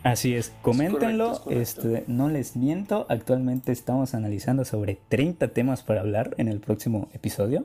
Así 0.05 0.33
es, 0.33 0.53
coméntenlo, 0.63 1.43
este, 1.51 2.05
no 2.07 2.29
les 2.29 2.55
miento, 2.55 3.07
actualmente 3.09 3.73
estamos 3.73 4.15
analizando 4.15 4.65
sobre 4.65 5.01
30 5.09 5.49
temas 5.49 5.83
para 5.83 6.03
hablar 6.03 6.37
en 6.39 6.47
el 6.47 6.61
próximo 6.61 7.09
episodio, 7.13 7.65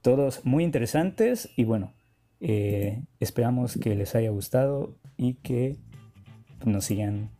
todos 0.00 0.44
muy 0.44 0.62
interesantes 0.62 1.50
y 1.56 1.64
bueno, 1.64 1.92
eh, 2.38 3.02
esperamos 3.18 3.76
que 3.76 3.96
les 3.96 4.14
haya 4.14 4.30
gustado 4.30 4.94
y 5.16 5.34
que 5.34 5.76
nos 6.64 6.84
sigan 6.84 7.30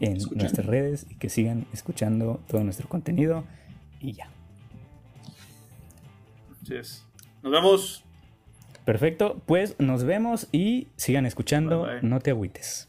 en 0.00 0.18
nuestras 0.34 0.66
redes 0.66 1.06
y 1.08 1.14
que 1.14 1.30
sigan 1.30 1.66
escuchando 1.72 2.38
todo 2.48 2.62
nuestro 2.64 2.86
contenido 2.86 3.44
y 3.98 4.12
ya. 4.12 4.28
Así 6.60 6.74
es. 6.74 7.06
Nos 7.42 7.50
vemos. 7.50 8.03
Perfecto, 8.84 9.40
pues 9.46 9.76
nos 9.78 10.04
vemos 10.04 10.48
y 10.52 10.88
sigan 10.96 11.26
escuchando, 11.26 11.86
no 12.02 12.20
te 12.20 12.30
agüites. 12.30 12.88